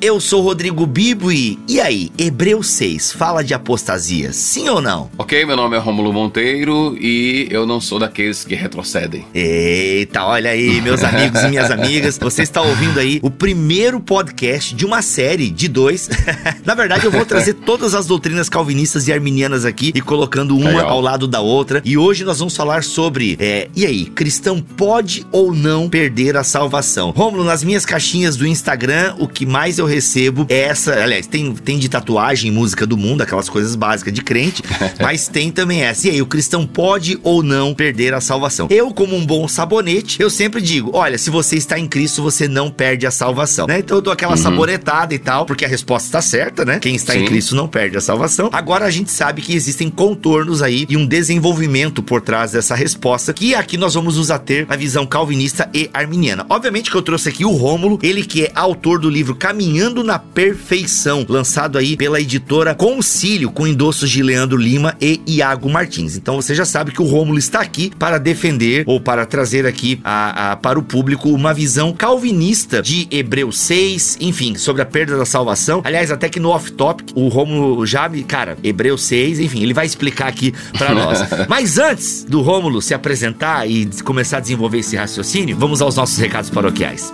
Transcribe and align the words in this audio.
Eu 0.00 0.20
sou 0.20 0.42
Rodrigo 0.42 0.86
Bibo 0.86 1.32
e, 1.32 1.58
e 1.66 1.80
aí, 1.80 2.10
Hebreus 2.18 2.68
6 2.68 3.12
fala 3.12 3.42
de 3.42 3.54
apostasia, 3.54 4.32
sim 4.32 4.68
ou 4.68 4.80
não? 4.80 5.10
Ok, 5.16 5.46
meu 5.46 5.56
nome 5.56 5.76
é 5.76 5.78
Romulo 5.78 6.12
Monteiro 6.12 6.96
e 7.00 7.48
eu 7.50 7.66
não 7.66 7.80
sou 7.80 7.98
daqueles 7.98 8.44
que 8.44 8.54
retrocedem. 8.54 9.24
Eita, 9.34 10.24
olha 10.24 10.50
aí, 10.50 10.80
meus 10.80 11.02
amigos 11.02 11.42
e 11.42 11.48
minhas 11.48 11.70
amigas, 11.70 12.18
você 12.18 12.42
está 12.42 12.60
ouvindo 12.60 13.00
aí 13.00 13.18
o 13.22 13.30
primeiro 13.30 13.98
podcast 13.98 14.74
de 14.74 14.84
uma 14.84 15.00
série 15.00 15.48
de 15.48 15.68
dois. 15.68 16.10
Na 16.64 16.74
verdade, 16.74 17.04
eu 17.04 17.10
vou 17.10 17.24
trazer 17.24 17.54
todas 17.54 17.94
as 17.94 18.06
doutrinas 18.06 18.48
calvinistas 18.48 19.08
e 19.08 19.12
arminianas 19.12 19.64
aqui 19.64 19.92
e 19.94 20.00
colocando 20.00 20.56
uma 20.56 20.70
Legal. 20.70 20.90
ao 20.90 21.00
lado 21.00 21.26
da 21.26 21.40
outra. 21.40 21.80
E 21.84 21.96
hoje 21.96 22.24
nós 22.24 22.38
vamos 22.38 22.56
falar 22.56 22.84
sobre, 22.84 23.36
é, 23.40 23.68
e 23.74 23.86
aí, 23.86 24.06
cristão 24.06 24.60
pode 24.60 25.26
ou 25.32 25.54
não 25.54 25.88
perder 25.88 26.36
a 26.36 26.44
salvação? 26.44 27.10
Romulo, 27.10 27.44
nas 27.44 27.64
minhas 27.64 27.86
caixinhas 27.86 28.36
do 28.36 28.46
Instagram, 28.46 29.14
o 29.18 29.26
que 29.26 29.46
mais 29.46 29.78
eu 29.78 29.83
recebo 29.84 30.46
é 30.48 30.60
essa, 30.60 30.94
aliás, 30.94 31.26
tem, 31.26 31.54
tem 31.54 31.78
de 31.78 31.88
tatuagem, 31.88 32.50
música 32.50 32.86
do 32.86 32.96
mundo, 32.96 33.22
aquelas 33.22 33.48
coisas 33.48 33.74
básicas 33.74 34.12
de 34.12 34.22
crente, 34.22 34.62
mas 35.00 35.28
tem 35.28 35.50
também 35.50 35.82
essa. 35.82 36.08
E 36.08 36.10
aí, 36.10 36.22
o 36.22 36.26
cristão 36.26 36.66
pode 36.66 37.18
ou 37.22 37.42
não 37.42 37.74
perder 37.74 38.14
a 38.14 38.20
salvação? 38.20 38.66
Eu, 38.70 38.92
como 38.92 39.16
um 39.16 39.24
bom 39.24 39.46
sabonete, 39.48 40.20
eu 40.20 40.30
sempre 40.30 40.60
digo, 40.60 40.90
olha, 40.94 41.18
se 41.18 41.30
você 41.30 41.56
está 41.56 41.78
em 41.78 41.86
Cristo, 41.86 42.22
você 42.22 42.48
não 42.48 42.70
perde 42.70 43.06
a 43.06 43.10
salvação, 43.10 43.66
né? 43.66 43.78
Então 43.78 43.98
eu 43.98 44.02
dou 44.02 44.12
aquela 44.12 44.36
saboretada 44.36 45.14
e 45.14 45.18
tal, 45.18 45.46
porque 45.46 45.64
a 45.64 45.68
resposta 45.68 46.06
está 46.06 46.22
certa, 46.22 46.64
né? 46.64 46.78
Quem 46.78 46.94
está 46.94 47.14
em 47.14 47.20
Sim. 47.20 47.26
Cristo 47.26 47.54
não 47.54 47.68
perde 47.68 47.96
a 47.96 48.00
salvação. 48.00 48.50
Agora 48.52 48.84
a 48.84 48.90
gente 48.90 49.10
sabe 49.10 49.42
que 49.42 49.54
existem 49.54 49.90
contornos 49.90 50.62
aí 50.62 50.86
e 50.88 50.96
um 50.96 51.06
desenvolvimento 51.06 52.02
por 52.02 52.20
trás 52.20 52.52
dessa 52.52 52.74
resposta, 52.74 53.32
que 53.32 53.54
aqui 53.54 53.76
nós 53.76 53.94
vamos 53.94 54.16
nos 54.16 54.30
ater 54.30 54.66
na 54.68 54.76
visão 54.76 55.06
calvinista 55.06 55.68
e 55.72 55.90
arminiana. 55.92 56.46
Obviamente 56.48 56.90
que 56.90 56.96
eu 56.96 57.02
trouxe 57.02 57.28
aqui 57.28 57.44
o 57.44 57.50
Rômulo, 57.50 57.98
ele 58.02 58.24
que 58.24 58.44
é 58.44 58.52
autor 58.54 58.98
do 58.98 59.08
livro 59.08 59.34
Caminhando 59.74 60.04
na 60.04 60.20
Perfeição, 60.20 61.26
lançado 61.28 61.76
aí 61.76 61.96
pela 61.96 62.20
editora 62.20 62.76
Concílio, 62.76 63.50
com 63.50 63.66
endossos 63.66 64.08
de 64.08 64.22
Leandro 64.22 64.56
Lima 64.56 64.94
e 65.00 65.20
Iago 65.26 65.68
Martins. 65.68 66.16
Então 66.16 66.36
você 66.40 66.54
já 66.54 66.64
sabe 66.64 66.92
que 66.92 67.02
o 67.02 67.04
Rômulo 67.04 67.38
está 67.40 67.58
aqui 67.60 67.90
para 67.98 68.18
defender 68.18 68.84
ou 68.86 69.00
para 69.00 69.26
trazer 69.26 69.66
aqui 69.66 70.00
a- 70.04 70.52
a- 70.52 70.56
para 70.56 70.78
o 70.78 70.82
público 70.82 71.28
uma 71.28 71.52
visão 71.52 71.92
calvinista 71.92 72.80
de 72.80 73.08
Hebreus 73.10 73.58
6, 73.58 74.16
enfim, 74.20 74.54
sobre 74.54 74.80
a 74.80 74.86
perda 74.86 75.16
da 75.18 75.26
salvação. 75.26 75.80
Aliás, 75.82 76.12
até 76.12 76.28
que 76.28 76.38
no 76.38 76.50
off-topic, 76.50 77.10
o 77.16 77.26
Rômulo 77.26 77.84
já 77.84 78.08
me. 78.08 78.22
Cara, 78.22 78.56
Hebreus 78.62 79.02
6, 79.02 79.40
enfim, 79.40 79.60
ele 79.64 79.74
vai 79.74 79.86
explicar 79.86 80.28
aqui 80.28 80.54
para 80.78 80.94
nós. 80.94 81.18
Mas 81.50 81.78
antes 81.80 82.22
do 82.22 82.42
Rômulo 82.42 82.80
se 82.80 82.94
apresentar 82.94 83.68
e 83.68 83.86
começar 84.04 84.36
a 84.36 84.40
desenvolver 84.40 84.78
esse 84.78 84.94
raciocínio, 84.94 85.56
vamos 85.58 85.82
aos 85.82 85.96
nossos 85.96 86.16
recados 86.16 86.48
paroquiais. 86.48 87.12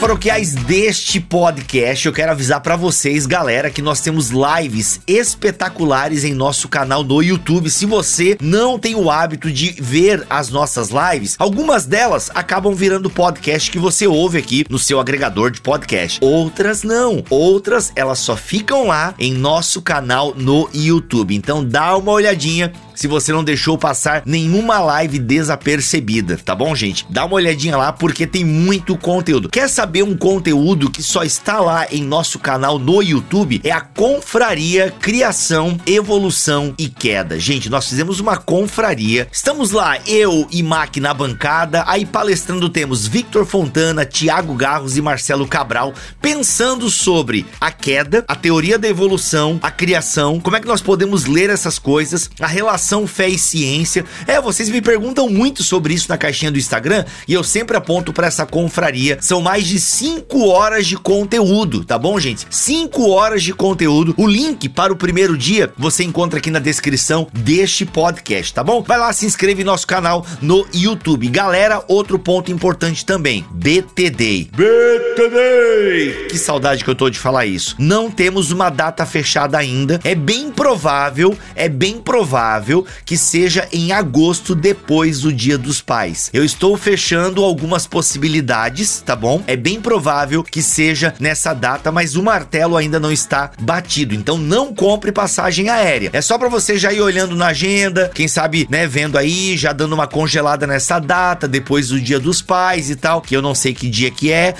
Paroquiais 0.00 0.54
deste 0.54 1.20
podcast, 1.20 2.06
eu 2.06 2.12
quero 2.12 2.32
avisar 2.32 2.62
pra 2.62 2.74
vocês, 2.74 3.26
galera, 3.26 3.70
que 3.70 3.82
nós 3.82 4.00
temos 4.00 4.30
lives 4.30 4.98
espetaculares 5.06 6.24
em 6.24 6.32
nosso 6.32 6.70
canal 6.70 7.04
no 7.04 7.22
YouTube. 7.22 7.68
Se 7.68 7.84
você 7.84 8.38
não 8.40 8.78
tem 8.78 8.94
o 8.94 9.10
hábito 9.10 9.52
de 9.52 9.72
ver 9.72 10.26
as 10.30 10.48
nossas 10.48 10.88
lives, 10.88 11.36
algumas 11.38 11.84
delas 11.84 12.30
acabam 12.34 12.74
virando 12.74 13.10
podcast 13.10 13.70
que 13.70 13.78
você 13.78 14.06
ouve 14.06 14.38
aqui 14.38 14.64
no 14.70 14.78
seu 14.78 14.98
agregador 14.98 15.50
de 15.50 15.60
podcast. 15.60 16.18
Outras 16.22 16.82
não. 16.82 17.22
Outras, 17.28 17.92
elas 17.94 18.20
só 18.20 18.34
ficam 18.34 18.86
lá 18.86 19.14
em 19.18 19.34
nosso 19.34 19.82
canal 19.82 20.34
no 20.34 20.70
YouTube. 20.72 21.34
Então 21.34 21.62
dá 21.62 21.94
uma 21.94 22.12
olhadinha 22.12 22.72
se 23.00 23.08
você 23.08 23.32
não 23.32 23.42
deixou 23.42 23.78
passar 23.78 24.22
nenhuma 24.26 24.78
live 24.78 25.18
desapercebida, 25.18 26.36
tá 26.36 26.54
bom, 26.54 26.74
gente? 26.74 27.06
Dá 27.08 27.24
uma 27.24 27.36
olhadinha 27.36 27.74
lá 27.74 27.90
porque 27.94 28.26
tem 28.26 28.44
muito 28.44 28.94
conteúdo. 28.94 29.48
Quer 29.48 29.70
saber 29.70 30.02
um 30.02 30.14
conteúdo 30.14 30.90
que 30.90 31.02
só 31.02 31.22
está 31.22 31.60
lá 31.60 31.86
em 31.90 32.02
nosso 32.02 32.38
canal 32.38 32.78
no 32.78 33.00
YouTube? 33.02 33.62
É 33.64 33.70
a 33.70 33.80
Confraria 33.80 34.90
Criação, 35.00 35.80
Evolução 35.86 36.74
e 36.76 36.90
Queda. 36.90 37.40
Gente, 37.40 37.70
nós 37.70 37.88
fizemos 37.88 38.20
uma 38.20 38.36
confraria. 38.36 39.26
Estamos 39.32 39.70
lá, 39.70 39.98
eu 40.06 40.46
e 40.50 40.62
Mac 40.62 40.98
na 40.98 41.14
bancada. 41.14 41.84
Aí 41.86 42.04
palestrando 42.04 42.68
temos 42.68 43.06
Victor 43.06 43.46
Fontana, 43.46 44.04
Tiago 44.04 44.52
Garros 44.52 44.98
e 44.98 45.00
Marcelo 45.00 45.48
Cabral, 45.48 45.94
pensando 46.20 46.90
sobre 46.90 47.46
a 47.58 47.72
queda, 47.72 48.26
a 48.28 48.36
teoria 48.36 48.78
da 48.78 48.88
evolução, 48.88 49.58
a 49.62 49.70
criação, 49.70 50.38
como 50.38 50.56
é 50.56 50.60
que 50.60 50.68
nós 50.68 50.82
podemos 50.82 51.24
ler 51.24 51.48
essas 51.48 51.78
coisas, 51.78 52.28
a 52.38 52.46
relação 52.46 52.89
fé 53.06 53.28
e 53.28 53.38
ciência. 53.38 54.04
É, 54.26 54.40
vocês 54.40 54.68
me 54.68 54.80
perguntam 54.80 55.28
muito 55.28 55.62
sobre 55.62 55.94
isso 55.94 56.08
na 56.08 56.18
caixinha 56.18 56.50
do 56.50 56.58
Instagram 56.58 57.04
e 57.26 57.32
eu 57.32 57.44
sempre 57.44 57.76
aponto 57.76 58.12
para 58.12 58.26
essa 58.26 58.44
confraria. 58.44 59.18
São 59.20 59.40
mais 59.40 59.66
de 59.66 59.78
5 59.78 60.48
horas 60.48 60.86
de 60.86 60.96
conteúdo, 60.96 61.84
tá 61.84 61.98
bom, 61.98 62.18
gente? 62.18 62.46
5 62.50 63.08
horas 63.10 63.42
de 63.42 63.52
conteúdo. 63.52 64.14
O 64.16 64.26
link 64.26 64.68
para 64.68 64.92
o 64.92 64.96
primeiro 64.96 65.36
dia 65.36 65.72
você 65.76 66.04
encontra 66.04 66.38
aqui 66.38 66.50
na 66.50 66.58
descrição 66.58 67.26
deste 67.32 67.86
podcast, 67.86 68.52
tá 68.52 68.64
bom? 68.64 68.82
Vai 68.82 68.98
lá, 68.98 69.12
se 69.12 69.26
inscreve 69.26 69.62
em 69.62 69.64
nosso 69.64 69.86
canal 69.86 70.26
no 70.40 70.66
YouTube. 70.72 71.28
Galera, 71.28 71.84
outro 71.88 72.18
ponto 72.18 72.50
importante 72.50 73.04
também: 73.04 73.44
BTD. 73.50 74.50
BTD! 74.52 76.28
Que 76.28 76.38
saudade 76.38 76.84
que 76.84 76.90
eu 76.90 76.94
tô 76.94 77.10
de 77.10 77.18
falar 77.18 77.46
isso. 77.46 77.76
Não 77.78 78.10
temos 78.10 78.50
uma 78.50 78.70
data 78.70 79.04
fechada 79.06 79.58
ainda. 79.58 80.00
É 80.04 80.14
bem 80.14 80.50
provável, 80.50 81.36
é 81.54 81.68
bem 81.68 81.98
provável 81.98 82.79
que 83.04 83.16
seja 83.16 83.68
em 83.72 83.92
agosto 83.92 84.54
depois 84.54 85.20
do 85.20 85.32
Dia 85.32 85.56
dos 85.56 85.80
Pais. 85.80 86.30
Eu 86.32 86.44
estou 86.44 86.76
fechando 86.76 87.44
algumas 87.44 87.86
possibilidades, 87.86 89.02
tá 89.04 89.14
bom? 89.14 89.42
É 89.46 89.56
bem 89.56 89.80
provável 89.80 90.42
que 90.42 90.62
seja 90.62 91.14
nessa 91.18 91.54
data, 91.54 91.90
mas 91.92 92.16
o 92.16 92.22
martelo 92.22 92.76
ainda 92.76 93.00
não 93.00 93.12
está 93.12 93.50
batido. 93.60 94.14
Então 94.14 94.38
não 94.38 94.74
compre 94.74 95.12
passagem 95.12 95.68
aérea. 95.68 96.10
É 96.12 96.20
só 96.20 96.38
pra 96.38 96.48
você 96.48 96.78
já 96.78 96.92
ir 96.92 97.00
olhando 97.00 97.34
na 97.36 97.48
agenda, 97.48 98.10
quem 98.14 98.28
sabe, 98.28 98.66
né, 98.70 98.86
vendo 98.86 99.18
aí, 99.18 99.56
já 99.56 99.72
dando 99.72 99.92
uma 99.92 100.06
congelada 100.06 100.66
nessa 100.66 100.98
data, 100.98 101.46
depois 101.46 101.88
do 101.88 102.00
Dia 102.00 102.18
dos 102.18 102.42
Pais 102.42 102.90
e 102.90 102.96
tal, 102.96 103.20
que 103.20 103.36
eu 103.36 103.42
não 103.42 103.54
sei 103.54 103.74
que 103.74 103.88
dia 103.88 104.10
que 104.10 104.32
é. 104.32 104.54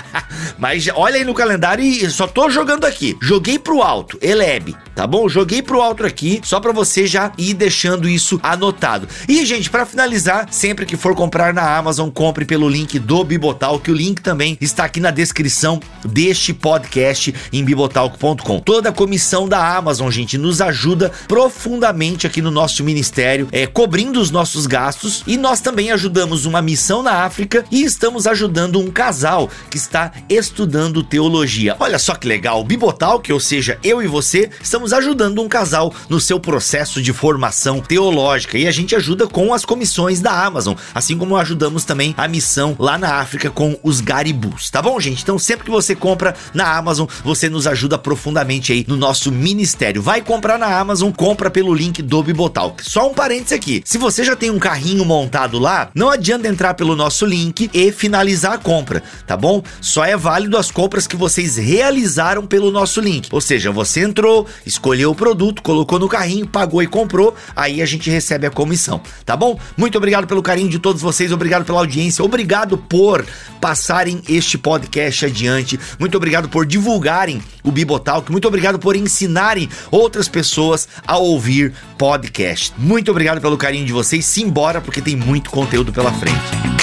mas 0.58 0.88
olha 0.94 1.16
aí 1.16 1.24
no 1.24 1.34
calendário 1.34 1.84
e 1.84 2.10
só 2.10 2.26
tô 2.26 2.50
jogando 2.50 2.84
aqui. 2.84 3.16
Joguei 3.20 3.58
pro 3.58 3.82
alto, 3.82 4.18
Eleb, 4.20 4.74
tá 4.94 5.06
bom? 5.06 5.28
Joguei 5.28 5.62
pro 5.62 5.80
alto 5.80 6.04
aqui, 6.04 6.40
só 6.44 6.60
pra 6.60 6.72
você 6.72 7.06
já 7.06 7.32
deixando 7.52 8.08
isso 8.08 8.40
anotado. 8.42 9.08
E, 9.28 9.44
gente, 9.44 9.68
pra 9.68 9.84
finalizar, 9.84 10.46
sempre 10.50 10.86
que 10.86 10.96
for 10.96 11.14
comprar 11.14 11.52
na 11.52 11.76
Amazon, 11.76 12.08
compre 12.08 12.44
pelo 12.44 12.68
link 12.68 12.98
do 12.98 13.24
Bibotal, 13.24 13.78
que 13.78 13.90
o 13.90 13.94
link 13.94 14.22
também 14.22 14.56
está 14.60 14.84
aqui 14.84 15.00
na 15.00 15.10
descrição 15.10 15.80
deste 16.04 16.54
podcast 16.54 17.34
em 17.52 17.64
bibotalco.com. 17.64 18.60
Toda 18.60 18.88
a 18.88 18.92
comissão 18.92 19.48
da 19.48 19.76
Amazon, 19.76 20.10
gente, 20.10 20.38
nos 20.38 20.60
ajuda 20.60 21.10
profundamente 21.26 22.26
aqui 22.26 22.40
no 22.40 22.50
nosso 22.50 22.84
ministério, 22.84 23.48
é, 23.52 23.66
cobrindo 23.66 24.20
os 24.20 24.30
nossos 24.30 24.66
gastos 24.66 25.22
e 25.26 25.36
nós 25.36 25.60
também 25.60 25.90
ajudamos 25.90 26.46
uma 26.46 26.62
missão 26.62 27.02
na 27.02 27.24
África 27.24 27.64
e 27.70 27.82
estamos 27.82 28.26
ajudando 28.26 28.78
um 28.80 28.90
casal 28.90 29.50
que 29.70 29.76
está 29.76 30.12
estudando 30.28 31.02
teologia. 31.02 31.76
Olha 31.80 31.98
só 31.98 32.14
que 32.14 32.28
legal, 32.28 32.60
o 32.60 32.64
Bibotal, 32.64 33.20
que 33.20 33.32
ou 33.32 33.40
seja, 33.40 33.78
eu 33.82 34.02
e 34.02 34.06
você, 34.06 34.50
estamos 34.62 34.92
ajudando 34.92 35.42
um 35.42 35.48
casal 35.48 35.92
no 36.08 36.20
seu 36.20 36.38
processo 36.38 37.02
de 37.02 37.12
formação 37.12 37.33
teológica 37.80 38.58
e 38.58 38.66
a 38.66 38.70
gente 38.70 38.94
ajuda 38.94 39.26
com 39.26 39.52
as 39.52 39.64
comissões 39.64 40.20
da 40.20 40.44
Amazon, 40.44 40.74
assim 40.94 41.16
como 41.16 41.36
ajudamos 41.36 41.84
também 41.84 42.14
a 42.16 42.28
missão 42.28 42.76
lá 42.78 42.98
na 42.98 43.16
África 43.16 43.50
com 43.50 43.78
os 43.82 44.00
garibus, 44.00 44.70
tá 44.70 44.82
bom, 44.82 44.98
gente? 45.00 45.22
Então 45.22 45.38
sempre 45.38 45.64
que 45.64 45.70
você 45.70 45.94
compra 45.94 46.34
na 46.52 46.76
Amazon, 46.76 47.06
você 47.24 47.48
nos 47.48 47.66
ajuda 47.66 47.98
profundamente 47.98 48.72
aí 48.72 48.84
no 48.86 48.96
nosso 48.96 49.30
ministério. 49.30 50.02
Vai 50.02 50.20
comprar 50.20 50.58
na 50.58 50.78
Amazon, 50.78 51.10
compra 51.10 51.50
pelo 51.50 51.74
link 51.74 52.02
do 52.02 52.22
Bibotal. 52.22 52.76
Só 52.82 53.08
um 53.08 53.14
parênteses 53.14 53.52
aqui, 53.52 53.82
se 53.84 53.98
você 53.98 54.24
já 54.24 54.36
tem 54.36 54.50
um 54.50 54.58
carrinho 54.58 55.04
montado 55.04 55.58
lá, 55.58 55.90
não 55.94 56.10
adianta 56.10 56.48
entrar 56.48 56.74
pelo 56.74 56.96
nosso 56.96 57.24
link 57.24 57.70
e 57.72 57.92
finalizar 57.92 58.52
a 58.52 58.58
compra, 58.58 59.02
tá 59.26 59.36
bom? 59.36 59.62
Só 59.80 60.04
é 60.04 60.16
válido 60.16 60.56
as 60.56 60.70
compras 60.70 61.06
que 61.06 61.16
vocês 61.16 61.56
realizaram 61.56 62.46
pelo 62.46 62.70
nosso 62.70 63.00
link. 63.00 63.28
Ou 63.30 63.40
seja, 63.40 63.70
você 63.70 64.00
entrou, 64.00 64.46
escolheu 64.66 65.10
o 65.10 65.14
produto, 65.14 65.62
colocou 65.62 65.98
no 65.98 66.08
carrinho, 66.08 66.46
pagou 66.46 66.82
e 66.82 66.86
comprou. 66.86 67.23
Comprou, 67.24 67.34
aí 67.56 67.80
a 67.80 67.86
gente 67.86 68.10
recebe 68.10 68.46
a 68.46 68.50
comissão, 68.50 69.00
tá 69.24 69.36
bom? 69.36 69.58
Muito 69.76 69.96
obrigado 69.96 70.26
pelo 70.26 70.42
carinho 70.42 70.68
de 70.68 70.78
todos 70.78 71.00
vocês, 71.00 71.32
obrigado 71.32 71.64
pela 71.64 71.78
audiência, 71.78 72.24
obrigado 72.24 72.76
por 72.76 73.24
passarem 73.60 74.20
este 74.28 74.58
podcast 74.58 75.24
adiante, 75.24 75.80
muito 75.98 76.16
obrigado 76.16 76.48
por 76.48 76.66
divulgarem 76.66 77.40
o 77.62 77.70
Bibotalk, 77.70 78.30
muito 78.30 78.46
obrigado 78.46 78.78
por 78.78 78.96
ensinarem 78.96 79.68
outras 79.90 80.28
pessoas 80.28 80.88
a 81.06 81.16
ouvir 81.16 81.72
podcast. 81.96 82.72
Muito 82.76 83.10
obrigado 83.10 83.40
pelo 83.40 83.56
carinho 83.56 83.86
de 83.86 83.92
vocês, 83.92 84.24
simbora 84.26 84.80
porque 84.80 85.00
tem 85.00 85.16
muito 85.16 85.50
conteúdo 85.50 85.92
pela 85.92 86.12
frente. 86.12 86.73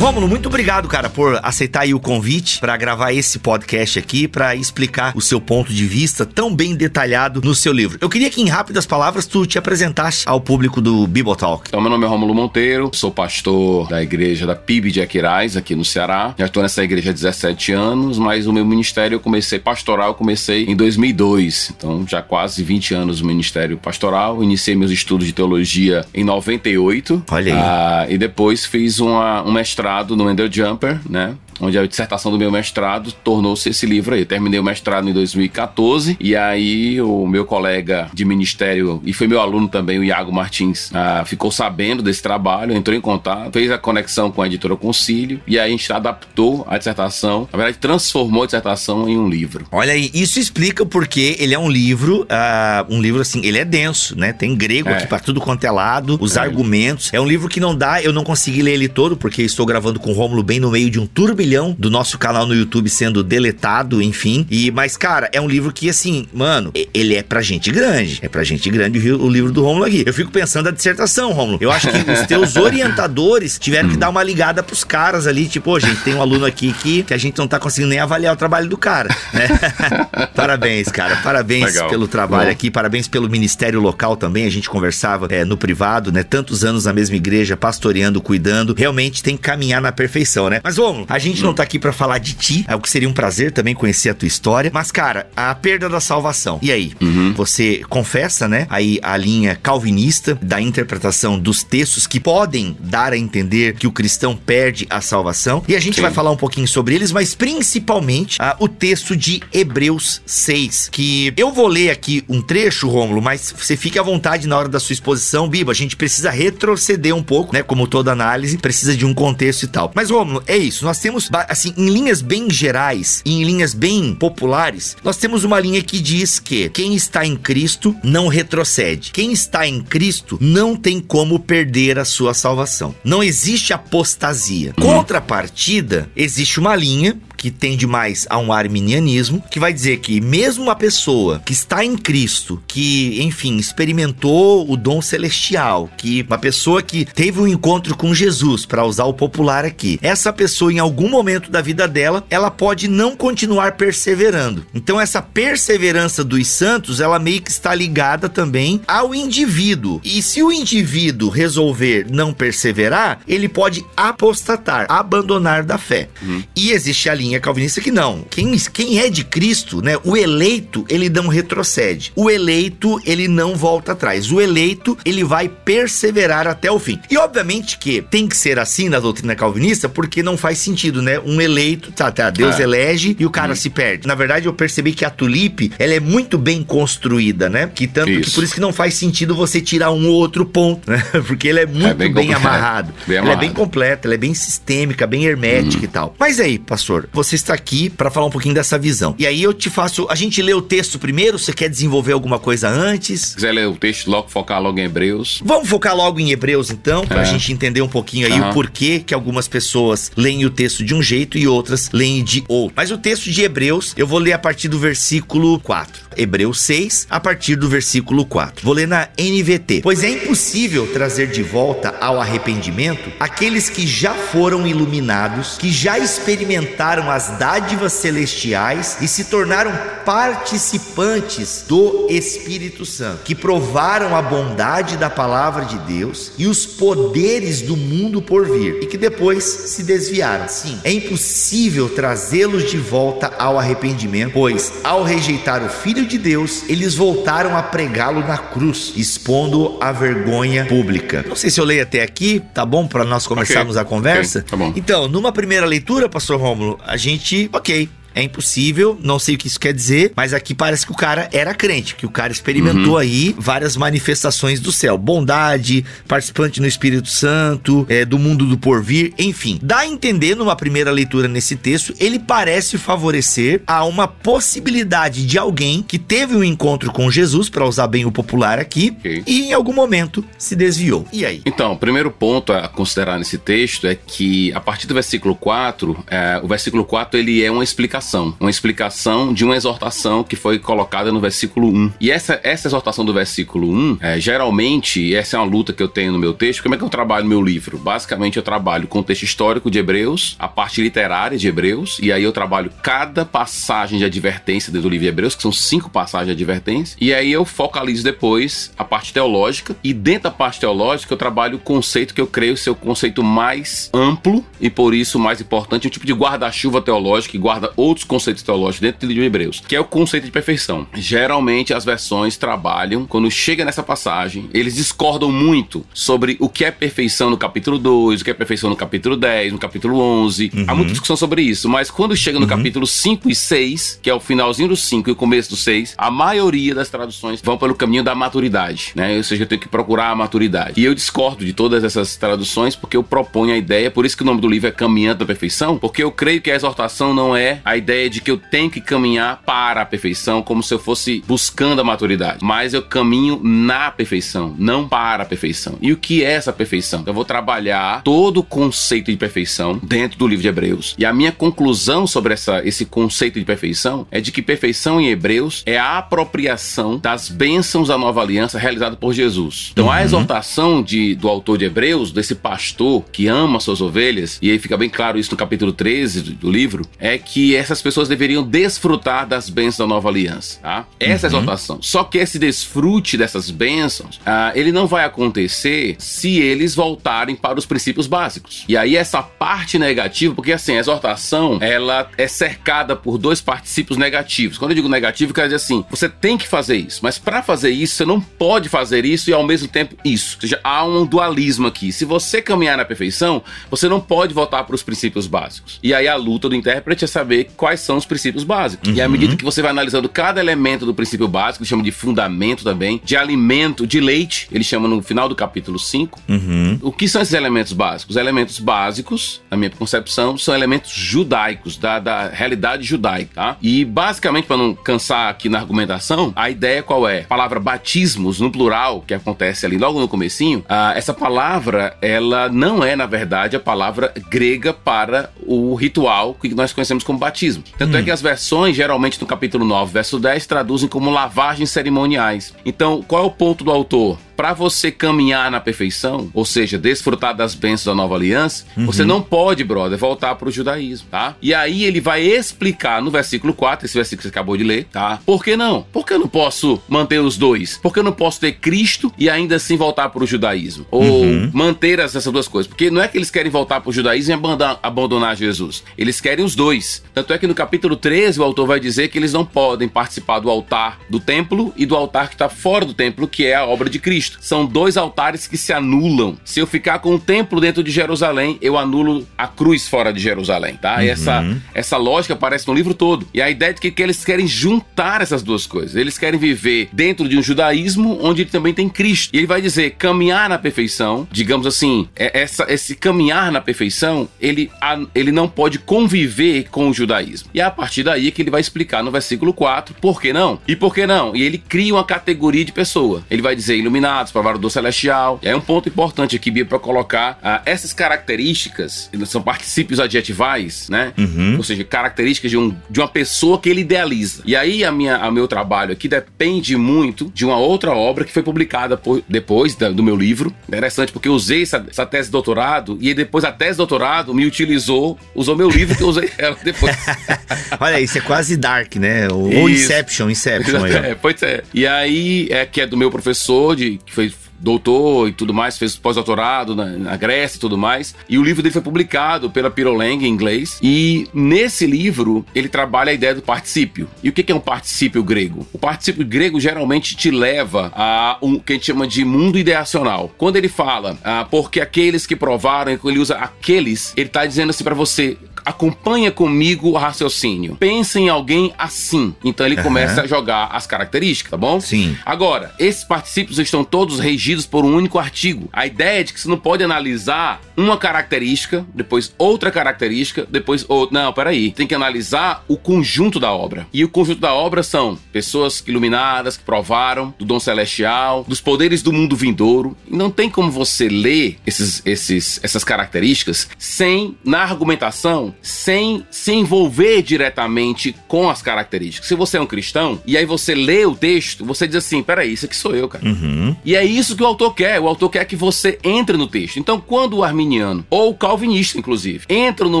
Rômulo, 0.00 0.26
muito 0.26 0.46
obrigado, 0.46 0.88
cara, 0.88 1.10
por 1.10 1.38
aceitar 1.42 1.82
aí 1.82 1.92
o 1.92 2.00
convite 2.00 2.58
para 2.58 2.74
gravar 2.74 3.12
esse 3.12 3.38
podcast 3.38 3.98
aqui, 3.98 4.26
para 4.26 4.56
explicar 4.56 5.12
o 5.14 5.20
seu 5.20 5.38
ponto 5.38 5.74
de 5.74 5.86
vista 5.86 6.24
tão 6.24 6.56
bem 6.56 6.74
detalhado 6.74 7.42
no 7.44 7.54
seu 7.54 7.70
livro. 7.70 7.98
Eu 8.00 8.08
queria 8.08 8.30
que, 8.30 8.40
em 8.40 8.48
rápidas 8.48 8.86
palavras, 8.86 9.26
tu 9.26 9.44
te 9.44 9.58
apresentasse 9.58 10.26
ao 10.26 10.40
público 10.40 10.80
do 10.80 11.06
Bibotalk. 11.06 11.68
Então, 11.68 11.82
meu 11.82 11.90
nome 11.90 12.06
é 12.06 12.08
Rômulo 12.08 12.34
Monteiro, 12.34 12.90
sou 12.94 13.10
pastor 13.10 13.88
da 13.88 14.02
igreja 14.02 14.46
da 14.46 14.56
PIB 14.56 14.90
de 14.90 15.02
Aquiraz, 15.02 15.54
aqui 15.54 15.76
no 15.76 15.84
Ceará. 15.84 16.34
Já 16.38 16.46
estou 16.46 16.62
nessa 16.62 16.82
igreja 16.82 17.10
há 17.10 17.12
17 17.12 17.72
anos, 17.72 18.18
mas 18.18 18.46
o 18.46 18.54
meu 18.54 18.64
ministério 18.64 19.16
eu 19.16 19.20
comecei 19.20 19.58
pastoral, 19.58 20.08
eu 20.08 20.14
comecei 20.14 20.64
em 20.64 20.74
2002. 20.74 21.74
Então, 21.76 22.06
já 22.08 22.22
quase 22.22 22.64
20 22.64 22.94
anos 22.94 23.20
no 23.20 23.26
ministério 23.26 23.76
pastoral. 23.76 24.42
Iniciei 24.42 24.74
meus 24.74 24.90
estudos 24.90 25.26
de 25.26 25.34
teologia 25.34 26.06
em 26.14 26.24
98. 26.24 27.22
Olha 27.30 27.54
aí. 27.54 27.60
Ah, 27.60 28.06
e 28.08 28.16
depois 28.16 28.64
fiz 28.64 28.98
uma, 28.98 29.42
um 29.42 29.52
mestrado 29.52 29.89
no 30.16 30.30
Ender 30.30 30.50
Jumper, 30.50 31.00
né? 31.08 31.36
Onde 31.60 31.78
a 31.78 31.86
dissertação 31.86 32.30
do 32.32 32.38
meu 32.38 32.50
mestrado 32.50 33.12
tornou-se 33.12 33.68
esse 33.68 33.86
livro 33.86 34.14
aí. 34.14 34.20
Eu 34.20 34.26
terminei 34.26 34.58
o 34.58 34.64
mestrado 34.64 35.08
em 35.08 35.12
2014 35.12 36.16
e 36.20 36.34
aí 36.36 37.00
o 37.00 37.26
meu 37.26 37.44
colega 37.44 38.08
de 38.12 38.24
ministério 38.24 39.00
e 39.04 39.12
foi 39.12 39.26
meu 39.26 39.40
aluno 39.40 39.68
também, 39.68 39.98
o 39.98 40.04
Iago 40.04 40.32
Martins, 40.32 40.90
ah, 40.94 41.22
ficou 41.26 41.50
sabendo 41.50 42.02
desse 42.02 42.22
trabalho, 42.22 42.74
entrou 42.74 42.96
em 42.96 43.00
contato, 43.00 43.52
fez 43.52 43.70
a 43.70 43.78
conexão 43.78 44.30
com 44.30 44.42
a 44.42 44.46
editora 44.46 44.76
Concílio 44.76 45.40
e 45.46 45.58
aí 45.58 45.68
a 45.68 45.70
gente 45.70 45.92
adaptou 45.92 46.64
a 46.68 46.78
dissertação, 46.78 47.48
na 47.52 47.56
verdade 47.56 47.78
transformou 47.78 48.42
a 48.42 48.46
dissertação 48.46 49.08
em 49.08 49.18
um 49.18 49.28
livro. 49.28 49.66
Olha 49.70 49.92
aí, 49.92 50.10
isso 50.14 50.38
explica 50.38 50.86
porque 50.86 51.36
ele 51.38 51.54
é 51.54 51.58
um 51.58 51.68
livro, 51.68 52.22
uh, 52.22 52.94
um 52.94 53.00
livro 53.00 53.20
assim, 53.20 53.44
ele 53.44 53.58
é 53.58 53.64
denso, 53.64 54.18
né? 54.18 54.32
Tem 54.32 54.54
grego 54.54 54.88
é. 54.88 54.94
aqui 54.94 55.06
para 55.06 55.20
tudo 55.20 55.40
quanto 55.40 55.64
é 55.64 55.70
lado, 55.70 56.18
os 56.20 56.36
é. 56.36 56.40
argumentos. 56.40 57.10
É 57.12 57.20
um 57.20 57.26
livro 57.26 57.48
que 57.48 57.60
não 57.60 57.74
dá, 57.74 58.02
eu 58.02 58.12
não 58.12 58.24
consegui 58.24 58.62
ler 58.62 58.72
ele 58.72 58.88
todo 58.88 59.16
porque 59.16 59.42
estou 59.42 59.66
gravando 59.66 60.00
com 60.00 60.10
o 60.10 60.14
Rômulo 60.14 60.42
bem 60.42 60.60
no 60.60 60.70
meio 60.70 60.90
de 60.90 60.98
um 60.98 61.06
turbilhão 61.06 61.49
milhão 61.50 61.74
do 61.76 61.90
nosso 61.90 62.16
canal 62.16 62.46
no 62.46 62.54
YouTube 62.54 62.88
sendo 62.88 63.24
deletado, 63.24 64.00
enfim. 64.00 64.46
E 64.48 64.70
mas 64.70 64.96
cara, 64.96 65.28
é 65.32 65.40
um 65.40 65.48
livro 65.48 65.72
que 65.72 65.90
assim, 65.90 66.28
mano, 66.32 66.72
ele 66.94 67.16
é 67.16 67.24
pra 67.24 67.42
gente 67.42 67.72
grande. 67.72 68.20
É 68.22 68.28
pra 68.28 68.44
gente 68.44 68.70
grande 68.70 69.12
o 69.12 69.28
livro 69.28 69.50
do 69.50 69.64
Romulo 69.64 69.84
aqui. 69.84 70.04
Eu 70.06 70.14
fico 70.14 70.30
pensando 70.30 70.68
a 70.68 70.72
dissertação, 70.72 71.32
Romulo. 71.32 71.58
Eu 71.60 71.72
acho 71.72 71.88
que 71.90 72.10
os 72.10 72.26
teus 72.26 72.54
orientadores 72.56 73.58
tiveram 73.58 73.88
que 73.88 73.96
dar 73.96 74.10
uma 74.10 74.22
ligada 74.22 74.62
pros 74.62 74.84
caras 74.84 75.26
ali, 75.26 75.48
tipo, 75.48 75.72
oh, 75.72 75.80
gente, 75.80 76.00
tem 76.02 76.14
um 76.14 76.22
aluno 76.22 76.46
aqui 76.46 76.72
que, 76.72 77.02
que 77.02 77.12
a 77.12 77.18
gente 77.18 77.36
não 77.36 77.48
tá 77.48 77.58
conseguindo 77.58 77.90
nem 77.90 77.98
avaliar 77.98 78.32
o 78.32 78.36
trabalho 78.36 78.68
do 78.68 78.76
cara, 78.78 79.08
né? 79.32 79.48
parabéns, 80.34 80.88
cara. 80.88 81.16
Parabéns 81.16 81.64
Legal. 81.64 81.88
pelo 81.88 82.06
trabalho 82.06 82.46
Bom. 82.46 82.52
aqui, 82.52 82.70
parabéns 82.70 83.08
pelo 83.08 83.28
ministério 83.28 83.80
local 83.80 84.16
também. 84.16 84.46
A 84.46 84.50
gente 84.50 84.70
conversava 84.70 85.26
é, 85.30 85.44
no 85.44 85.56
privado, 85.56 86.12
né? 86.12 86.22
Tantos 86.22 86.64
anos 86.64 86.84
na 86.84 86.92
mesma 86.92 87.16
igreja, 87.16 87.56
pastoreando, 87.56 88.20
cuidando. 88.20 88.74
Realmente 88.76 89.22
tem 89.22 89.36
que 89.36 89.42
caminhar 89.42 89.80
na 89.80 89.90
perfeição, 89.90 90.48
né? 90.48 90.60
Mas, 90.62 90.76
Romulo, 90.76 91.06
a 91.08 91.18
gente 91.18 91.39
gente 91.40 91.46
não 91.46 91.54
tá 91.54 91.62
aqui 91.62 91.78
para 91.78 91.92
falar 91.92 92.18
de 92.18 92.34
ti, 92.34 92.64
é 92.68 92.74
o 92.74 92.80
que 92.80 92.88
seria 92.88 93.08
um 93.08 93.12
prazer 93.12 93.52
também 93.52 93.74
conhecer 93.74 94.10
a 94.10 94.14
tua 94.14 94.28
história. 94.28 94.70
Mas, 94.72 94.92
cara, 94.92 95.28
a 95.34 95.54
perda 95.54 95.88
da 95.88 96.00
salvação. 96.00 96.58
E 96.62 96.70
aí? 96.70 96.92
Uhum. 97.00 97.32
Você 97.34 97.82
confessa, 97.88 98.46
né? 98.46 98.66
Aí 98.68 98.98
a 99.02 99.16
linha 99.16 99.56
calvinista 99.56 100.38
da 100.40 100.60
interpretação 100.60 101.38
dos 101.38 101.62
textos 101.62 102.06
que 102.06 102.20
podem 102.20 102.76
dar 102.78 103.12
a 103.12 103.18
entender 103.18 103.74
que 103.74 103.86
o 103.86 103.92
cristão 103.92 104.36
perde 104.36 104.86
a 104.90 105.00
salvação. 105.00 105.62
E 105.66 105.74
a 105.74 105.80
gente 105.80 105.96
Sim. 105.96 106.02
vai 106.02 106.10
falar 106.10 106.30
um 106.30 106.36
pouquinho 106.36 106.68
sobre 106.68 106.94
eles, 106.94 107.12
mas 107.12 107.34
principalmente 107.34 108.36
ah, 108.40 108.56
o 108.58 108.68
texto 108.68 109.16
de 109.16 109.40
Hebreus 109.52 110.20
6, 110.26 110.88
que 110.90 111.32
eu 111.36 111.52
vou 111.52 111.66
ler 111.66 111.90
aqui 111.90 112.24
um 112.28 112.42
trecho, 112.42 112.88
Rômulo, 112.88 113.22
mas 113.22 113.54
você 113.56 113.76
fique 113.76 113.98
à 113.98 114.02
vontade 114.02 114.46
na 114.46 114.56
hora 114.56 114.68
da 114.68 114.80
sua 114.80 114.92
exposição, 114.92 115.48
Biba. 115.48 115.72
A 115.72 115.74
gente 115.74 115.96
precisa 115.96 116.30
retroceder 116.30 117.14
um 117.14 117.22
pouco, 117.22 117.52
né? 117.52 117.62
Como 117.62 117.86
toda 117.86 118.12
análise, 118.12 118.58
precisa 118.58 118.96
de 118.96 119.06
um 119.06 119.14
contexto 119.14 119.64
e 119.64 119.68
tal. 119.68 119.90
Mas, 119.94 120.10
Rômulo, 120.10 120.42
é 120.46 120.56
isso. 120.56 120.84
Nós 120.84 120.98
temos 120.98 121.29
assim, 121.48 121.72
em 121.76 121.88
linhas 121.88 122.22
bem 122.22 122.50
gerais, 122.50 123.22
em 123.24 123.44
linhas 123.44 123.74
bem 123.74 124.14
populares, 124.14 124.96
nós 125.02 125.16
temos 125.16 125.44
uma 125.44 125.60
linha 125.60 125.82
que 125.82 126.00
diz 126.00 126.38
que 126.38 126.68
quem 126.70 126.94
está 126.94 127.24
em 127.24 127.36
Cristo 127.36 127.96
não 128.02 128.28
retrocede. 128.28 129.10
Quem 129.12 129.32
está 129.32 129.66
em 129.66 129.80
Cristo 129.80 130.38
não 130.40 130.76
tem 130.76 131.00
como 131.00 131.38
perder 131.38 131.98
a 131.98 132.04
sua 132.04 132.34
salvação. 132.34 132.94
Não 133.04 133.22
existe 133.22 133.72
apostasia. 133.72 134.74
Contrapartida, 134.80 136.10
existe 136.16 136.58
uma 136.58 136.74
linha 136.76 137.18
que 137.40 137.50
tende 137.50 137.86
mais 137.86 138.26
a 138.28 138.36
um 138.36 138.52
arminianismo, 138.52 139.42
que 139.50 139.58
vai 139.58 139.72
dizer 139.72 139.96
que 140.00 140.20
mesmo 140.20 140.64
uma 140.64 140.76
pessoa 140.76 141.40
que 141.42 141.54
está 141.54 141.82
em 141.82 141.96
Cristo, 141.96 142.62
que, 142.68 143.22
enfim, 143.22 143.56
experimentou 143.56 144.70
o 144.70 144.76
dom 144.76 145.00
celestial, 145.00 145.88
que 145.96 146.20
uma 146.28 146.36
pessoa 146.36 146.82
que 146.82 147.06
teve 147.06 147.40
um 147.40 147.48
encontro 147.48 147.96
com 147.96 148.14
Jesus, 148.14 148.66
para 148.66 148.84
usar 148.84 149.04
o 149.04 149.14
popular 149.14 149.64
aqui, 149.64 149.98
essa 150.02 150.30
pessoa 150.34 150.70
em 150.70 150.78
algum 150.78 151.08
momento 151.08 151.50
da 151.50 151.62
vida 151.62 151.88
dela, 151.88 152.22
ela 152.28 152.50
pode 152.50 152.86
não 152.86 153.16
continuar 153.16 153.72
perseverando. 153.72 154.66
Então 154.74 155.00
essa 155.00 155.22
perseverança 155.22 156.22
dos 156.22 156.46
santos, 156.46 157.00
ela 157.00 157.18
meio 157.18 157.40
que 157.40 157.50
está 157.50 157.74
ligada 157.74 158.28
também 158.28 158.82
ao 158.86 159.14
indivíduo. 159.14 159.98
E 160.04 160.20
se 160.20 160.42
o 160.42 160.52
indivíduo 160.52 161.30
resolver 161.30 162.06
não 162.10 162.34
perseverar, 162.34 163.20
ele 163.26 163.48
pode 163.48 163.82
apostatar, 163.96 164.84
abandonar 164.90 165.64
da 165.64 165.78
fé. 165.78 166.10
Uhum. 166.20 166.42
E 166.54 166.72
existe 166.72 167.08
a 167.08 167.14
linha 167.14 167.29
linha 167.30 167.40
calvinista 167.40 167.80
que 167.80 167.90
não. 167.90 168.24
Quem, 168.28 168.56
quem 168.72 168.98
é 168.98 169.08
de 169.08 169.24
Cristo, 169.24 169.80
né? 169.80 169.96
O 170.04 170.16
eleito, 170.16 170.84
ele 170.88 171.08
não 171.08 171.28
retrocede. 171.28 172.12
O 172.16 172.28
eleito, 172.28 173.00
ele 173.04 173.28
não 173.28 173.54
volta 173.54 173.92
atrás. 173.92 174.30
O 174.32 174.40
eleito, 174.40 174.98
ele 175.04 175.22
vai 175.22 175.48
perseverar 175.48 176.46
até 176.46 176.70
o 176.70 176.78
fim. 176.78 176.98
E 177.10 177.16
obviamente 177.16 177.78
que 177.78 178.02
tem 178.02 178.26
que 178.26 178.36
ser 178.36 178.58
assim 178.58 178.88
na 178.88 178.98
doutrina 178.98 179.34
calvinista, 179.36 179.88
porque 179.88 180.22
não 180.22 180.36
faz 180.36 180.58
sentido, 180.58 181.00
né? 181.00 181.20
Um 181.20 181.40
eleito, 181.40 181.92
tá, 181.92 182.10
tá, 182.10 182.30
Deus 182.30 182.58
é. 182.58 182.64
elege 182.64 183.16
e 183.18 183.24
o 183.24 183.30
cara 183.30 183.52
hum. 183.52 183.56
se 183.56 183.70
perde. 183.70 184.06
Na 184.06 184.14
verdade, 184.14 184.46
eu 184.46 184.52
percebi 184.52 184.92
que 184.92 185.04
a 185.04 185.10
tulipe, 185.10 185.72
ela 185.78 185.94
é 185.94 186.00
muito 186.00 186.36
bem 186.36 186.62
construída, 186.64 187.48
né? 187.48 187.70
Que 187.72 187.86
tanto 187.86 188.10
isso. 188.10 188.30
que 188.30 188.34
por 188.34 188.44
isso 188.44 188.54
que 188.54 188.60
não 188.60 188.72
faz 188.72 188.94
sentido 188.94 189.34
você 189.34 189.60
tirar 189.60 189.92
um 189.92 190.08
ou 190.08 190.14
outro 190.14 190.44
ponto, 190.44 190.90
né? 190.90 191.02
Porque 191.26 191.46
ele 191.48 191.60
é 191.60 191.66
muito 191.66 191.86
é 191.86 191.94
bem, 191.94 192.12
bem 192.12 192.34
amarrado. 192.34 192.92
Bem 193.06 193.18
ela 193.18 193.32
é 193.32 193.36
bem 193.36 193.52
completa, 193.52 194.08
ela 194.08 194.14
é 194.14 194.18
bem 194.18 194.34
sistêmica, 194.34 195.06
bem 195.06 195.24
hermética 195.24 195.82
hum. 195.82 195.84
e 195.84 195.88
tal. 195.88 196.14
Mas 196.18 196.40
aí, 196.40 196.58
pastor, 196.58 197.08
você 197.22 197.34
está 197.34 197.52
aqui 197.52 197.90
para 197.90 198.10
falar 198.10 198.26
um 198.26 198.30
pouquinho 198.30 198.54
dessa 198.54 198.78
visão. 198.78 199.14
E 199.18 199.26
aí 199.26 199.42
eu 199.42 199.52
te 199.52 199.68
faço. 199.68 200.06
A 200.08 200.14
gente 200.14 200.40
lê 200.40 200.54
o 200.54 200.62
texto 200.62 200.98
primeiro? 200.98 201.38
Você 201.38 201.52
quer 201.52 201.68
desenvolver 201.68 202.12
alguma 202.12 202.38
coisa 202.38 202.68
antes? 202.68 203.20
Se 203.20 203.34
quiser 203.34 203.52
ler 203.52 203.68
o 203.68 203.76
texto, 203.76 204.10
logo 204.10 204.28
focar 204.28 204.60
logo 204.62 204.78
em 204.78 204.84
Hebreus. 204.84 205.42
Vamos 205.44 205.68
focar 205.68 205.94
logo 205.94 206.18
em 206.18 206.30
Hebreus 206.30 206.70
então, 206.70 207.06
para 207.06 207.20
a 207.20 207.22
é. 207.22 207.26
gente 207.26 207.52
entender 207.52 207.82
um 207.82 207.88
pouquinho 207.88 208.26
aí 208.26 208.40
uhum. 208.40 208.50
o 208.50 208.54
porquê 208.54 209.02
que 209.04 209.12
algumas 209.12 209.46
pessoas 209.46 210.10
leem 210.16 210.44
o 210.46 210.50
texto 210.50 210.82
de 210.82 210.94
um 210.94 211.02
jeito 211.02 211.36
e 211.36 211.46
outras 211.46 211.90
leem 211.92 212.24
de 212.24 212.42
outro. 212.48 212.74
Mas 212.76 212.90
o 212.90 212.96
texto 212.96 213.30
de 213.30 213.42
Hebreus, 213.42 213.92
eu 213.96 214.06
vou 214.06 214.18
ler 214.18 214.32
a 214.32 214.38
partir 214.38 214.68
do 214.68 214.78
versículo 214.78 215.58
4. 215.60 216.10
Hebreus 216.16 216.60
6, 216.62 217.06
a 217.10 217.20
partir 217.20 217.56
do 217.56 217.68
versículo 217.68 218.24
4. 218.24 218.64
Vou 218.64 218.74
ler 218.74 218.88
na 218.88 219.08
NVT. 219.18 219.80
Pois 219.82 220.02
é 220.02 220.10
impossível 220.10 220.86
trazer 220.92 221.28
de 221.28 221.42
volta 221.42 221.94
ao 222.00 222.20
arrependimento 222.20 223.10
aqueles 223.18 223.68
que 223.68 223.86
já 223.86 224.14
foram 224.14 224.66
iluminados, 224.66 225.56
que 225.58 225.70
já 225.70 225.98
experimentaram 225.98 227.09
as 227.10 227.38
dádivas 227.38 227.92
celestiais 227.92 228.98
e 229.00 229.08
se 229.08 229.24
tornaram 229.24 229.72
participantes 230.04 231.64
do 231.68 232.06
Espírito 232.08 232.84
Santo, 232.84 233.22
que 233.24 233.34
provaram 233.34 234.16
a 234.16 234.22
bondade 234.22 234.96
da 234.96 235.10
palavra 235.10 235.64
de 235.64 235.78
Deus 235.78 236.32
e 236.38 236.46
os 236.46 236.66
poderes 236.66 237.62
do 237.62 237.76
mundo 237.76 238.22
por 238.22 238.48
vir, 238.48 238.82
e 238.82 238.86
que 238.86 238.98
depois 238.98 239.44
se 239.44 239.82
desviaram. 239.82 240.48
Sim, 240.48 240.78
é 240.84 240.92
impossível 240.92 241.88
trazê-los 241.88 242.70
de 242.70 242.78
volta 242.78 243.32
ao 243.38 243.58
arrependimento, 243.58 244.32
pois 244.32 244.72
ao 244.84 245.02
rejeitar 245.02 245.64
o 245.64 245.68
Filho 245.68 246.06
de 246.06 246.18
Deus, 246.18 246.64
eles 246.68 246.94
voltaram 246.94 247.56
a 247.56 247.62
pregá-lo 247.62 248.20
na 248.20 248.38
cruz, 248.38 248.92
expondo 248.96 249.76
a 249.80 249.92
vergonha 249.92 250.66
pública. 250.66 251.24
Não 251.28 251.36
sei 251.36 251.50
se 251.50 251.60
eu 251.60 251.64
leio 251.64 251.82
até 251.82 252.02
aqui, 252.02 252.42
tá 252.52 252.64
bom 252.64 252.86
para 252.86 253.04
nós 253.04 253.26
começarmos 253.26 253.76
okay. 253.76 253.82
a 253.82 253.84
conversa? 253.84 254.38
Okay, 254.40 254.50
tá 254.50 254.56
bom. 254.56 254.72
Então, 254.76 255.08
numa 255.08 255.32
primeira 255.32 255.66
leitura, 255.66 256.08
pastor 256.08 256.40
Rômulo, 256.40 256.78
a 256.84 256.96
gente, 257.00 257.48
OK, 257.52 257.88
é 258.14 258.22
impossível, 258.22 258.98
não 259.02 259.18
sei 259.18 259.34
o 259.34 259.38
que 259.38 259.46
isso 259.46 259.60
quer 259.60 259.72
dizer, 259.72 260.12
mas 260.16 260.34
aqui 260.34 260.54
parece 260.54 260.86
que 260.86 260.92
o 260.92 260.96
cara 260.96 261.28
era 261.32 261.54
crente, 261.54 261.94
que 261.94 262.06
o 262.06 262.10
cara 262.10 262.32
experimentou 262.32 262.92
uhum. 262.92 262.98
aí 262.98 263.34
várias 263.38 263.76
manifestações 263.76 264.60
do 264.60 264.72
céu, 264.72 264.96
bondade, 264.98 265.84
participante 266.06 266.60
no 266.60 266.66
Espírito 266.66 267.08
Santo, 267.08 267.86
é, 267.88 268.04
do 268.04 268.18
mundo 268.18 268.46
do 268.46 268.58
porvir, 268.58 269.12
enfim. 269.18 269.58
Dá 269.62 269.78
a 269.78 269.86
entender 269.86 270.34
numa 270.34 270.56
primeira 270.56 270.90
leitura 270.90 271.28
nesse 271.28 271.56
texto, 271.56 271.94
ele 271.98 272.18
parece 272.18 272.78
favorecer 272.78 273.62
a 273.66 273.84
uma 273.84 274.06
possibilidade 274.08 275.26
de 275.26 275.38
alguém 275.38 275.82
que 275.82 275.98
teve 275.98 276.34
um 276.36 276.44
encontro 276.44 276.92
com 276.92 277.10
Jesus, 277.10 277.48
para 277.48 277.66
usar 277.66 277.86
bem 277.86 278.04
o 278.04 278.12
popular 278.12 278.58
aqui, 278.58 278.94
okay. 278.98 279.22
e 279.26 279.42
em 279.42 279.52
algum 279.52 279.72
momento 279.72 280.24
se 280.38 280.54
desviou. 280.56 281.06
E 281.12 281.24
aí? 281.24 281.42
Então, 281.44 281.72
o 281.72 281.76
primeiro 281.78 282.10
ponto 282.10 282.52
a 282.52 282.68
considerar 282.68 283.18
nesse 283.18 283.38
texto 283.38 283.86
é 283.86 283.94
que 283.94 284.52
a 284.52 284.60
partir 284.60 284.86
do 284.86 284.94
versículo 284.94 285.34
4, 285.34 286.04
é, 286.08 286.40
o 286.42 286.48
versículo 286.48 286.84
4 286.84 287.18
ele 287.18 287.42
é 287.42 287.50
uma 287.50 287.64
explicação, 287.64 287.99
uma 288.40 288.50
explicação 288.50 289.32
de 289.32 289.44
uma 289.44 289.56
exortação 289.56 290.24
que 290.24 290.36
foi 290.36 290.58
colocada 290.58 291.12
no 291.12 291.20
versículo 291.20 291.68
1. 291.68 291.92
E 292.00 292.10
essa, 292.10 292.40
essa 292.42 292.68
exortação 292.68 293.04
do 293.04 293.12
versículo 293.12 293.70
1, 293.70 293.98
é, 294.00 294.20
geralmente, 294.20 295.14
essa 295.14 295.36
é 295.36 295.40
uma 295.40 295.46
luta 295.46 295.72
que 295.72 295.82
eu 295.82 295.88
tenho 295.88 296.12
no 296.12 296.18
meu 296.18 296.32
texto. 296.32 296.62
Como 296.62 296.74
é 296.74 296.78
que 296.78 296.84
eu 296.84 296.88
trabalho 296.88 297.26
meu 297.26 297.42
livro? 297.42 297.78
Basicamente, 297.78 298.36
eu 298.36 298.42
trabalho 298.42 298.86
com 298.86 299.00
o 299.00 299.02
texto 299.02 299.22
histórico 299.22 299.70
de 299.70 299.78
Hebreus, 299.78 300.36
a 300.38 300.48
parte 300.48 300.80
literária 300.82 301.38
de 301.38 301.48
Hebreus, 301.48 301.98
e 302.02 302.12
aí 302.12 302.22
eu 302.22 302.32
trabalho 302.32 302.72
cada 302.82 303.24
passagem 303.24 303.98
de 303.98 304.04
advertência 304.04 304.72
do 304.72 304.88
livro 304.88 305.04
de 305.04 305.06
Hebreus, 305.06 305.34
que 305.34 305.42
são 305.42 305.52
cinco 305.52 305.90
passagens 305.90 306.28
de 306.28 306.42
advertência, 306.42 306.96
e 307.00 307.12
aí 307.12 307.30
eu 307.30 307.44
focalizo 307.44 308.02
depois 308.02 308.72
a 308.76 308.84
parte 308.84 309.12
teológica, 309.12 309.76
e 309.82 309.92
dentro 309.92 310.24
da 310.24 310.30
parte 310.30 310.60
teológica 310.60 311.12
eu 311.12 311.18
trabalho 311.18 311.56
o 311.56 311.60
conceito 311.60 312.14
que 312.14 312.20
eu 312.20 312.26
creio 312.26 312.56
ser 312.56 312.70
o 312.70 312.74
conceito 312.74 313.22
mais 313.22 313.90
amplo 313.92 314.44
e 314.60 314.68
por 314.70 314.94
isso 314.94 315.18
mais 315.18 315.40
importante, 315.40 315.86
um 315.86 315.90
tipo 315.90 316.06
de 316.06 316.12
guarda-chuva 316.12 316.80
teológico 316.80 317.32
que 317.32 317.38
guarda 317.38 317.72
conceitos 318.04 318.42
teológicos 318.42 318.80
dentro 318.80 319.00
do 319.00 319.06
livro 319.06 319.22
de 319.22 319.26
Hebreus, 319.26 319.62
que 319.66 319.76
é 319.76 319.80
o 319.80 319.84
conceito 319.84 320.24
de 320.24 320.30
perfeição. 320.30 320.86
Geralmente 320.94 321.74
as 321.74 321.84
versões 321.84 322.36
trabalham, 322.36 323.06
quando 323.06 323.30
chega 323.30 323.64
nessa 323.64 323.82
passagem, 323.82 324.48
eles 324.52 324.74
discordam 324.74 325.30
muito 325.30 325.84
sobre 325.92 326.36
o 326.40 326.48
que 326.48 326.64
é 326.64 326.70
perfeição 326.70 327.30
no 327.30 327.36
capítulo 327.36 327.78
2, 327.78 328.20
o 328.20 328.24
que 328.24 328.30
é 328.30 328.34
perfeição 328.34 328.70
no 328.70 328.76
capítulo 328.76 329.16
10, 329.16 329.52
no 329.52 329.58
capítulo 329.58 329.98
11. 329.98 330.50
Uhum. 330.54 330.64
Há 330.66 330.74
muita 330.74 330.92
discussão 330.92 331.16
sobre 331.16 331.42
isso, 331.42 331.68
mas 331.68 331.90
quando 331.90 332.16
chega 332.16 332.38
no 332.38 332.44
uhum. 332.44 332.50
capítulo 332.50 332.86
5 332.86 333.30
e 333.30 333.34
6, 333.34 334.00
que 334.02 334.10
é 334.10 334.14
o 334.14 334.20
finalzinho 334.20 334.68
do 334.68 334.76
5 334.76 335.08
e 335.08 335.12
o 335.12 335.16
começo 335.16 335.50
do 335.50 335.56
6, 335.56 335.94
a 335.96 336.10
maioria 336.10 336.74
das 336.74 336.88
traduções 336.88 337.40
vão 337.42 337.56
pelo 337.58 337.74
caminho 337.74 338.02
da 338.02 338.14
maturidade, 338.14 338.92
né? 338.94 339.16
Ou 339.16 339.24
seja, 339.24 339.44
eu 339.44 339.46
tenho 339.46 339.60
que 339.60 339.68
procurar 339.68 340.10
a 340.10 340.14
maturidade. 340.14 340.80
E 340.80 340.84
eu 340.84 340.94
discordo 340.94 341.44
de 341.44 341.52
todas 341.52 341.84
essas 341.84 342.16
traduções 342.16 342.76
porque 342.76 342.96
eu 342.96 343.02
proponho 343.02 343.52
a 343.54 343.56
ideia, 343.56 343.90
por 343.90 344.04
isso 344.04 344.16
que 344.16 344.22
o 344.22 344.26
nome 344.26 344.40
do 344.40 344.48
livro 344.48 344.68
é 344.68 344.72
Caminhando 344.72 345.20
da 345.20 345.26
Perfeição, 345.26 345.78
porque 345.78 346.02
eu 346.02 346.10
creio 346.10 346.40
que 346.40 346.50
a 346.50 346.54
exortação 346.54 347.14
não 347.14 347.36
é 347.36 347.60
a 347.64 347.76
ideia 347.80 348.08
de 348.08 348.20
que 348.20 348.30
eu 348.30 348.36
tenho 348.36 348.70
que 348.70 348.80
caminhar 348.80 349.42
para 349.44 349.82
a 349.82 349.86
perfeição, 349.86 350.42
como 350.42 350.62
se 350.62 350.72
eu 350.72 350.78
fosse 350.78 351.22
buscando 351.26 351.80
a 351.80 351.84
maturidade, 351.84 352.38
mas 352.42 352.74
eu 352.74 352.82
caminho 352.82 353.40
na 353.42 353.90
perfeição, 353.90 354.54
não 354.58 354.86
para 354.86 355.22
a 355.22 355.26
perfeição. 355.26 355.78
E 355.80 355.92
o 355.92 355.96
que 355.96 356.22
é 356.22 356.32
essa 356.32 356.52
perfeição? 356.52 357.02
Eu 357.06 357.14
vou 357.14 357.24
trabalhar 357.24 358.02
todo 358.02 358.38
o 358.38 358.42
conceito 358.42 359.10
de 359.10 359.16
perfeição 359.16 359.80
dentro 359.82 360.18
do 360.18 360.28
livro 360.28 360.42
de 360.42 360.48
Hebreus. 360.48 360.94
E 360.98 361.04
a 361.04 361.12
minha 361.12 361.32
conclusão 361.32 362.06
sobre 362.06 362.34
essa, 362.34 362.66
esse 362.66 362.84
conceito 362.84 363.38
de 363.38 363.44
perfeição 363.44 364.06
é 364.10 364.20
de 364.20 364.30
que 364.30 364.42
perfeição 364.42 365.00
em 365.00 365.08
Hebreus 365.08 365.62
é 365.64 365.78
a 365.78 365.98
apropriação 365.98 366.98
das 366.98 367.28
bênçãos 367.28 367.88
da 367.88 367.96
nova 367.96 368.20
aliança 368.20 368.58
realizada 368.58 368.96
por 368.96 369.12
Jesus. 369.12 369.70
Então 369.72 369.86
uhum. 369.86 369.92
a 369.92 370.02
exortação 370.02 370.82
de, 370.82 371.14
do 371.14 371.28
autor 371.28 371.58
de 371.58 371.64
Hebreus, 371.64 372.12
desse 372.12 372.34
pastor 372.34 373.04
que 373.10 373.26
ama 373.26 373.60
suas 373.60 373.80
ovelhas, 373.80 374.38
e 374.42 374.50
aí 374.50 374.58
fica 374.58 374.76
bem 374.76 374.90
claro 374.90 375.18
isso 375.18 375.30
no 375.30 375.36
capítulo 375.36 375.72
13 375.72 376.20
do, 376.22 376.30
do 376.32 376.50
livro, 376.50 376.84
é 376.98 377.16
que 377.16 377.54
essas 377.72 377.82
pessoas 377.82 378.08
deveriam 378.08 378.42
desfrutar 378.42 379.26
das 379.26 379.48
bênçãos 379.48 379.78
da 379.78 379.86
nova 379.86 380.08
aliança. 380.08 380.58
Tá? 380.60 380.86
Essa 380.98 381.28
uhum. 381.28 381.32
é 381.32 381.36
a 381.36 381.38
uhum. 381.38 381.44
exortação. 381.44 381.78
Só 381.82 382.04
que 382.04 382.18
esse 382.18 382.38
desfrute 382.38 383.16
dessas 383.16 383.50
bênçãos, 383.50 384.20
ah, 384.26 384.52
ele 384.54 384.72
não 384.72 384.86
vai 384.86 385.04
acontecer 385.04 385.96
se 385.98 386.38
eles 386.40 386.74
voltarem 386.74 387.36
para 387.36 387.58
os 387.58 387.66
princípios 387.66 388.06
básicos. 388.06 388.64
E 388.68 388.76
aí 388.76 388.96
essa 388.96 389.22
parte 389.22 389.78
negativa, 389.78 390.34
porque 390.34 390.52
assim, 390.52 390.76
a 390.76 390.80
exortação, 390.80 391.58
ela 391.60 392.10
é 392.18 392.26
cercada 392.26 392.96
por 392.96 393.18
dois 393.18 393.40
particípios 393.40 393.98
negativos. 393.98 394.58
Quando 394.58 394.72
eu 394.72 394.74
digo 394.76 394.88
negativo, 394.88 395.32
quer 395.32 395.44
dizer 395.44 395.56
assim, 395.56 395.84
você 395.90 396.08
tem 396.08 396.36
que 396.36 396.48
fazer 396.48 396.76
isso, 396.76 397.00
mas 397.02 397.18
para 397.18 397.42
fazer 397.42 397.70
isso, 397.70 397.96
você 397.96 398.04
não 398.04 398.20
pode 398.20 398.68
fazer 398.68 399.04
isso 399.04 399.30
e 399.30 399.32
ao 399.32 399.44
mesmo 399.44 399.68
tempo 399.68 399.96
isso. 400.04 400.36
Ou 400.36 400.40
seja, 400.42 400.60
há 400.62 400.84
um 400.84 401.06
dualismo 401.06 401.66
aqui. 401.66 401.92
Se 401.92 402.04
você 402.04 402.42
caminhar 402.42 402.76
na 402.76 402.84
perfeição, 402.84 403.42
você 403.70 403.88
não 403.88 404.00
pode 404.00 404.34
voltar 404.34 404.64
para 404.64 404.74
os 404.74 404.82
princípios 404.82 405.26
básicos. 405.26 405.78
E 405.82 405.94
aí 405.94 406.08
a 406.08 406.16
luta 406.16 406.48
do 406.48 406.54
intérprete 406.54 407.04
é 407.04 407.08
saber 407.08 407.50
quais 407.60 407.80
são 407.80 407.98
os 407.98 408.06
princípios 408.06 408.42
básicos. 408.42 408.88
Uhum. 408.88 408.94
E 408.94 409.02
à 409.02 409.04
uhum. 409.04 409.12
medida 409.12 409.36
que 409.36 409.44
você 409.44 409.60
vai 409.60 409.70
analisando 409.70 410.08
cada 410.08 410.40
elemento 410.40 410.86
do 410.86 410.94
princípio 410.94 411.28
básico, 411.28 411.62
chama 411.62 411.82
de 411.82 411.92
fundamento 411.92 412.64
também, 412.64 412.98
de 413.04 413.18
alimento, 413.18 413.86
de 413.86 414.00
leite, 414.00 414.48
ele 414.50 414.64
chama 414.64 414.88
no 414.88 415.02
final 415.02 415.28
do 415.28 415.36
capítulo 415.36 415.78
5. 415.78 416.18
Uhum. 416.26 416.78
O 416.80 416.90
que 416.90 417.06
são 417.06 417.20
esses 417.20 417.34
elementos 417.34 417.74
básicos? 417.74 418.16
Os 418.16 418.20
elementos 418.20 418.58
básicos, 418.58 419.42
na 419.50 419.58
minha 419.58 419.68
concepção, 419.68 420.38
são 420.38 420.54
elementos 420.54 420.90
judaicos, 420.90 421.76
da, 421.76 421.98
da 421.98 422.28
realidade 422.28 422.82
judaica, 422.84 423.34
tá? 423.34 423.56
E 423.60 423.84
basicamente, 423.84 424.46
para 424.46 424.56
não 424.56 424.74
cansar 424.74 425.28
aqui 425.28 425.50
na 425.50 425.58
argumentação, 425.58 426.32
a 426.34 426.48
ideia 426.48 426.82
qual 426.82 427.06
é? 427.06 427.20
A 427.20 427.24
palavra 427.24 427.60
batismos, 427.60 428.40
no 428.40 428.50
plural, 428.50 429.04
que 429.06 429.12
acontece 429.12 429.66
ali 429.66 429.76
logo 429.76 430.00
no 430.00 430.08
comecinho, 430.08 430.64
ah, 430.66 430.94
essa 430.96 431.12
palavra, 431.12 431.94
ela 432.00 432.48
não 432.48 432.82
é, 432.82 432.96
na 432.96 433.04
verdade, 433.04 433.54
a 433.54 433.60
palavra 433.60 434.14
grega 434.30 434.72
para 434.72 435.30
o 435.42 435.74
ritual 435.74 436.32
que 436.32 436.54
nós 436.54 436.72
conhecemos 436.72 437.04
como 437.04 437.18
batismo. 437.18 437.49
Tanto 437.78 437.94
é 437.94 437.98
hum. 437.98 438.00
é 438.00 438.04
que 438.04 438.10
as 438.10 438.20
versões, 438.20 438.76
geralmente 438.76 439.20
no 439.20 439.26
capítulo 439.26 439.64
9, 439.64 439.92
verso 439.92 440.18
10, 440.18 440.46
traduzem 440.46 440.88
como 440.88 441.10
lavagens 441.10 441.70
cerimoniais. 441.70 442.54
Então, 442.64 443.02
qual 443.06 443.24
é 443.24 443.26
o 443.26 443.30
ponto 443.30 443.64
do 443.64 443.70
autor? 443.70 444.18
Para 444.40 444.54
você 444.54 444.90
caminhar 444.90 445.50
na 445.50 445.60
perfeição, 445.60 446.30
ou 446.32 446.46
seja, 446.46 446.78
desfrutar 446.78 447.36
das 447.36 447.54
bênçãos 447.54 447.84
da 447.84 447.94
nova 447.94 448.14
aliança, 448.14 448.64
uhum. 448.74 448.86
você 448.86 449.04
não 449.04 449.20
pode, 449.20 449.62
brother, 449.62 449.98
voltar 449.98 450.34
para 450.34 450.48
o 450.48 450.50
judaísmo, 450.50 451.08
tá? 451.10 451.36
E 451.42 451.52
aí 451.52 451.84
ele 451.84 452.00
vai 452.00 452.22
explicar 452.22 453.02
no 453.02 453.10
versículo 453.10 453.52
4, 453.52 453.84
esse 453.84 453.98
versículo 453.98 454.22
que 454.22 454.22
você 454.22 454.28
acabou 454.30 454.56
de 454.56 454.64
ler, 454.64 454.84
tá? 454.84 455.20
Por 455.26 455.44
que 455.44 455.58
não? 455.58 455.82
Por 455.92 456.06
que 456.06 456.14
eu 456.14 456.18
não 456.18 456.26
posso 456.26 456.80
manter 456.88 457.18
os 457.18 457.36
dois? 457.36 457.76
Por 457.82 457.92
que 457.92 457.98
eu 457.98 458.02
não 458.02 458.12
posso 458.12 458.40
ter 458.40 458.52
Cristo 458.52 459.12
e 459.18 459.28
ainda 459.28 459.56
assim 459.56 459.76
voltar 459.76 460.08
para 460.08 460.24
o 460.24 460.26
judaísmo? 460.26 460.86
Ou 460.90 461.02
uhum. 461.02 461.50
manter 461.52 461.98
essas 461.98 462.24
duas 462.24 462.48
coisas? 462.48 462.66
Porque 462.66 462.90
não 462.90 463.02
é 463.02 463.08
que 463.08 463.18
eles 463.18 463.30
querem 463.30 463.50
voltar 463.50 463.82
para 463.82 463.90
o 463.90 463.92
judaísmo 463.92 464.32
e 464.32 464.38
abandonar, 464.82 465.36
Jesus. 465.36 465.84
Eles 465.98 466.18
querem 466.18 466.42
os 466.42 466.54
dois. 466.54 467.02
Tanto 467.12 467.34
é 467.34 467.36
que 467.36 467.46
no 467.46 467.54
capítulo 467.54 467.94
13 467.94 468.40
o 468.40 468.42
autor 468.42 468.66
vai 468.66 468.80
dizer 468.80 469.08
que 469.08 469.18
eles 469.18 469.34
não 469.34 469.44
podem 469.44 469.86
participar 469.86 470.38
do 470.38 470.48
altar 470.48 470.98
do 471.10 471.20
templo 471.20 471.74
e 471.76 471.84
do 471.84 471.94
altar 471.94 472.28
que 472.28 472.36
está 472.36 472.48
fora 472.48 472.86
do 472.86 472.94
templo, 472.94 473.28
que 473.28 473.44
é 473.44 473.54
a 473.54 473.66
obra 473.66 473.90
de 473.90 473.98
Cristo. 473.98 474.29
Cristo. 474.30 474.38
São 474.40 474.64
dois 474.64 474.96
altares 474.96 475.46
que 475.46 475.56
se 475.56 475.72
anulam. 475.72 476.36
Se 476.44 476.60
eu 476.60 476.66
ficar 476.66 476.98
com 477.00 477.14
o 477.14 477.18
templo 477.18 477.60
dentro 477.60 477.82
de 477.82 477.90
Jerusalém, 477.90 478.58
eu 478.60 478.78
anulo 478.78 479.26
a 479.36 479.46
cruz 479.46 479.88
fora 479.88 480.12
de 480.12 480.20
Jerusalém, 480.20 480.76
tá? 480.76 480.96
Uhum. 480.96 481.02
Essa, 481.02 481.56
essa 481.74 481.96
lógica 481.96 482.34
aparece 482.34 482.66
no 482.68 482.74
livro 482.74 482.94
todo. 482.94 483.26
E 483.34 483.42
a 483.42 483.50
ideia 483.50 483.70
é 483.70 483.72
de 483.72 483.80
que, 483.80 483.90
que 483.90 484.02
eles 484.02 484.24
querem 484.24 484.46
juntar 484.46 485.20
essas 485.20 485.42
duas 485.42 485.66
coisas. 485.66 485.96
Eles 485.96 486.18
querem 486.18 486.38
viver 486.38 486.88
dentro 486.92 487.28
de 487.28 487.36
um 487.36 487.42
judaísmo 487.42 488.18
onde 488.22 488.42
ele 488.42 488.50
também 488.50 488.74
tem 488.74 488.88
Cristo. 488.88 489.34
E 489.34 489.38
ele 489.38 489.46
vai 489.46 489.60
dizer, 489.60 489.92
caminhar 489.92 490.48
na 490.48 490.58
perfeição, 490.58 491.26
digamos 491.30 491.66
assim, 491.66 492.08
é, 492.16 492.40
essa, 492.42 492.66
esse 492.68 492.94
caminhar 492.94 493.50
na 493.52 493.60
perfeição, 493.60 494.28
ele, 494.40 494.70
ele 495.14 495.32
não 495.32 495.48
pode 495.48 495.78
conviver 495.78 496.68
com 496.70 496.88
o 496.88 496.94
judaísmo. 496.94 497.50
E 497.54 497.60
é 497.60 497.64
a 497.64 497.70
partir 497.70 498.02
daí 498.02 498.30
que 498.30 498.42
ele 498.42 498.50
vai 498.50 498.60
explicar 498.60 499.02
no 499.02 499.10
versículo 499.10 499.52
4 499.52 499.94
por 500.00 500.20
que 500.20 500.32
não. 500.32 500.58
E 500.66 500.74
por 500.74 500.94
que 500.94 501.06
não? 501.06 501.34
E 501.34 501.42
ele 501.42 501.58
cria 501.58 501.94
uma 501.94 502.04
categoria 502.04 502.64
de 502.64 502.72
pessoa. 502.72 503.22
Ele 503.30 503.42
vai 503.42 503.54
dizer 503.54 503.76
iluminado 503.76 504.19
chamados 504.20 504.32
para 504.32 504.58
do 504.58 504.68
celestial. 504.68 505.38
E 505.42 505.48
aí 505.48 505.54
um 505.54 505.60
ponto 505.60 505.88
importante 505.88 506.36
aqui, 506.36 506.50
Bia, 506.50 506.64
para 506.64 506.78
colocar 506.78 507.38
uh, 507.42 507.62
essas 507.64 507.92
características, 507.92 509.10
são 509.26 509.42
particípios 509.42 509.98
adjetivais, 510.00 510.88
né? 510.88 511.12
Uhum. 511.16 511.56
Ou 511.56 511.62
seja, 511.62 511.84
características 511.84 512.50
de, 512.50 512.56
um, 512.56 512.74
de 512.88 513.00
uma 513.00 513.08
pessoa 513.08 513.58
que 513.58 513.68
ele 513.68 513.80
idealiza. 513.80 514.42
E 514.44 514.54
aí 514.54 514.84
a 514.84 514.92
minha, 514.92 515.16
a 515.16 515.30
meu 515.30 515.46
trabalho 515.48 515.92
aqui 515.92 516.08
depende 516.08 516.76
muito 516.76 517.30
de 517.34 517.44
uma 517.44 517.56
outra 517.56 517.92
obra 517.92 518.24
que 518.24 518.32
foi 518.32 518.42
publicada 518.42 518.96
por, 518.96 519.22
depois 519.28 519.74
da, 519.74 519.88
do 519.90 520.02
meu 520.02 520.16
livro. 520.16 520.54
Interessante, 520.68 521.12
porque 521.12 521.28
eu 521.28 521.32
usei 521.32 521.62
essa, 521.62 521.84
essa 521.88 522.04
tese 522.04 522.28
de 522.28 522.32
doutorado 522.32 522.98
e 523.00 523.14
depois 523.14 523.44
a 523.44 523.52
tese 523.52 523.72
de 523.72 523.76
doutorado 523.78 524.34
me 524.34 524.44
utilizou, 524.44 525.18
usou 525.34 525.56
meu 525.56 525.70
livro 525.70 525.96
que 525.96 526.02
eu 526.02 526.08
usei 526.08 526.30
ela 526.36 526.56
depois. 526.62 526.94
Olha, 527.80 528.00
isso 528.00 528.18
é 528.18 528.20
quase 528.20 528.56
dark, 528.56 528.96
né? 528.96 529.28
Ou 529.28 529.68
Inception, 529.68 530.28
Inception. 530.28 530.80
É, 530.90 531.14
pois 531.14 531.40
é. 531.42 531.62
E 531.72 531.86
aí, 531.86 532.48
é 532.50 532.66
que 532.66 532.80
é 532.80 532.86
do 532.86 532.96
meu 532.96 533.10
professor, 533.10 533.76
de, 533.76 533.98
que 534.10 534.14
foi 534.16 534.32
doutor 534.60 535.28
e 535.28 535.32
tudo 535.32 535.54
mais, 535.54 535.78
fez 535.78 535.96
pós-doutorado 535.96 536.76
na, 536.76 536.84
na, 536.84 537.16
Grécia 537.16 537.56
e 537.56 537.60
tudo 537.60 537.78
mais. 537.78 538.14
E 538.28 538.36
o 538.38 538.42
livro 538.42 538.62
dele 538.62 538.72
foi 538.72 538.82
publicado 538.82 539.50
pela 539.50 539.70
Piroleng 539.70 540.24
em 540.24 540.28
inglês. 540.28 540.78
E 540.82 541.28
nesse 541.32 541.86
livro 541.86 542.44
ele 542.54 542.68
trabalha 542.68 543.10
a 543.10 543.14
ideia 543.14 543.34
do 543.34 543.40
particípio. 543.42 544.08
E 544.22 544.28
o 544.28 544.32
que 544.32 544.50
é 544.50 544.54
um 544.54 544.60
particípio 544.60 545.22
grego? 545.22 545.66
O 545.72 545.78
particípio 545.78 546.24
grego 546.24 546.60
geralmente 546.60 547.16
te 547.16 547.30
leva 547.30 547.90
a 547.94 548.36
um 548.42 548.58
que 548.58 548.72
a 548.72 548.76
gente 548.76 548.86
chama 548.86 549.06
de 549.06 549.24
mundo 549.24 549.58
ideacional. 549.58 550.30
Quando 550.36 550.56
ele 550.56 550.68
fala, 550.68 551.16
ah, 551.24 551.46
porque 551.50 551.80
aqueles 551.80 552.26
que 552.26 552.36
provaram, 552.36 552.98
ele 553.04 553.18
usa 553.18 553.36
aqueles, 553.36 554.12
ele 554.16 554.26
está 554.26 554.44
dizendo 554.44 554.70
assim 554.70 554.84
para 554.84 554.94
você, 554.94 555.38
acompanha 555.64 556.30
comigo 556.30 556.90
o 556.90 556.96
raciocínio. 556.96 557.76
Pensa 557.76 558.18
em 558.18 558.28
alguém 558.28 558.72
assim. 558.78 559.34
Então 559.44 559.66
ele 559.66 559.76
Aham. 559.76 559.84
começa 559.84 560.22
a 560.22 560.26
jogar 560.26 560.66
as 560.72 560.86
características, 560.86 561.50
tá 561.50 561.56
bom? 561.56 561.80
Sim. 561.80 562.16
Agora, 562.24 562.74
esses 562.78 563.04
particípios 563.04 563.58
estão 563.58 563.84
todos 563.84 564.18
regidos 564.18 564.66
por 564.66 564.84
um 564.84 564.94
único 564.94 565.18
artigo. 565.18 565.68
A 565.72 565.86
ideia 565.86 566.20
é 566.20 566.22
de 566.22 566.32
que 566.32 566.40
você 566.40 566.48
não 566.48 566.58
pode 566.58 566.82
analisar 566.82 567.60
uma 567.76 567.96
característica, 567.96 568.84
depois 568.94 569.34
outra 569.38 569.70
característica, 569.70 570.46
depois 570.48 570.84
outra. 570.88 571.22
Não, 571.22 571.32
peraí. 571.32 571.72
Tem 571.72 571.86
que 571.86 571.94
analisar 571.94 572.64
o 572.68 572.76
conjunto 572.76 573.40
da 573.40 573.52
obra. 573.52 573.86
E 573.92 574.04
o 574.04 574.08
conjunto 574.08 574.40
da 574.40 574.52
obra 574.52 574.82
são 574.82 575.18
pessoas 575.32 575.82
iluminadas 575.86 576.56
que 576.56 576.64
provaram 576.64 577.34
do 577.38 577.44
dom 577.44 577.58
celestial, 577.58 578.44
dos 578.46 578.60
poderes 578.60 579.02
do 579.02 579.12
mundo 579.12 579.36
vindouro. 579.36 579.96
E 580.06 580.16
não 580.16 580.30
tem 580.30 580.48
como 580.50 580.70
você 580.70 581.08
ler 581.08 581.58
esses, 581.66 582.02
esses, 582.04 582.60
essas 582.62 582.84
características 582.84 583.68
sem, 583.78 584.36
na 584.44 584.62
argumentação, 584.62 585.49
sem 585.62 586.24
se 586.30 586.52
envolver 586.52 587.22
diretamente 587.22 588.14
com 588.28 588.48
as 588.48 588.62
características. 588.62 589.28
Se 589.28 589.34
você 589.34 589.56
é 589.56 589.60
um 589.60 589.66
cristão 589.66 590.20
e 590.26 590.36
aí 590.36 590.44
você 590.44 590.74
lê 590.74 591.04
o 591.04 591.14
texto, 591.14 591.64
você 591.64 591.86
diz 591.86 591.96
assim: 591.96 592.22
peraí, 592.22 592.52
isso 592.52 592.66
aqui 592.66 592.76
sou 592.76 592.94
eu, 592.94 593.08
cara. 593.08 593.24
Uhum. 593.24 593.74
E 593.84 593.94
é 593.96 594.04
isso 594.04 594.36
que 594.36 594.42
o 594.42 594.46
autor 594.46 594.74
quer. 594.74 595.00
O 595.00 595.08
autor 595.08 595.30
quer 595.30 595.44
que 595.44 595.56
você 595.56 595.98
entre 596.04 596.36
no 596.36 596.46
texto. 596.46 596.78
Então, 596.78 597.00
quando 597.00 597.38
o 597.38 597.44
arminiano, 597.44 598.04
ou 598.08 598.30
o 598.30 598.34
calvinista, 598.34 598.98
inclusive, 598.98 599.44
entra 599.48 599.88
no 599.88 600.00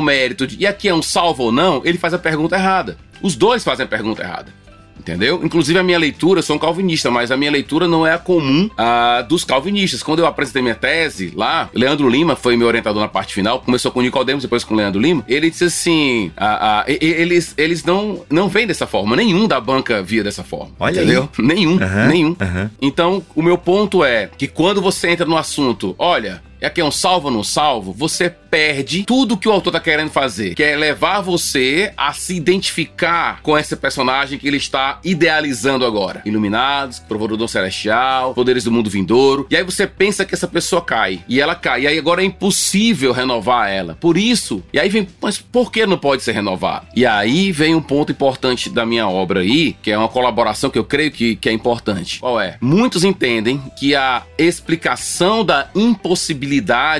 mérito 0.00 0.46
de 0.46 0.60
e 0.60 0.66
aqui 0.66 0.88
é 0.88 0.94
um 0.94 1.02
salvo 1.02 1.44
ou 1.44 1.52
não, 1.52 1.80
ele 1.84 1.96
faz 1.96 2.12
a 2.12 2.18
pergunta 2.18 2.56
errada. 2.56 2.98
Os 3.22 3.34
dois 3.34 3.64
fazem 3.64 3.84
a 3.84 3.88
pergunta 3.88 4.22
errada. 4.22 4.52
Entendeu? 5.00 5.40
Inclusive 5.42 5.78
a 5.78 5.82
minha 5.82 5.98
leitura, 5.98 6.40
eu 6.40 6.42
sou 6.42 6.56
um 6.56 6.58
calvinista, 6.58 7.10
mas 7.10 7.30
a 7.30 7.36
minha 7.36 7.50
leitura 7.50 7.88
não 7.88 8.06
é 8.06 8.12
a 8.12 8.18
comum 8.18 8.68
a 8.76 9.22
dos 9.22 9.44
calvinistas. 9.44 10.02
Quando 10.02 10.18
eu 10.18 10.26
apresentei 10.26 10.60
minha 10.60 10.74
tese 10.74 11.32
lá, 11.34 11.70
Leandro 11.74 12.08
Lima 12.08 12.36
foi 12.36 12.56
meu 12.56 12.66
orientador 12.66 13.00
na 13.00 13.08
parte 13.08 13.32
final, 13.34 13.60
começou 13.60 13.90
com 13.90 14.00
o 14.00 14.02
Nicodemos, 14.02 14.42
depois 14.42 14.62
com 14.62 14.74
o 14.74 14.76
Leandro 14.76 15.00
Lima. 15.00 15.24
Ele 15.26 15.48
disse 15.50 15.64
assim: 15.64 16.30
a- 16.36 16.80
a- 16.80 16.84
eles, 16.86 17.54
eles 17.56 17.82
não, 17.84 18.22
não 18.30 18.48
veem 18.48 18.66
dessa 18.66 18.86
forma, 18.86 19.16
nenhum 19.16 19.48
da 19.48 19.58
banca 19.60 20.02
via 20.02 20.22
dessa 20.22 20.44
forma. 20.44 20.72
Olha 20.78 21.00
entendeu? 21.00 21.28
Nenhum, 21.38 21.78
Aham, 21.82 22.06
nenhum. 22.08 22.36
aham. 22.40 22.70
Então, 22.80 23.22
o 23.34 23.42
meu 23.42 23.56
ponto 23.56 24.04
é 24.04 24.28
que 24.36 24.46
quando 24.46 24.82
você 24.82 25.08
entra 25.08 25.24
no 25.24 25.36
assunto, 25.36 25.94
olha, 25.98 26.42
é 26.60 26.66
aqui 26.66 26.80
é 26.80 26.84
um 26.84 26.90
salvo 26.90 27.28
ou 27.28 27.34
não 27.34 27.42
salvo, 27.42 27.92
você 27.92 28.28
perde 28.28 29.04
tudo 29.04 29.36
que 29.36 29.48
o 29.48 29.52
autor 29.52 29.72
tá 29.72 29.80
querendo 29.80 30.10
fazer, 30.10 30.54
que 30.54 30.62
é 30.62 30.76
levar 30.76 31.20
você 31.20 31.92
a 31.96 32.12
se 32.12 32.34
identificar 32.34 33.40
com 33.42 33.56
esse 33.56 33.76
personagem 33.76 34.38
que 34.38 34.46
ele 34.46 34.56
está 34.56 35.00
idealizando 35.04 35.86
agora. 35.86 36.20
Iluminados, 36.26 36.98
provedor 36.98 37.36
do 37.36 37.36
dom 37.38 37.48
celestial, 37.48 38.34
poderes 38.34 38.64
do 38.64 38.72
mundo 38.72 38.90
vindouro. 38.90 39.46
E 39.50 39.56
aí 39.56 39.62
você 39.62 39.86
pensa 39.86 40.24
que 40.24 40.34
essa 40.34 40.48
pessoa 40.48 40.82
cai. 40.82 41.24
E 41.28 41.40
ela 41.40 41.54
cai. 41.54 41.82
E 41.82 41.86
aí 41.86 41.98
agora 41.98 42.22
é 42.22 42.24
impossível 42.24 43.12
renovar 43.12 43.70
ela. 43.70 43.96
Por 44.00 44.18
isso, 44.18 44.62
e 44.72 44.80
aí 44.80 44.88
vem, 44.88 45.06
mas 45.22 45.38
por 45.38 45.70
que 45.70 45.86
não 45.86 45.96
pode 45.96 46.22
ser 46.22 46.32
renovado? 46.32 46.88
E 46.94 47.06
aí 47.06 47.52
vem 47.52 47.74
um 47.74 47.82
ponto 47.82 48.10
importante 48.10 48.68
da 48.68 48.84
minha 48.84 49.08
obra 49.08 49.40
aí, 49.40 49.76
que 49.80 49.92
é 49.92 49.96
uma 49.96 50.08
colaboração 50.08 50.70
que 50.70 50.78
eu 50.78 50.84
creio 50.84 51.12
que, 51.12 51.36
que 51.36 51.48
é 51.48 51.52
importante. 51.52 52.18
Qual 52.18 52.40
é? 52.40 52.58
Muitos 52.60 53.04
entendem 53.04 53.62
que 53.78 53.94
a 53.94 54.24
explicação 54.36 55.44
da 55.44 55.70
impossibilidade 55.74 56.49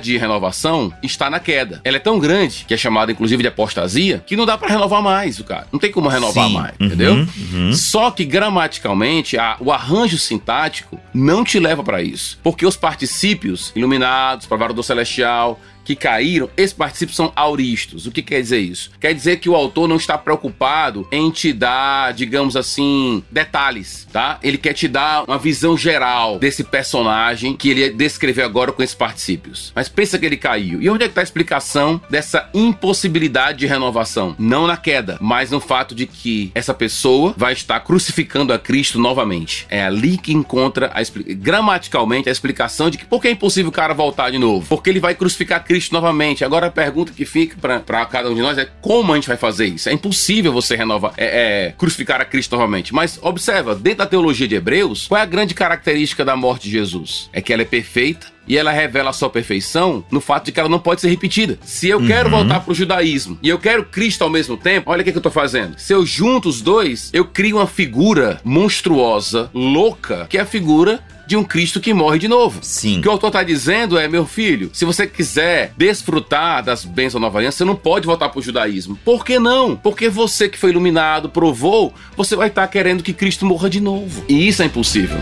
de 0.00 0.16
renovação 0.16 0.92
está 1.02 1.28
na 1.30 1.40
queda. 1.40 1.80
Ela 1.82 1.96
é 1.96 2.00
tão 2.00 2.18
grande, 2.18 2.64
que 2.68 2.74
é 2.74 2.76
chamada 2.76 3.10
inclusive 3.10 3.42
de 3.42 3.48
apostasia, 3.48 4.22
que 4.26 4.36
não 4.36 4.46
dá 4.46 4.56
pra 4.56 4.68
renovar 4.68 5.02
mais 5.02 5.38
o 5.40 5.44
cara. 5.44 5.66
Não 5.72 5.80
tem 5.80 5.90
como 5.90 6.08
renovar 6.08 6.46
Sim. 6.46 6.52
mais, 6.54 6.74
Uhum, 6.78 6.86
entendeu? 6.86 7.14
uhum. 7.52 7.72
Só 7.72 8.10
que 8.10 8.24
gramaticalmente, 8.24 9.38
a- 9.38 9.56
o 9.60 9.72
arranjo 9.72 10.18
sintático 10.18 11.00
não 11.12 11.42
te 11.42 11.58
leva 11.58 11.82
pra 11.82 12.02
isso. 12.02 12.38
Porque 12.42 12.64
os 12.66 12.76
particípios 12.76 13.72
iluminados, 13.74 14.46
provaram 14.46 14.74
do 14.74 14.82
celestial, 14.82 15.58
que 15.90 15.96
caíram, 15.96 16.48
esses 16.56 16.72
particípios 16.72 17.16
são 17.16 17.32
auristos. 17.34 18.06
O 18.06 18.12
que 18.12 18.22
quer 18.22 18.40
dizer 18.40 18.60
isso? 18.60 18.92
Quer 19.00 19.12
dizer 19.12 19.38
que 19.38 19.48
o 19.48 19.56
autor 19.56 19.88
não 19.88 19.96
está 19.96 20.16
preocupado 20.16 21.06
em 21.10 21.30
te 21.30 21.52
dar, 21.52 22.12
digamos 22.12 22.56
assim, 22.56 23.24
detalhes, 23.30 24.06
tá? 24.12 24.38
Ele 24.42 24.56
quer 24.56 24.72
te 24.72 24.86
dar 24.86 25.24
uma 25.24 25.38
visão 25.38 25.76
geral 25.76 26.38
desse 26.38 26.62
personagem 26.62 27.56
que 27.56 27.70
ele 27.70 27.90
descreveu 27.90 28.44
agora 28.44 28.70
com 28.70 28.82
esses 28.82 28.94
particípios. 28.94 29.72
Mas 29.74 29.88
pensa 29.88 30.18
que 30.18 30.26
ele 30.26 30.36
caiu. 30.36 30.80
E 30.80 30.88
onde 30.88 31.02
é 31.02 31.06
que 31.06 31.12
está 31.12 31.22
a 31.22 31.24
explicação 31.24 32.00
dessa 32.08 32.48
impossibilidade 32.54 33.58
de 33.58 33.66
renovação? 33.66 34.36
Não 34.38 34.66
na 34.66 34.76
queda, 34.76 35.18
mas 35.20 35.50
no 35.50 35.60
fato 35.60 35.94
de 35.94 36.06
que 36.06 36.52
essa 36.54 36.72
pessoa 36.72 37.34
vai 37.36 37.52
estar 37.52 37.80
crucificando 37.80 38.52
a 38.52 38.58
Cristo 38.58 38.98
novamente. 38.98 39.66
É 39.68 39.82
ali 39.82 40.16
que 40.16 40.32
encontra 40.32 40.92
a 40.94 41.00
gramaticalmente 41.34 42.28
a 42.28 42.32
explicação 42.32 42.90
de 42.90 42.98
que 42.98 43.04
por 43.04 43.20
que 43.20 43.28
é 43.28 43.30
impossível 43.32 43.70
o 43.70 43.72
cara 43.72 43.92
voltar 43.92 44.30
de 44.30 44.38
novo? 44.38 44.66
Porque 44.68 44.88
ele 44.88 45.00
vai 45.00 45.14
crucificar 45.14 45.64
Cristo 45.64 45.79
novamente. 45.88 46.44
Agora 46.44 46.66
a 46.66 46.70
pergunta 46.70 47.12
que 47.12 47.24
fica 47.24 47.56
para 47.80 48.04
cada 48.06 48.28
um 48.30 48.34
de 48.34 48.42
nós 48.42 48.58
é 48.58 48.68
como 48.80 49.12
a 49.12 49.16
gente 49.16 49.28
vai 49.28 49.36
fazer 49.36 49.66
isso? 49.66 49.88
É 49.88 49.92
impossível 49.92 50.52
você 50.52 50.76
renovar, 50.76 51.12
é, 51.16 51.68
é, 51.68 51.74
crucificar 51.76 52.20
a 52.20 52.24
Cristo 52.24 52.56
novamente. 52.56 52.92
Mas 52.92 53.18
observa, 53.22 53.74
dentro 53.74 53.98
da 53.98 54.06
teologia 54.06 54.46
de 54.46 54.54
Hebreus, 54.54 55.06
qual 55.08 55.18
é 55.18 55.22
a 55.22 55.26
grande 55.26 55.54
característica 55.54 56.24
da 56.24 56.36
morte 56.36 56.64
de 56.64 56.70
Jesus? 56.70 57.30
É 57.32 57.40
que 57.40 57.52
ela 57.52 57.62
é 57.62 57.64
perfeita 57.64 58.26
e 58.46 58.58
ela 58.58 58.72
revela 58.72 59.10
a 59.10 59.12
sua 59.12 59.30
perfeição 59.30 60.04
no 60.10 60.20
fato 60.20 60.46
de 60.46 60.52
que 60.52 60.58
ela 60.58 60.68
não 60.68 60.80
pode 60.80 61.00
ser 61.00 61.08
repetida. 61.08 61.58
Se 61.62 61.88
eu 61.88 62.04
quero 62.04 62.28
voltar 62.28 62.60
pro 62.60 62.74
judaísmo 62.74 63.38
e 63.40 63.48
eu 63.48 63.58
quero 63.58 63.84
Cristo 63.84 64.24
ao 64.24 64.30
mesmo 64.30 64.56
tempo, 64.56 64.90
olha 64.90 65.02
o 65.02 65.04
que, 65.04 65.12
que 65.12 65.18
eu 65.18 65.22
tô 65.22 65.30
fazendo. 65.30 65.78
Se 65.78 65.92
eu 65.92 66.04
junto 66.04 66.48
os 66.48 66.60
dois, 66.60 67.10
eu 67.12 67.24
crio 67.24 67.58
uma 67.58 67.66
figura 67.66 68.40
monstruosa, 68.42 69.48
louca, 69.54 70.26
que 70.28 70.36
é 70.36 70.40
a 70.40 70.46
figura 70.46 71.00
de 71.30 71.36
um 71.36 71.44
Cristo 71.44 71.78
que 71.78 71.94
morre 71.94 72.18
de 72.18 72.26
novo. 72.26 72.58
Sim. 72.60 72.98
O 72.98 73.02
que 73.02 73.08
o 73.08 73.12
autor 73.12 73.28
está 73.28 73.44
dizendo 73.44 73.96
é, 73.96 74.08
meu 74.08 74.26
filho, 74.26 74.68
se 74.72 74.84
você 74.84 75.06
quiser 75.06 75.72
desfrutar 75.76 76.64
das 76.64 76.84
bênçãos 76.84 77.14
da 77.14 77.20
nova 77.20 77.38
aliança, 77.38 77.58
você 77.58 77.64
não 77.64 77.76
pode 77.76 78.04
voltar 78.04 78.28
para 78.30 78.40
o 78.40 78.42
judaísmo. 78.42 78.98
Por 79.04 79.24
que 79.24 79.38
não? 79.38 79.76
Porque 79.76 80.08
você 80.08 80.48
que 80.48 80.58
foi 80.58 80.70
iluminado, 80.70 81.28
provou, 81.28 81.94
você 82.16 82.34
vai 82.34 82.48
estar 82.48 82.66
querendo 82.66 83.04
que 83.04 83.12
Cristo 83.12 83.46
morra 83.46 83.70
de 83.70 83.80
novo. 83.80 84.24
E 84.28 84.48
isso 84.48 84.60
é 84.60 84.66
impossível. 84.66 85.18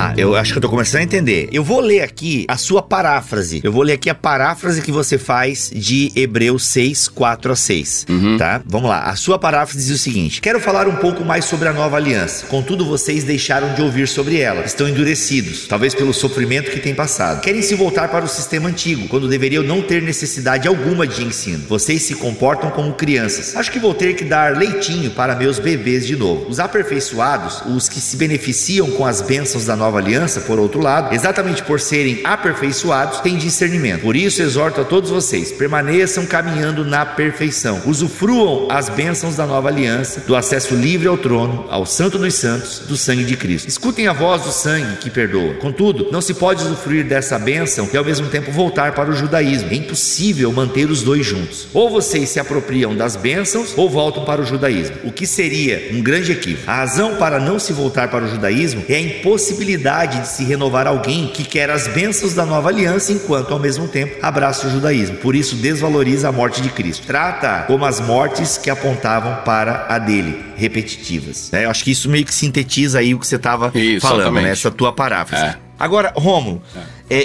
Tá, 0.00 0.14
eu 0.16 0.34
acho 0.34 0.52
que 0.52 0.56
eu 0.58 0.62
tô 0.62 0.68
começando 0.70 1.02
a 1.02 1.04
entender. 1.04 1.50
Eu 1.52 1.62
vou 1.62 1.78
ler 1.78 2.00
aqui 2.00 2.46
a 2.48 2.56
sua 2.56 2.80
paráfrase. 2.80 3.60
Eu 3.62 3.70
vou 3.70 3.82
ler 3.82 3.92
aqui 3.92 4.08
a 4.08 4.14
paráfrase 4.14 4.80
que 4.80 4.90
você 4.90 5.18
faz 5.18 5.70
de 5.74 6.10
Hebreus 6.16 6.64
6, 6.68 7.08
4 7.08 7.52
a 7.52 7.56
6. 7.56 8.06
Tá? 8.38 8.62
Vamos 8.64 8.88
lá. 8.88 9.02
A 9.02 9.14
sua 9.14 9.38
paráfrase 9.38 9.86
diz 9.86 9.94
o 9.94 10.02
seguinte: 10.02 10.40
Quero 10.40 10.58
falar 10.58 10.88
um 10.88 10.96
pouco 10.96 11.22
mais 11.22 11.44
sobre 11.44 11.68
a 11.68 11.72
nova 11.74 11.98
aliança. 11.98 12.46
Contudo, 12.46 12.86
vocês 12.86 13.24
deixaram 13.24 13.74
de 13.74 13.82
ouvir 13.82 14.08
sobre 14.08 14.40
ela. 14.40 14.64
Estão 14.64 14.88
endurecidos, 14.88 15.66
talvez 15.68 15.94
pelo 15.94 16.14
sofrimento 16.14 16.70
que 16.70 16.80
têm 16.80 16.94
passado. 16.94 17.42
Querem 17.42 17.60
se 17.60 17.74
voltar 17.74 18.08
para 18.08 18.24
o 18.24 18.28
sistema 18.28 18.70
antigo, 18.70 19.06
quando 19.06 19.28
deveriam 19.28 19.62
não 19.62 19.82
ter 19.82 20.00
necessidade 20.00 20.66
alguma 20.66 21.06
de 21.06 21.22
ensino. 21.22 21.66
Vocês 21.68 22.00
se 22.00 22.14
comportam 22.14 22.70
como 22.70 22.94
crianças. 22.94 23.54
Acho 23.54 23.70
que 23.70 23.78
vou 23.78 23.92
ter 23.92 24.14
que 24.14 24.24
dar 24.24 24.56
leitinho 24.56 25.10
para 25.10 25.34
meus 25.34 25.58
bebês 25.58 26.06
de 26.06 26.16
novo. 26.16 26.48
Os 26.48 26.58
aperfeiçoados, 26.58 27.60
os 27.66 27.86
que 27.86 28.00
se 28.00 28.16
beneficiam 28.16 28.90
com 28.92 29.04
as 29.04 29.20
bênçãos 29.20 29.66
da 29.66 29.76
nova 29.76 29.89
aliança, 29.98 30.40
por 30.40 30.58
outro 30.58 30.80
lado, 30.80 31.14
exatamente 31.14 31.62
por 31.62 31.80
serem 31.80 32.20
aperfeiçoados, 32.24 33.20
têm 33.20 33.36
discernimento. 33.36 34.02
Por 34.02 34.16
isso 34.16 34.42
exorto 34.42 34.80
a 34.80 34.84
todos 34.84 35.10
vocês, 35.10 35.52
permaneçam 35.52 36.26
caminhando 36.26 36.84
na 36.84 37.04
perfeição. 37.04 37.82
Usufruam 37.86 38.68
as 38.70 38.88
bênçãos 38.88 39.36
da 39.36 39.46
nova 39.46 39.68
aliança, 39.68 40.20
do 40.20 40.36
acesso 40.36 40.74
livre 40.74 41.08
ao 41.08 41.18
trono, 41.18 41.66
ao 41.68 41.84
santo 41.84 42.18
dos 42.18 42.34
santos, 42.34 42.80
do 42.80 42.96
sangue 42.96 43.24
de 43.24 43.36
Cristo. 43.36 43.68
Escutem 43.68 44.06
a 44.06 44.12
voz 44.12 44.42
do 44.42 44.52
sangue 44.52 44.96
que 44.96 45.10
perdoa. 45.10 45.54
Contudo, 45.54 46.08
não 46.12 46.20
se 46.20 46.34
pode 46.34 46.62
usufruir 46.62 47.04
dessa 47.04 47.38
bênção 47.38 47.88
e 47.92 47.96
ao 47.96 48.04
mesmo 48.04 48.28
tempo 48.28 48.52
voltar 48.52 48.92
para 48.92 49.10
o 49.10 49.14
judaísmo. 49.14 49.70
É 49.70 49.74
impossível 49.74 50.52
manter 50.52 50.90
os 50.90 51.02
dois 51.02 51.26
juntos. 51.26 51.66
Ou 51.72 51.90
vocês 51.90 52.28
se 52.28 52.38
apropriam 52.38 52.94
das 52.94 53.16
bênçãos 53.16 53.74
ou 53.76 53.88
voltam 53.88 54.24
para 54.24 54.40
o 54.40 54.46
judaísmo. 54.46 54.96
O 55.04 55.12
que 55.12 55.26
seria 55.26 55.90
um 55.92 56.02
grande 56.02 56.32
equívoco. 56.32 56.70
A 56.70 56.76
razão 56.76 57.16
para 57.16 57.40
não 57.40 57.58
se 57.58 57.72
voltar 57.72 58.08
para 58.08 58.24
o 58.24 58.28
judaísmo 58.28 58.84
é 58.88 58.96
a 58.96 59.00
impossibilidade 59.00 59.79
de 59.80 60.28
se 60.28 60.44
renovar 60.44 60.86
alguém 60.86 61.26
que 61.28 61.42
quer 61.42 61.70
as 61.70 61.88
bênçãos 61.88 62.34
da 62.34 62.44
nova 62.44 62.68
aliança 62.68 63.12
enquanto 63.12 63.52
ao 63.52 63.58
mesmo 63.58 63.88
tempo 63.88 64.16
abraça 64.22 64.66
o 64.66 64.70
judaísmo. 64.70 65.16
Por 65.16 65.34
isso 65.34 65.56
desvaloriza 65.56 66.28
a 66.28 66.32
morte 66.32 66.60
de 66.60 66.68
Cristo. 66.68 67.06
Trata 67.06 67.64
como 67.66 67.84
as 67.84 68.00
mortes 68.00 68.58
que 68.58 68.68
apontavam 68.68 69.42
para 69.44 69.86
a 69.88 69.98
dele, 69.98 70.38
repetitivas. 70.56 71.52
É, 71.52 71.64
eu 71.64 71.70
acho 71.70 71.82
que 71.82 71.90
isso 71.90 72.08
meio 72.08 72.24
que 72.24 72.34
sintetiza 72.34 72.98
aí 72.98 73.14
o 73.14 73.18
que 73.18 73.26
você 73.26 73.36
estava 73.36 73.72
falando, 74.00 74.34
né? 74.40 74.50
Essa 74.50 74.70
tua 74.70 74.92
paráfrase. 74.92 75.44
É. 75.44 75.56
Agora, 75.78 76.12
Rômulo, 76.14 76.62
É, 76.76 76.80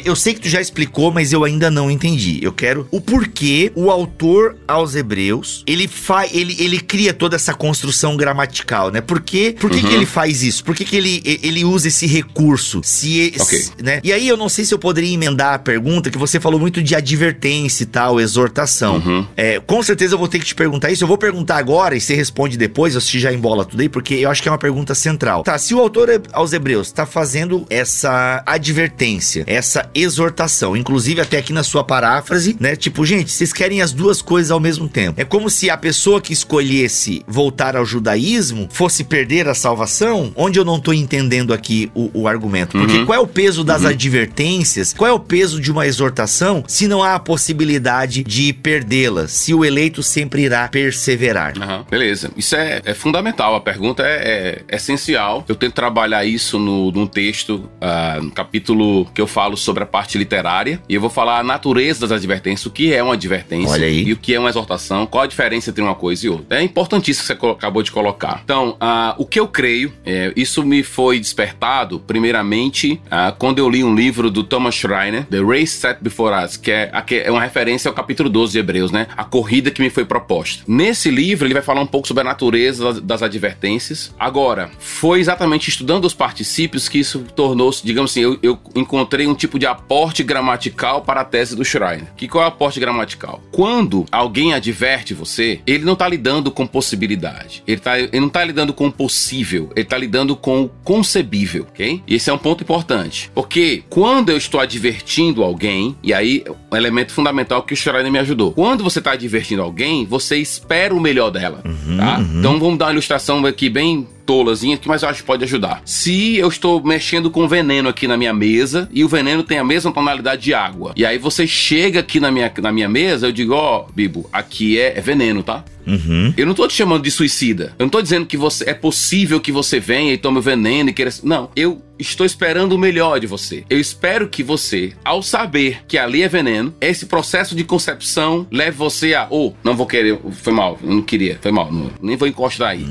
eu 0.05 0.15
sei 0.15 0.33
que 0.33 0.41
tu 0.41 0.49
já 0.49 0.59
explicou, 0.61 1.11
mas 1.11 1.31
eu 1.33 1.43
ainda 1.43 1.69
não 1.69 1.89
entendi. 1.91 2.39
Eu 2.41 2.51
quero 2.51 2.87
o 2.91 2.99
porquê 2.99 3.71
o 3.75 3.89
autor 3.91 4.55
aos 4.67 4.95
Hebreus 4.95 5.63
ele 5.67 5.87
faz, 5.87 6.33
ele, 6.33 6.55
ele 6.59 6.79
cria 6.79 7.13
toda 7.13 7.35
essa 7.35 7.53
construção 7.53 8.17
gramatical, 8.17 8.89
né? 8.91 9.01
Por 9.01 9.21
quê? 9.21 9.55
Por 9.59 9.69
que, 9.69 9.77
Uhum. 9.77 9.87
que 9.87 9.93
ele 9.93 10.05
faz 10.05 10.41
isso? 10.43 10.63
Por 10.63 10.75
que, 10.75 10.83
que 10.85 10.95
ele, 10.95 11.21
ele 11.43 11.63
usa 11.63 11.87
esse 11.87 12.05
recurso? 12.07 12.81
Se, 12.83 13.33
Ok. 13.39 13.59
se- 13.59 13.71
né? 13.81 13.99
E 14.03 14.11
aí 14.11 14.27
eu 14.27 14.37
não 14.37 14.49
sei 14.49 14.65
se 14.65 14.73
eu 14.73 14.79
poderia 14.79 15.13
emendar 15.13 15.53
a 15.53 15.59
pergunta 15.59 16.09
que 16.09 16.17
você 16.17 16.39
falou 16.39 16.59
muito 16.59 16.81
de 16.81 16.95
advertência 16.95 17.83
e 17.83 17.85
tal, 17.87 18.19
exortação. 18.19 18.97
Uhum. 18.97 19.27
É, 19.37 19.59
com 19.59 19.81
certeza 19.83 20.15
eu 20.15 20.19
vou 20.19 20.27
ter 20.27 20.39
que 20.39 20.45
te 20.45 20.55
perguntar 20.55 20.91
isso. 20.91 21.03
Eu 21.03 21.07
vou 21.07 21.17
perguntar 21.17 21.57
agora 21.57 21.95
e 21.95 22.01
você 22.01 22.15
responde 22.15 22.57
depois, 22.57 22.93
você 22.95 23.19
já 23.19 23.31
embola 23.33 23.65
tudo 23.65 23.81
aí, 23.81 23.89
porque 23.89 24.15
eu 24.15 24.29
acho 24.29 24.41
que 24.41 24.47
é 24.47 24.51
uma 24.51 24.57
pergunta 24.57 24.95
central. 24.95 25.43
Tá, 25.43 25.57
se 25.57 25.73
o 25.73 25.79
autor 25.79 26.09
aos 26.33 26.53
Hebreus 26.53 26.87
está 26.87 27.05
fazendo 27.05 27.65
essa 27.69 28.41
advertência, 28.45 29.43
essa 29.47 29.74
exortação, 29.93 30.75
inclusive 30.75 31.21
até 31.21 31.37
aqui 31.37 31.51
na 31.53 31.63
sua 31.63 31.83
paráfrase, 31.83 32.55
né? 32.59 32.75
Tipo, 32.75 33.05
gente, 33.05 33.31
vocês 33.31 33.51
querem 33.51 33.81
as 33.81 33.91
duas 33.91 34.21
coisas 34.21 34.51
ao 34.51 34.59
mesmo 34.59 34.87
tempo. 34.87 35.19
É 35.19 35.25
como 35.25 35.49
se 35.49 35.69
a 35.69 35.77
pessoa 35.77 36.21
que 36.21 36.33
escolhesse 36.33 37.23
voltar 37.27 37.75
ao 37.75 37.85
judaísmo 37.85 38.67
fosse 38.71 39.03
perder 39.03 39.47
a 39.47 39.53
salvação, 39.53 40.31
onde 40.35 40.59
eu 40.59 40.65
não 40.65 40.79
tô 40.79 40.93
entendendo 40.93 41.53
aqui 41.53 41.91
o, 41.93 42.09
o 42.21 42.27
argumento. 42.27 42.77
Porque 42.77 42.97
Uhum. 42.99 43.05
qual 43.05 43.17
é 43.17 43.21
o 43.21 43.27
peso 43.27 43.63
das 43.63 43.83
advertências? 43.85 44.93
Qual 44.93 45.09
é 45.09 45.13
o 45.13 45.19
peso 45.19 45.59
de 45.59 45.71
uma 45.71 45.85
exortação 45.85 46.63
se 46.67 46.87
não 46.87 47.03
há 47.03 47.15
a 47.15 47.19
possibilidade 47.19 48.23
de 48.23 48.53
perdê-la? 48.53 49.27
Se 49.27 49.53
o 49.53 49.63
eleito 49.65 50.01
sempre 50.01 50.43
irá 50.43 50.67
perseverar? 50.67 51.53
Aham, 51.61 51.85
beleza. 51.89 52.31
Isso 52.37 52.55
é, 52.55 52.81
é 52.85 52.93
fundamental. 52.93 53.55
A 53.55 53.59
pergunta 53.61 54.03
é, 54.05 54.61
é 54.67 54.75
essencial. 54.75 55.43
Eu 55.47 55.55
tento 55.55 55.73
trabalhar 55.73 56.25
isso 56.25 56.57
no, 56.57 56.91
num 56.91 57.05
texto, 57.07 57.69
ah, 57.81 58.19
no 58.21 58.31
capítulo 58.31 59.05
que 59.13 59.21
eu 59.21 59.27
falo 59.27 59.55
sobre 59.65 59.83
a 59.83 59.85
parte 59.85 60.17
literária. 60.17 60.79
E 60.87 60.95
eu 60.95 61.01
vou 61.01 61.09
falar 61.09 61.39
a 61.39 61.43
natureza 61.43 62.01
das 62.01 62.11
advertências, 62.11 62.65
o 62.65 62.71
que 62.71 62.93
é 62.93 63.03
uma 63.03 63.15
advertência 63.15 63.73
Olha 63.73 63.87
aí. 63.87 64.03
e 64.03 64.13
o 64.13 64.17
que 64.17 64.33
é 64.33 64.39
uma 64.39 64.49
exortação, 64.49 65.05
qual 65.05 65.23
a 65.23 65.27
diferença 65.27 65.71
entre 65.71 65.81
uma 65.81 65.95
coisa 65.95 66.25
e 66.25 66.29
outra. 66.29 66.59
É 66.59 66.63
importantíssimo 66.63 67.27
que 67.27 67.41
você 67.41 67.51
acabou 67.51 67.83
de 67.83 67.91
colocar. 67.91 68.41
Então, 68.43 68.77
ah, 68.79 69.15
o 69.17 69.25
que 69.25 69.39
eu 69.39 69.47
creio, 69.47 69.91
é, 70.05 70.31
isso 70.35 70.63
me 70.63 70.83
foi 70.83 71.19
despertado, 71.19 71.99
primeiramente, 71.99 73.01
ah, 73.09 73.33
quando 73.37 73.59
eu 73.59 73.69
li 73.69 73.83
um 73.83 73.95
livro 73.95 74.29
do 74.29 74.43
Thomas 74.43 74.75
Schreiner, 74.75 75.25
The 75.25 75.39
Race 75.39 75.67
Set 75.67 75.97
Before 76.01 76.43
Us, 76.43 76.57
que 76.57 76.71
é, 76.71 76.91
que 77.05 77.15
é 77.15 77.31
uma 77.31 77.41
referência 77.41 77.89
ao 77.89 77.93
capítulo 77.93 78.29
12 78.29 78.53
de 78.53 78.59
Hebreus, 78.59 78.91
né? 78.91 79.07
A 79.15 79.23
corrida 79.23 79.71
que 79.71 79.81
me 79.81 79.89
foi 79.89 80.05
proposta. 80.05 80.63
Nesse 80.67 81.09
livro, 81.09 81.47
ele 81.47 81.53
vai 81.53 81.63
falar 81.63 81.81
um 81.81 81.87
pouco 81.87 82.07
sobre 82.07 82.21
a 82.21 82.23
natureza 82.23 82.83
das, 82.83 82.99
das 83.01 83.23
advertências. 83.23 84.13
Agora, 84.19 84.69
foi 84.79 85.19
exatamente 85.19 85.69
estudando 85.69 86.05
os 86.05 86.13
particípios 86.13 86.89
que 86.89 86.99
isso 86.99 87.25
tornou-se, 87.35 87.85
digamos 87.85 88.11
assim, 88.11 88.21
eu, 88.21 88.39
eu 88.41 88.59
encontrei 88.75 89.27
um 89.27 89.35
tipo 89.35 89.44
de 89.59 89.65
aporte 89.65 90.23
gramatical 90.23 91.01
para 91.01 91.21
a 91.21 91.25
tese 91.25 91.55
do 91.55 91.63
Schreiner. 91.63 92.07
Que 92.15 92.27
qual 92.27 92.43
é 92.43 92.47
o 92.47 92.49
aporte 92.49 92.79
gramatical? 92.79 93.41
Quando 93.51 94.05
alguém 94.11 94.53
adverte 94.53 95.13
você, 95.13 95.59
ele 95.65 95.85
não 95.85 95.93
está 95.93 96.07
lidando 96.07 96.51
com 96.51 96.65
possibilidade. 96.65 97.63
Ele, 97.67 97.79
tá, 97.79 97.99
ele 97.99 98.19
não 98.19 98.27
está 98.27 98.43
lidando 98.43 98.73
com 98.73 98.87
o 98.87 98.91
possível. 98.91 99.69
Ele 99.75 99.83
está 99.83 99.97
lidando 99.97 100.35
com 100.35 100.63
o 100.63 100.69
concebível, 100.83 101.67
ok? 101.69 102.01
E 102.07 102.15
esse 102.15 102.29
é 102.29 102.33
um 102.33 102.37
ponto 102.37 102.63
importante. 102.63 103.31
Porque 103.33 103.83
quando 103.89 104.29
eu 104.29 104.37
estou 104.37 104.59
advertindo 104.59 105.43
alguém, 105.43 105.95
e 106.03 106.13
aí 106.13 106.43
um 106.71 106.75
elemento 106.75 107.11
fundamental 107.11 107.63
que 107.63 107.73
o 107.73 107.77
Schreiner 107.77 108.11
me 108.11 108.19
ajudou. 108.19 108.53
Quando 108.53 108.83
você 108.83 108.99
está 108.99 109.11
advertindo 109.11 109.61
alguém, 109.61 110.05
você 110.05 110.37
espera 110.37 110.93
o 110.93 110.99
melhor 110.99 111.29
dela, 111.31 111.63
tá? 111.97 112.19
Então 112.19 112.59
vamos 112.59 112.77
dar 112.77 112.85
uma 112.85 112.91
ilustração 112.93 113.45
aqui 113.45 113.69
bem 113.69 114.07
tolazinha, 114.25 114.77
que 114.77 114.87
mas 114.87 115.03
eu 115.03 115.09
acho 115.09 115.21
que 115.21 115.27
pode 115.27 115.43
ajudar. 115.43 115.81
Se 115.85 116.37
eu 116.37 116.47
estou 116.47 116.83
mexendo 116.83 117.29
com 117.29 117.47
veneno 117.47 117.89
aqui 117.89 118.07
na 118.07 118.17
minha 118.17 118.33
mesa 118.33 118.89
e 118.91 119.03
o 119.03 119.07
veneno 119.07 119.43
tem 119.43 119.57
a 119.57 119.63
mesma 119.63 119.91
tonalidade 119.91 120.41
de 120.41 120.53
água, 120.53 120.93
e 120.95 121.05
aí 121.05 121.17
você 121.17 121.45
chega 121.45 121.99
aqui 121.99 122.19
na 122.19 122.31
minha, 122.31 122.51
na 122.61 122.71
minha 122.71 122.89
mesa, 122.89 123.27
eu 123.27 123.31
digo, 123.31 123.53
ó, 123.53 123.85
Bibo, 123.93 124.29
aqui 124.31 124.79
é, 124.79 124.97
é 124.97 125.01
veneno, 125.01 125.43
tá? 125.43 125.63
Uhum. 125.85 126.33
Eu 126.35 126.45
não 126.45 126.53
tô 126.53 126.67
te 126.67 126.73
chamando 126.73 127.03
de 127.03 127.11
suicida. 127.11 127.73
Eu 127.77 127.85
não 127.85 127.89
tô 127.89 128.01
dizendo 128.01 128.25
que 128.25 128.37
você 128.37 128.69
é 128.69 128.73
possível 128.73 129.39
que 129.39 129.51
você 129.51 129.79
venha 129.79 130.13
e 130.13 130.17
tome 130.17 130.39
o 130.39 130.41
veneno 130.41 130.89
e 130.89 130.93
queira. 130.93 131.11
Não, 131.23 131.49
eu 131.55 131.81
estou 131.97 132.25
esperando 132.25 132.73
o 132.73 132.77
melhor 132.77 133.19
de 133.19 133.27
você. 133.27 133.63
Eu 133.69 133.79
espero 133.79 134.27
que 134.27 134.43
você, 134.43 134.93
ao 135.03 135.21
saber 135.23 135.83
que 135.87 135.97
ali 135.97 136.23
é 136.23 136.27
veneno, 136.27 136.73
esse 136.81 137.05
processo 137.05 137.55
de 137.55 137.63
concepção 137.63 138.45
leve 138.51 138.75
você 138.77 139.13
a, 139.13 139.27
oh, 139.29 139.53
não 139.63 139.75
vou 139.75 139.85
querer, 139.85 140.19
foi 140.31 140.51
mal, 140.53 140.77
eu 140.83 140.89
não 140.93 141.01
queria, 141.01 141.37
foi 141.41 141.51
mal, 141.51 141.71
não- 141.71 141.91
nem 142.01 142.17
vou 142.17 142.27
encostar 142.27 142.69
aí. 142.69 142.85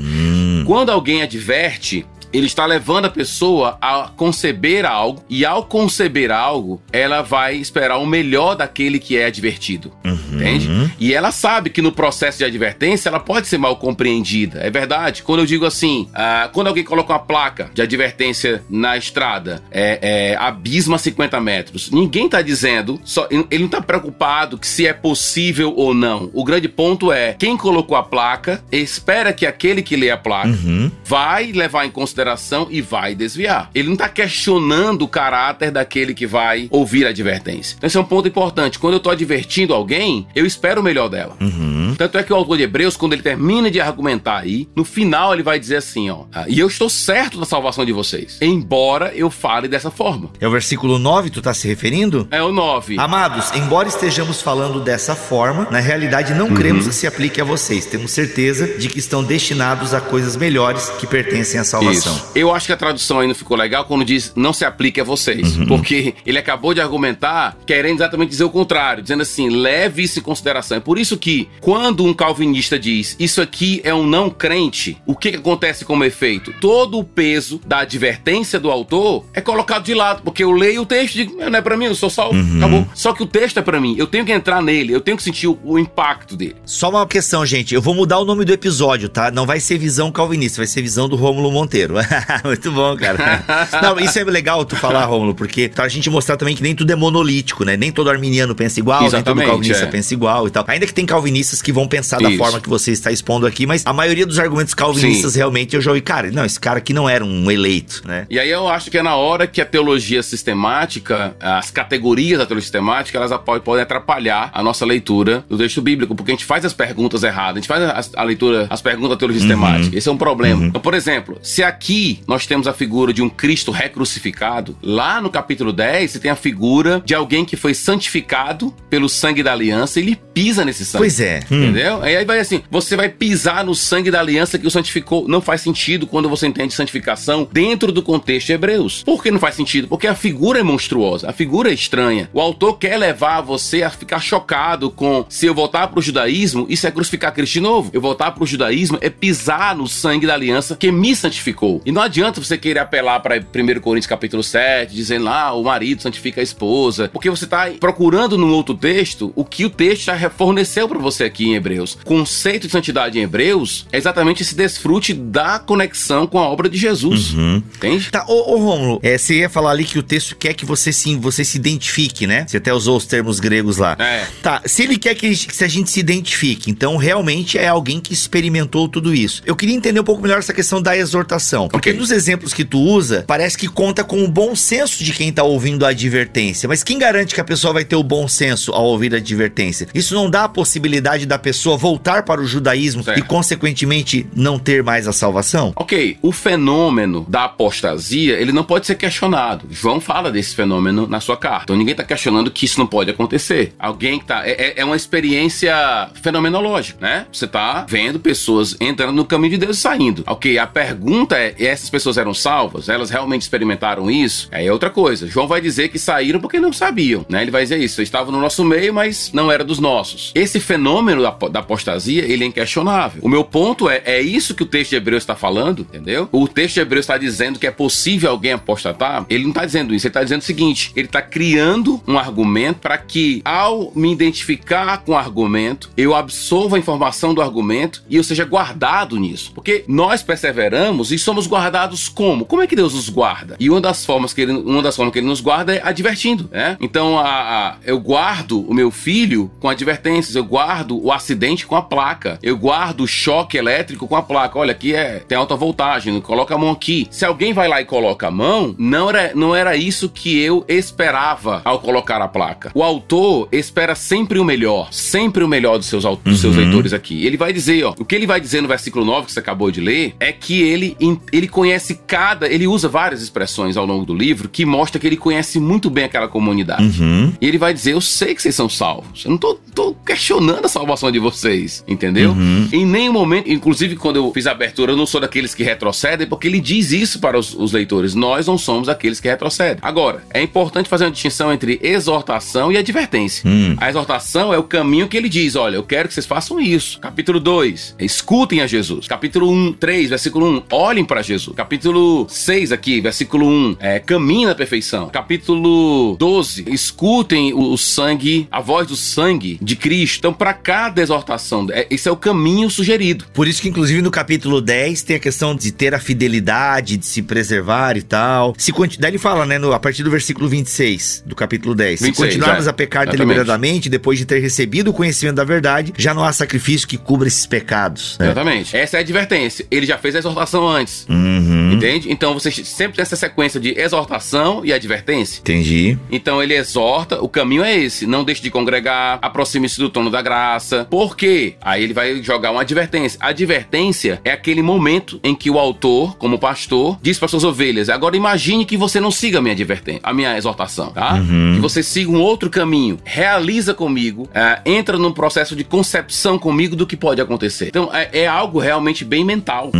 Quando 0.65 0.89
alguém 0.89 1.21
adverte, 1.21 2.05
ele 2.35 2.45
está 2.45 2.65
levando 2.65 3.05
a 3.05 3.09
pessoa 3.09 3.77
a 3.81 4.09
conceber 4.15 4.85
algo, 4.85 5.23
e 5.29 5.45
ao 5.45 5.63
conceber 5.65 6.31
algo, 6.31 6.81
ela 6.91 7.21
vai 7.21 7.55
esperar 7.55 7.97
o 7.97 8.05
melhor 8.05 8.55
daquele 8.55 8.99
que 8.99 9.17
é 9.17 9.25
advertido. 9.25 9.91
Entende? 10.03 10.91
E 10.99 11.13
ela 11.13 11.31
sabe 11.31 11.69
que 11.69 11.81
no 11.81 11.91
processo 11.91 12.39
de 12.39 12.45
advertência 12.45 13.09
ela 13.09 13.19
pode 13.19 13.47
ser 13.47 13.57
mal 13.57 13.75
compreendida. 13.77 14.59
É 14.61 14.69
verdade. 14.69 15.23
Quando 15.23 15.39
eu 15.39 15.45
digo 15.45 15.65
assim, 15.65 16.09
ah, 16.13 16.49
quando 16.51 16.67
alguém 16.67 16.83
coloca 16.83 17.13
uma 17.13 17.19
placa 17.19 17.69
de 17.73 17.81
advertência 17.81 18.63
na 18.69 18.97
estrada, 18.97 19.61
é, 19.71 19.99
é, 20.01 20.35
abismo 20.37 20.95
a 20.95 20.97
50 20.97 21.39
metros, 21.39 21.91
ninguém 21.91 22.25
está 22.25 22.41
dizendo, 22.41 22.99
só, 23.03 23.27
ele 23.31 23.59
não 23.59 23.65
está 23.65 23.81
preocupado 23.81 24.57
que 24.57 24.67
se 24.67 24.85
é 24.85 24.93
possível 24.93 25.73
ou 25.75 25.93
não. 25.93 26.29
O 26.33 26.43
grande 26.43 26.67
ponto 26.67 27.11
é 27.11 27.33
quem 27.37 27.55
colocou 27.57 27.95
a 27.95 28.03
placa 28.03 28.63
espera 28.71 29.31
que 29.33 29.45
aquele 29.45 29.81
que 29.81 29.95
lê 29.95 30.09
a 30.11 30.17
placa 30.17 30.45
Uhum. 30.45 30.91
vai 31.05 31.51
levar 31.51 31.85
em 31.85 31.89
consideração 31.91 32.24
e 32.71 32.81
vai 32.81 33.13
desviar. 33.15 33.69
Ele 33.73 33.87
não 33.87 33.93
está 33.93 34.09
questionando 34.09 35.03
o 35.03 35.07
caráter 35.07 35.71
daquele 35.71 36.13
que 36.13 36.25
vai 36.25 36.67
ouvir 36.71 37.05
a 37.05 37.09
advertência. 37.09 37.75
Então, 37.77 37.87
esse 37.87 37.97
é 37.97 37.99
um 37.99 38.05
ponto 38.05 38.27
importante. 38.27 38.79
Quando 38.79 38.93
eu 38.93 38.97
estou 38.97 39.11
advertindo 39.11 39.73
alguém, 39.73 40.27
eu 40.35 40.45
espero 40.45 40.81
o 40.81 40.83
melhor 40.83 41.09
dela. 41.09 41.35
Uhum. 41.39 41.93
Tanto 41.97 42.17
é 42.17 42.23
que 42.23 42.33
o 42.33 42.35
autor 42.35 42.57
de 42.57 42.63
Hebreus, 42.63 42.97
quando 42.97 43.13
ele 43.13 43.21
termina 43.21 43.69
de 43.69 43.79
argumentar 43.79 44.39
aí, 44.39 44.67
no 44.75 44.83
final 44.83 45.33
ele 45.33 45.43
vai 45.43 45.59
dizer 45.59 45.77
assim, 45.77 46.09
ó, 46.09 46.23
"Ah, 46.33 46.45
e 46.47 46.59
eu 46.59 46.67
estou 46.67 46.89
certo 46.89 47.39
da 47.39 47.45
salvação 47.45 47.85
de 47.85 47.91
vocês, 47.91 48.37
embora 48.41 49.11
eu 49.15 49.29
fale 49.29 49.67
dessa 49.67 49.91
forma. 49.91 50.29
É 50.39 50.47
o 50.47 50.51
versículo 50.51 50.97
9, 50.99 51.29
tu 51.29 51.41
tá 51.41 51.53
se 51.53 51.67
referindo? 51.67 52.27
É 52.31 52.41
o 52.41 52.51
9. 52.51 52.95
Amados, 52.99 53.51
embora 53.53 53.87
estejamos 53.87 54.41
falando 54.41 54.79
dessa 54.79 55.15
forma, 55.15 55.67
na 55.71 55.79
realidade 55.79 56.33
não 56.33 56.53
cremos 56.53 56.87
que 56.87 56.93
se 56.93 57.07
aplique 57.07 57.39
a 57.39 57.43
vocês. 57.43 57.85
Temos 57.85 58.11
certeza 58.11 58.67
de 58.77 58.87
que 58.89 58.99
estão 58.99 59.23
destinados 59.23 59.93
a 59.93 60.01
coisas 60.01 60.35
melhores 60.35 60.89
que 60.99 61.07
pertencem 61.07 61.59
à 61.59 61.63
salvação. 61.63 62.13
Isso. 62.13 62.14
Eu 62.35 62.53
acho 62.53 62.67
que 62.67 62.73
a 62.73 62.77
tradução 62.77 63.19
aí 63.19 63.27
não 63.27 63.35
ficou 63.35 63.57
legal 63.57 63.85
quando 63.85 64.03
diz 64.05 64.33
não 64.35 64.53
se 64.53 64.65
aplique 64.65 64.99
a 64.99 65.03
vocês. 65.03 65.57
Porque 65.67 66.15
ele 66.25 66.37
acabou 66.37 66.73
de 66.73 66.81
argumentar 66.81 67.57
querendo 67.65 67.97
exatamente 67.97 68.29
dizer 68.29 68.43
o 68.43 68.49
contrário, 68.49 69.01
dizendo 69.01 69.21
assim, 69.21 69.49
leve 69.49 70.03
isso 70.03 70.19
em 70.19 70.21
consideração. 70.21 70.77
É 70.77 70.79
por 70.79 70.97
isso 70.97 71.17
que 71.17 71.47
quando 71.61 72.03
um 72.03 72.13
calvinista 72.13 72.77
diz 72.77 73.15
isso 73.19 73.41
aqui 73.41 73.81
é 73.83 73.93
um 73.93 74.05
não 74.05 74.29
crente, 74.29 74.97
o 75.05 75.15
que, 75.15 75.31
que 75.31 75.37
acontece 75.37 75.85
como 75.85 76.03
efeito? 76.03 76.53
Todo 76.59 76.99
o 76.99 77.03
peso 77.03 77.59
da 77.65 77.79
advertência 77.79 78.59
do 78.59 78.69
autor 78.69 79.25
é 79.33 79.41
colocado 79.41 79.83
de 79.83 79.93
lado, 79.93 80.21
porque 80.23 80.43
eu 80.43 80.51
leio 80.51 80.81
o 80.81 80.85
texto 80.85 81.15
e 81.15 81.25
digo, 81.25 81.37
não 81.37 81.57
é 81.57 81.61
pra 81.61 81.77
mim, 81.77 81.85
eu 81.85 81.95
sou 81.95 82.09
salvo, 82.09 82.37
acabou. 82.57 82.87
Só 82.93 83.13
que 83.13 83.23
o 83.23 83.25
texto 83.25 83.57
é 83.57 83.61
pra 83.61 83.79
mim, 83.79 83.95
eu 83.97 84.07
tenho 84.07 84.25
que 84.25 84.31
entrar 84.31 84.61
nele, 84.61 84.93
eu 84.93 85.01
tenho 85.01 85.17
que 85.17 85.23
sentir 85.23 85.47
o, 85.47 85.57
o 85.63 85.79
impacto 85.79 86.35
dele. 86.35 86.55
Só 86.65 86.89
uma 86.89 87.05
questão, 87.07 87.45
gente. 87.45 87.73
Eu 87.73 87.81
vou 87.81 87.93
mudar 87.93 88.19
o 88.19 88.25
nome 88.25 88.45
do 88.45 88.53
episódio, 88.53 89.09
tá? 89.09 89.31
Não 89.31 89.45
vai 89.45 89.59
ser 89.59 89.77
visão 89.77 90.11
calvinista, 90.11 90.57
vai 90.57 90.67
ser 90.67 90.81
visão 90.81 91.07
do 91.07 91.15
Rômulo 91.15 91.51
Monteiro. 91.51 91.94
Muito 92.43 92.71
bom, 92.71 92.95
cara. 92.95 93.43
Não, 93.81 93.99
isso 93.99 94.17
é 94.19 94.23
legal 94.23 94.65
tu 94.65 94.75
falar, 94.75 95.05
Rômulo, 95.05 95.35
porque 95.35 95.69
pra 95.69 95.87
gente 95.87 96.09
mostrar 96.09 96.37
também 96.37 96.55
que 96.55 96.63
nem 96.63 96.75
tudo 96.75 96.91
é 96.91 96.95
monolítico, 96.95 97.63
né? 97.63 97.77
Nem 97.77 97.91
todo 97.91 98.09
arminiano 98.09 98.55
pensa 98.55 98.79
igual, 98.79 99.01
nem 99.01 99.09
todo 99.09 99.17
Exatamente, 99.17 99.47
calvinista 99.47 99.85
é. 99.85 99.87
pensa 99.87 100.13
igual 100.13 100.47
e 100.47 100.49
tal. 100.49 100.65
Ainda 100.67 100.85
que 100.85 100.93
tem 100.93 101.05
calvinistas 101.05 101.61
que 101.61 101.71
vão 101.71 101.87
pensar 101.87 102.19
da 102.19 102.29
Isso. 102.29 102.37
forma 102.37 102.59
que 102.59 102.69
você 102.69 102.91
está 102.91 103.11
expondo 103.11 103.45
aqui, 103.45 103.65
mas 103.65 103.83
a 103.85 103.93
maioria 103.93 104.25
dos 104.25 104.39
argumentos 104.39 104.73
calvinistas 104.73 105.35
realmente 105.35 105.75
eu 105.75 105.81
já 105.81 105.91
ouvi, 105.91 106.01
cara, 106.01 106.31
não, 106.31 106.45
esse 106.45 106.59
cara 106.59 106.79
aqui 106.79 106.93
não 106.93 107.07
era 107.07 107.23
um 107.23 107.49
eleito, 107.51 108.01
né? 108.05 108.25
E 108.29 108.39
aí 108.39 108.49
eu 108.49 108.67
acho 108.67 108.89
que 108.89 108.97
é 108.97 109.03
na 109.03 109.15
hora 109.15 109.47
que 109.47 109.61
a 109.61 109.65
teologia 109.65 110.21
sistemática, 110.23 111.35
as 111.39 111.71
categorias 111.71 112.39
da 112.39 112.45
teologia 112.45 112.65
sistemática, 112.65 113.17
elas 113.17 113.31
podem 113.63 113.83
atrapalhar 113.83 114.49
a 114.53 114.63
nossa 114.63 114.85
leitura 114.85 115.45
do 115.49 115.57
texto 115.57 115.81
bíblico, 115.81 116.15
porque 116.15 116.31
a 116.31 116.35
gente 116.35 116.45
faz 116.45 116.65
as 116.65 116.73
perguntas 116.73 117.23
erradas, 117.23 117.55
a 117.55 117.59
gente 117.59 117.67
faz 117.67 117.83
a, 118.15 118.21
a 118.21 118.23
leitura, 118.23 118.67
as 118.69 118.81
perguntas 118.81 119.11
da 119.11 119.17
teologia 119.17 119.41
sistemática. 119.41 119.97
Esse 119.97 120.09
é 120.09 120.11
um 120.11 120.17
problema. 120.17 120.65
Então, 120.65 120.81
por 120.81 120.93
exemplo, 120.93 121.37
se 121.41 121.63
aqui 121.63 121.84
nós 122.27 122.45
temos 122.45 122.67
a 122.67 122.73
figura 122.73 123.13
de 123.13 123.21
um 123.21 123.29
Cristo 123.29 123.71
recrucificado, 123.71 124.77
lá 124.81 125.21
no 125.21 125.29
capítulo 125.29 125.71
10 125.71 126.11
você 126.11 126.19
tem 126.19 126.31
a 126.31 126.35
figura 126.35 127.01
de 127.05 127.13
alguém 127.13 127.45
que 127.45 127.55
foi 127.55 127.73
santificado 127.73 128.73
pelo 128.89 129.07
sangue 129.09 129.43
da 129.43 129.51
aliança 129.51 129.99
e 129.99 130.03
ele 130.03 130.19
pisa 130.33 130.65
nesse 130.65 130.85
sangue. 130.85 131.03
Pois 131.03 131.19
é. 131.19 131.39
Hum. 131.49 131.63
Entendeu? 131.63 132.03
E 132.05 132.15
aí 132.15 132.25
vai 132.25 132.39
assim, 132.39 132.61
você 132.69 132.95
vai 132.95 133.09
pisar 133.09 133.63
no 133.63 133.75
sangue 133.75 134.11
da 134.11 134.19
aliança 134.19 134.57
que 134.57 134.67
o 134.67 134.71
santificou. 134.71 135.27
Não 135.27 135.41
faz 135.41 135.61
sentido 135.61 136.07
quando 136.07 136.29
você 136.29 136.47
entende 136.47 136.73
santificação 136.73 137.47
dentro 137.51 137.91
do 137.91 138.01
contexto 138.01 138.47
de 138.47 138.53
Hebreus. 138.53 139.03
Por 139.03 139.21
que 139.23 139.31
não 139.31 139.39
faz 139.39 139.55
sentido? 139.55 139.87
Porque 139.87 140.07
a 140.07 140.15
figura 140.15 140.59
é 140.59 140.63
monstruosa, 140.63 141.29
a 141.29 141.33
figura 141.33 141.69
é 141.69 141.73
estranha. 141.73 142.29
O 142.33 142.41
autor 142.41 142.77
quer 142.77 142.97
levar 142.97 143.41
você 143.41 143.83
a 143.83 143.89
ficar 143.89 144.19
chocado 144.19 144.89
com 144.89 145.25
se 145.29 145.45
eu 145.45 145.53
voltar 145.53 145.87
pro 145.87 146.01
judaísmo, 146.01 146.65
isso 146.69 146.87
é 146.87 146.91
crucificar 146.91 147.33
Cristo 147.33 147.53
de 147.53 147.61
novo. 147.61 147.89
Eu 147.93 148.01
voltar 148.01 148.31
pro 148.31 148.45
judaísmo 148.45 148.97
é 149.01 149.09
pisar 149.09 149.75
no 149.75 149.87
sangue 149.87 150.27
da 150.27 150.33
aliança 150.33 150.75
que 150.75 150.91
me 150.91 151.15
santificou. 151.15 151.74
E 151.85 151.91
não 151.91 152.01
adianta 152.01 152.41
você 152.41 152.57
querer 152.57 152.79
apelar 152.79 153.19
para 153.19 153.37
1 153.37 153.79
Coríntios 153.81 154.07
capítulo 154.07 154.43
7, 154.43 154.93
dizendo 154.93 155.25
lá, 155.25 155.43
ah, 155.47 155.53
o 155.53 155.63
marido 155.63 156.01
santifica 156.01 156.39
a 156.41 156.43
esposa, 156.43 157.09
porque 157.11 157.29
você 157.29 157.45
está 157.45 157.69
procurando 157.79 158.37
num 158.37 158.51
outro 158.51 158.75
texto 158.75 159.31
o 159.35 159.43
que 159.43 159.65
o 159.65 159.69
texto 159.69 160.05
já 160.05 160.29
forneceu 160.29 160.87
para 160.87 160.99
você 160.99 161.23
aqui 161.25 161.45
em 161.45 161.55
Hebreus. 161.55 161.97
O 162.01 162.05
conceito 162.05 162.67
de 162.67 162.71
santidade 162.71 163.17
em 163.19 163.23
Hebreus 163.23 163.85
é 163.91 163.97
exatamente 163.97 164.41
esse 164.43 164.55
desfrute 164.55 165.13
da 165.13 165.59
conexão 165.59 166.27
com 166.27 166.39
a 166.39 166.47
obra 166.47 166.69
de 166.69 166.77
Jesus. 166.77 167.33
Uhum. 167.33 167.61
Entende? 167.75 168.09
Tá, 168.11 168.25
ô, 168.27 168.53
ô 168.53 168.57
Rômulo, 168.59 168.99
é, 169.03 169.17
você 169.17 169.39
ia 169.39 169.49
falar 169.49 169.71
ali 169.71 169.83
que 169.83 169.99
o 169.99 170.03
texto 170.03 170.35
quer 170.35 170.53
que 170.53 170.65
você 170.65 170.91
sim, 170.91 171.19
você 171.19 171.43
se 171.43 171.57
identifique, 171.57 172.25
né? 172.27 172.45
Você 172.47 172.57
até 172.57 172.73
usou 172.73 172.97
os 172.97 173.05
termos 173.05 173.39
gregos 173.39 173.77
lá. 173.77 173.95
É. 173.99 174.25
Tá, 174.41 174.61
se 174.65 174.83
ele 174.83 174.97
quer 174.97 175.15
que, 175.15 175.25
a 175.25 175.29
gente- 175.29 175.47
que 175.47 175.63
a 175.63 175.67
gente 175.67 175.89
se 175.89 175.99
identifique, 175.99 176.69
então 176.69 176.97
realmente 176.97 177.57
é 177.57 177.67
alguém 177.67 177.99
que 177.99 178.13
experimentou 178.13 178.87
tudo 178.87 179.13
isso. 179.13 179.41
Eu 179.45 179.55
queria 179.55 179.75
entender 179.75 179.99
um 179.99 180.03
pouco 180.03 180.21
melhor 180.21 180.39
essa 180.39 180.53
questão 180.53 180.81
da 180.81 180.95
exortação. 180.97 181.64
Porque 181.69 181.89
Ok. 181.89 181.99
nos 181.99 182.11
exemplos 182.11 182.53
que 182.53 182.63
tu 182.65 182.79
usa, 182.79 183.23
parece 183.27 183.57
que 183.57 183.67
conta 183.67 184.03
com 184.03 184.23
o 184.23 184.27
bom 184.27 184.55
senso 184.55 185.03
de 185.03 185.11
quem 185.13 185.31
tá 185.31 185.43
ouvindo 185.43 185.85
a 185.85 185.89
advertência. 185.89 186.67
Mas 186.67 186.83
quem 186.83 186.97
garante 186.97 187.33
que 187.33 187.41
a 187.41 187.45
pessoa 187.45 187.73
vai 187.73 187.83
ter 187.85 187.95
o 187.95 188.03
bom 188.03 188.27
senso 188.27 188.71
ao 188.71 188.85
ouvir 188.85 189.13
a 189.13 189.17
advertência? 189.17 189.87
Isso 189.93 190.13
não 190.15 190.29
dá 190.29 190.43
a 190.45 190.49
possibilidade 190.49 191.25
da 191.25 191.37
pessoa 191.39 191.77
voltar 191.77 192.23
para 192.23 192.41
o 192.41 192.45
judaísmo 192.45 193.03
Certo. 193.03 193.19
e, 193.19 193.21
consequentemente, 193.21 194.25
não 194.35 194.57
ter 194.59 194.83
mais 194.83 195.07
a 195.07 195.13
salvação? 195.13 195.73
Ok, 195.75 196.17
o 196.21 196.31
fenômeno 196.31 197.25
da 197.27 197.45
apostasia, 197.45 198.33
ele 198.39 198.51
não 198.51 198.63
pode 198.63 198.85
ser 198.85 198.95
questionado. 198.95 199.67
João 199.71 199.99
fala 199.99 200.31
desse 200.31 200.55
fenômeno 200.55 201.07
na 201.07 201.19
sua 201.19 201.37
carta. 201.37 201.63
Então 201.65 201.75
ninguém 201.75 201.91
está 201.93 202.03
questionando 202.03 202.51
que 202.51 202.65
isso 202.65 202.79
não 202.79 202.87
pode 202.87 203.09
acontecer. 203.11 203.73
Alguém 203.79 204.19
que 204.19 204.25
tá. 204.25 204.45
É, 204.47 204.51
é- 204.51 204.73
é 204.77 204.85
uma 204.85 204.95
experiência 204.95 206.09
fenomenológica, 206.21 206.99
né? 207.01 207.25
Você 207.31 207.47
tá 207.47 207.85
vendo 207.87 208.19
pessoas 208.19 208.75
entrando 208.79 209.13
no 209.13 209.25
caminho 209.25 209.51
de 209.51 209.57
Deus 209.65 209.77
e 209.77 209.81
saindo. 209.81 210.23
Ok, 210.27 210.57
a 210.57 210.67
pergunta 210.67 211.37
é: 211.37 211.54
essas 211.59 211.89
pessoas 211.89 212.17
eram 212.17 212.33
salvas? 212.33 212.89
Elas 212.89 213.09
realmente 213.09 213.43
experimentaram 213.43 214.09
isso? 214.09 214.47
Aí 214.51 214.67
é 214.67 214.71
outra 214.71 214.89
coisa. 214.89 215.27
João 215.27 215.47
vai 215.47 215.61
dizer 215.61 215.89
que 215.89 215.99
saíram 215.99 216.39
porque 216.39 216.59
não 216.59 216.73
sabiam, 216.73 217.25
né? 217.29 217.41
Ele 217.41 217.51
vai 217.51 217.63
dizer 217.63 217.79
isso. 217.79 218.01
Estavam 218.01 218.31
no 218.31 218.39
nosso 218.39 218.63
meio, 218.63 218.93
mas 218.93 219.31
não 219.33 219.51
era 219.51 219.63
dos 219.63 219.79
nossos. 219.79 220.31
Esse 220.35 220.59
fenômeno 220.59 221.21
da, 221.21 221.31
da 221.49 221.59
apostasia, 221.59 222.23
ele 222.23 222.43
é 222.43 222.47
inquestionável. 222.47 223.21
O 223.23 223.29
meu 223.29 223.43
ponto 223.43 223.89
é: 223.89 224.01
é 224.05 224.21
isso 224.21 224.53
que 224.53 224.63
o 224.63 224.65
texto 224.65 224.91
de 224.91 224.97
Hebreus 224.97 225.23
está 225.23 225.35
falando, 225.35 225.81
entendeu? 225.81 226.29
O 226.31 226.47
texto 226.47 226.75
de 226.75 226.79
Hebreus 226.81 227.03
está 227.03 227.17
dizendo 227.17 227.59
que 227.59 227.67
é 227.67 227.71
possível 227.71 228.29
alguém 228.29 228.53
apostatar. 228.53 229.25
Ele 229.29 229.43
não 229.43 229.51
está 229.51 229.65
dizendo 229.65 229.93
isso. 229.93 230.07
Ele 230.07 230.09
está 230.09 230.23
dizendo 230.23 230.41
o 230.41 230.45
seguinte: 230.45 230.91
ele 230.95 231.07
está 231.07 231.21
criando 231.21 232.01
um 232.07 232.17
argumento 232.17 232.79
para 232.79 232.97
que, 232.97 233.41
ao 233.43 233.91
me 233.95 234.11
identificar 234.11 235.03
com 235.03 235.11
o 235.11 235.17
argumento, 235.17 235.89
eu 235.95 236.15
absorva 236.15 236.75
a 236.75 236.79
informação 236.79 237.33
do 237.33 237.41
argumento 237.41 238.03
e 238.09 238.15
eu 238.15 238.23
seja 238.23 238.45
guardado 238.45 239.17
nisso. 239.17 239.51
Porque 239.53 239.83
nós 239.87 240.21
perseveramos 240.23 241.11
e 241.11 241.17
somos 241.19 241.44
guardados 241.47 242.07
como? 242.09 242.45
Como 242.45 242.61
é 242.61 242.67
que 242.67 242.75
Deus 242.75 242.93
nos 242.93 243.09
guarda? 243.09 243.55
E 243.59 243.69
uma 243.69 243.81
das 243.81 244.05
formas 244.05 244.33
que 244.33 244.41
ele, 244.41 244.51
uma 244.53 244.81
das 244.81 244.95
formas 244.95 245.11
que 245.13 245.19
ele 245.19 245.27
nos 245.27 245.41
guarda 245.41 245.75
é 245.75 245.81
advertindo, 245.83 246.49
né? 246.51 246.77
Então, 246.79 247.17
a, 247.19 247.23
a- 247.25 247.75
eu 247.85 247.99
guardo 247.99 248.61
o 248.69 248.73
meu 248.73 248.91
filho 248.91 249.51
com 249.59 249.69
advertências, 249.69 250.35
eu 250.35 250.43
guardo 250.43 250.99
o 251.03 251.11
acidente 251.11 251.65
com 251.65 251.75
a 251.75 251.81
placa, 251.81 252.39
eu 252.41 252.57
guardo 252.57 253.01
o 253.01 253.07
choque 253.07 253.57
elétrico 253.57 254.07
com 254.07 254.15
a 254.15 254.21
placa. 254.21 254.57
Olha, 254.59 254.71
aqui 254.71 254.93
é 254.95 255.19
tem 255.27 255.37
alta 255.37 255.55
voltagem, 255.55 256.19
coloca 256.21 256.53
a 256.55 256.57
mão 256.57 256.71
aqui. 256.71 257.07
Se 257.11 257.25
alguém 257.25 257.53
vai 257.53 257.67
lá 257.67 257.81
e 257.81 257.85
coloca 257.85 258.27
a 258.27 258.31
mão, 258.31 258.75
não 258.77 259.09
era, 259.09 259.31
não 259.35 259.55
era 259.55 259.75
isso 259.75 260.09
que 260.09 260.39
eu 260.39 260.63
esperava 260.67 261.61
ao 261.65 261.79
colocar 261.79 262.21
a 262.21 262.27
placa. 262.27 262.71
O 262.73 262.83
autor 262.83 263.47
espera 263.51 263.95
sempre 263.95 264.39
o 264.39 264.45
melhor, 264.45 264.87
sempre 264.91 265.43
o 265.43 265.47
melhor 265.47 265.77
dos 265.77 265.87
seus, 265.87 266.03
dos 266.23 266.39
seus 266.39 266.55
leitores 266.55 266.93
aqui. 266.93 267.25
Ele 267.25 267.37
vai 267.37 267.51
dizer, 267.53 267.83
ó, 267.83 267.93
o 267.99 268.05
que 268.05 268.15
ele 268.15 268.27
vai 268.27 268.39
dizer 268.39 268.61
no 268.61 268.67
versículo 268.67 269.03
9 269.05 269.27
que 269.27 269.33
você 269.33 269.39
acabou 269.39 269.71
de 269.71 269.81
ler 269.81 270.15
é 270.19 270.31
que 270.31 270.61
ele, 270.61 270.95
ele 271.37 271.47
conhece 271.47 271.99
cada, 272.07 272.47
ele 272.51 272.67
usa 272.67 272.87
várias 272.87 273.21
expressões 273.21 273.77
ao 273.77 273.85
longo 273.85 274.05
do 274.05 274.13
livro 274.13 274.49
que 274.49 274.65
mostra 274.65 274.99
que 274.99 275.07
ele 275.07 275.17
conhece 275.17 275.59
muito 275.59 275.89
bem 275.89 276.05
aquela 276.05 276.27
comunidade. 276.27 277.01
Uhum. 277.01 277.33
E 277.39 277.47
ele 277.47 277.57
vai 277.57 277.73
dizer: 277.73 277.93
Eu 277.93 278.01
sei 278.01 278.35
que 278.35 278.41
vocês 278.41 278.55
são 278.55 278.69
salvos. 278.69 279.25
Eu 279.25 279.31
não 279.31 279.37
tô, 279.37 279.55
tô 279.73 279.93
questionando 280.05 280.65
a 280.65 280.69
salvação 280.69 281.11
de 281.11 281.19
vocês. 281.19 281.83
Entendeu? 281.87 282.35
Em 282.71 282.85
nenhum 282.85 283.13
momento, 283.13 283.51
inclusive 283.51 283.95
quando 283.95 284.17
eu 284.17 284.31
fiz 284.33 284.47
a 284.47 284.51
abertura, 284.51 284.91
eu 284.91 284.97
não 284.97 285.05
sou 285.05 285.21
daqueles 285.21 285.53
que 285.53 285.63
retrocedem, 285.63 286.27
porque 286.27 286.47
ele 286.47 286.59
diz 286.59 286.91
isso 286.91 287.19
para 287.19 287.37
os, 287.37 287.53
os 287.53 287.71
leitores. 287.71 288.15
Nós 288.15 288.47
não 288.47 288.57
somos 288.57 288.89
aqueles 288.89 289.19
que 289.19 289.27
retrocedem. 289.27 289.77
Agora, 289.81 290.23
é 290.33 290.41
importante 290.41 290.89
fazer 290.89 291.05
uma 291.05 291.11
distinção 291.11 291.51
entre 291.51 291.79
exortação 291.81 292.71
e 292.71 292.77
advertência. 292.77 293.49
Hum. 293.49 293.75
A 293.77 293.89
exortação 293.89 294.53
é 294.53 294.57
o 294.57 294.63
caminho 294.63 295.07
que 295.07 295.17
ele 295.17 295.29
diz: 295.29 295.55
Olha, 295.55 295.75
eu 295.75 295.83
quero 295.83 296.07
que 296.07 296.13
vocês 296.13 296.25
façam 296.25 296.59
isso. 296.59 296.99
Capítulo 296.99 297.39
2, 297.39 297.95
escutem 297.99 298.61
a 298.61 298.67
Jesus. 298.67 299.07
Capítulo 299.07 299.51
1, 299.51 299.73
3, 299.73 300.09
versículo 300.09 300.49
1, 300.57 300.63
olhem 300.71 301.05
para 301.05 301.21
Jesus. 301.27 301.55
Capítulo 301.55 302.25
6 302.29 302.71
aqui, 302.71 303.01
versículo 303.01 303.47
1, 303.47 303.77
é, 303.79 303.99
caminhe 303.99 304.45
na 304.45 304.55
perfeição. 304.55 305.09
Capítulo 305.09 306.15
12, 306.17 306.65
escutem 306.67 307.53
o, 307.53 307.71
o 307.73 307.77
sangue, 307.77 308.47
a 308.51 308.61
voz 308.61 308.87
do 308.87 308.95
sangue 308.95 309.57
de 309.61 309.75
Cristo. 309.75 310.19
Então, 310.19 310.33
para 310.33 310.53
cada 310.53 311.01
exortação, 311.01 311.67
é, 311.71 311.87
esse 311.89 312.07
é 312.07 312.11
o 312.11 312.15
caminho 312.17 312.69
sugerido. 312.69 313.25
Por 313.33 313.47
isso 313.47 313.61
que, 313.61 313.69
inclusive, 313.69 314.01
no 314.01 314.11
capítulo 314.11 314.61
10 314.61 315.03
tem 315.03 315.15
a 315.15 315.19
questão 315.19 315.55
de 315.55 315.71
ter 315.71 315.93
a 315.93 315.99
fidelidade, 315.99 316.97
de 316.97 317.05
se 317.05 317.21
preservar 317.21 317.97
e 317.97 318.01
tal. 318.01 318.53
Se 318.57 318.73
Daí 318.99 319.11
ele 319.11 319.17
fala, 319.17 319.45
né, 319.45 319.57
no- 319.57 319.73
a 319.73 319.79
partir 319.79 320.03
do 320.03 320.11
versículo 320.11 320.47
26 320.49 321.23
do 321.25 321.35
capítulo 321.35 321.73
10. 321.73 322.01
26, 322.01 322.15
se 322.15 322.21
continuarmos 322.37 322.67
é. 322.67 322.69
a 322.69 322.73
pecar 322.73 323.03
Exatamente. 323.03 323.25
deliberadamente, 323.27 323.89
depois 323.89 324.17
de 324.19 324.25
ter 324.25 324.39
recebido 324.39 324.89
o 324.89 324.93
conhecimento 324.93 325.35
da 325.35 325.43
verdade, 325.43 325.93
já 325.97 326.13
não 326.13 326.23
há 326.23 326.31
sacrifício 326.33 326.87
que 326.87 326.97
cubra 326.97 327.27
esses 327.27 327.45
pecados. 327.45 328.17
né? 328.19 328.25
Exatamente. 328.27 328.75
Essa 328.75 328.97
é 328.97 328.99
a 328.99 329.01
advertência. 329.01 329.65
Ele 329.71 329.85
já 329.85 329.97
fez 329.97 330.15
a 330.15 330.19
exortação 330.19 330.67
antes. 330.67 331.05
Uhum. 331.09 331.14
Mm-hmm. 331.15 331.54
Entende? 331.73 332.11
Então 332.11 332.33
você 332.33 332.51
sempre 332.51 332.95
tem 332.95 333.03
essa 333.03 333.15
sequência 333.15 333.59
de 333.59 333.77
exortação 333.79 334.61
e 334.63 334.73
advertência. 334.73 335.39
Entendi. 335.39 335.97
Então 336.11 336.41
ele 336.41 336.53
exorta, 336.55 337.21
o 337.21 337.29
caminho 337.29 337.63
é 337.63 337.77
esse: 337.77 338.05
não 338.05 338.23
deixe 338.23 338.41
de 338.41 338.49
congregar, 338.49 339.19
aproxime-se 339.21 339.79
do 339.79 339.89
trono 339.89 340.09
da 340.09 340.21
graça. 340.21 340.85
Por 340.89 341.15
quê? 341.15 341.55
Aí 341.61 341.83
ele 341.83 341.93
vai 341.93 342.21
jogar 342.21 342.51
uma 342.51 342.61
advertência. 342.61 343.17
A 343.21 343.29
advertência 343.29 344.19
é 344.23 344.31
aquele 344.31 344.61
momento 344.61 345.19
em 345.23 345.35
que 345.35 345.49
o 345.49 345.59
autor, 345.59 346.17
como 346.17 346.37
pastor, 346.39 346.97
diz 347.01 347.17
para 347.17 347.27
suas 347.27 347.43
ovelhas: 347.43 347.89
agora 347.89 348.15
imagine 348.15 348.65
que 348.65 348.77
você 348.77 348.99
não 348.99 349.11
siga 349.11 349.39
a 349.39 349.41
minha 349.41 349.53
advertência, 349.53 350.01
a 350.03 350.13
minha 350.13 350.37
exortação, 350.37 350.91
tá? 350.91 351.19
Que 351.53 351.59
você 351.59 351.81
siga 351.83 352.11
um 352.11 352.21
outro 352.21 352.49
caminho, 352.49 352.97
realiza 353.03 353.73
comigo, 353.73 354.29
é, 354.33 354.59
entra 354.65 354.97
num 354.97 355.11
processo 355.11 355.55
de 355.55 355.63
concepção 355.63 356.37
comigo 356.37 356.75
do 356.75 356.85
que 356.85 356.95
pode 356.95 357.21
acontecer. 357.21 357.67
Então 357.67 357.89
é, 357.93 358.09
é 358.11 358.27
algo 358.27 358.59
realmente 358.59 359.03
bem 359.03 359.23
mental. 359.23 359.71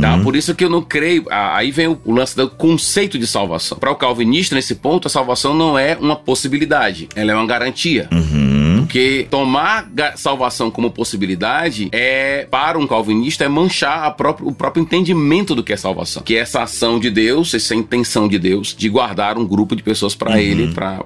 Tá? 0.00 0.18
Por 0.18 0.36
isso 0.36 0.54
que 0.54 0.64
eu 0.64 0.70
não 0.70 0.82
creio. 0.82 1.26
Aí 1.30 1.70
vem 1.70 1.88
o, 1.88 2.00
o 2.04 2.12
lance 2.12 2.36
do 2.36 2.48
conceito 2.48 3.18
de 3.18 3.26
salvação. 3.26 3.78
Para 3.78 3.90
o 3.90 3.96
calvinista, 3.96 4.54
nesse 4.54 4.74
ponto, 4.74 5.06
a 5.06 5.10
salvação 5.10 5.54
não 5.54 5.78
é 5.78 5.96
uma 6.00 6.16
possibilidade, 6.16 7.08
ela 7.14 7.32
é 7.32 7.34
uma 7.34 7.46
garantia. 7.46 8.08
Porque 8.80 9.26
tomar 9.30 9.88
salvação 10.16 10.70
como 10.70 10.90
possibilidade 10.90 11.88
é, 11.92 12.46
para 12.50 12.78
um 12.78 12.86
calvinista, 12.86 13.44
é 13.44 13.48
manchar 13.48 14.04
a 14.04 14.10
próprio- 14.10 14.48
o 14.48 14.54
próprio 14.54 14.82
entendimento 14.82 15.54
do 15.54 15.62
que 15.62 15.72
é 15.72 15.76
salvação. 15.76 16.22
Que 16.22 16.36
é 16.36 16.40
essa 16.40 16.62
ação 16.62 16.98
de 16.98 17.10
Deus, 17.10 17.52
essa 17.54 17.74
intenção 17.74 18.28
de 18.28 18.38
Deus 18.38 18.74
de 18.76 18.88
guardar 18.88 19.38
um 19.38 19.46
grupo 19.46 19.74
de 19.76 19.82
pessoas 19.82 20.14
para 20.14 20.40
ele, 20.40 20.72
para 20.74 21.00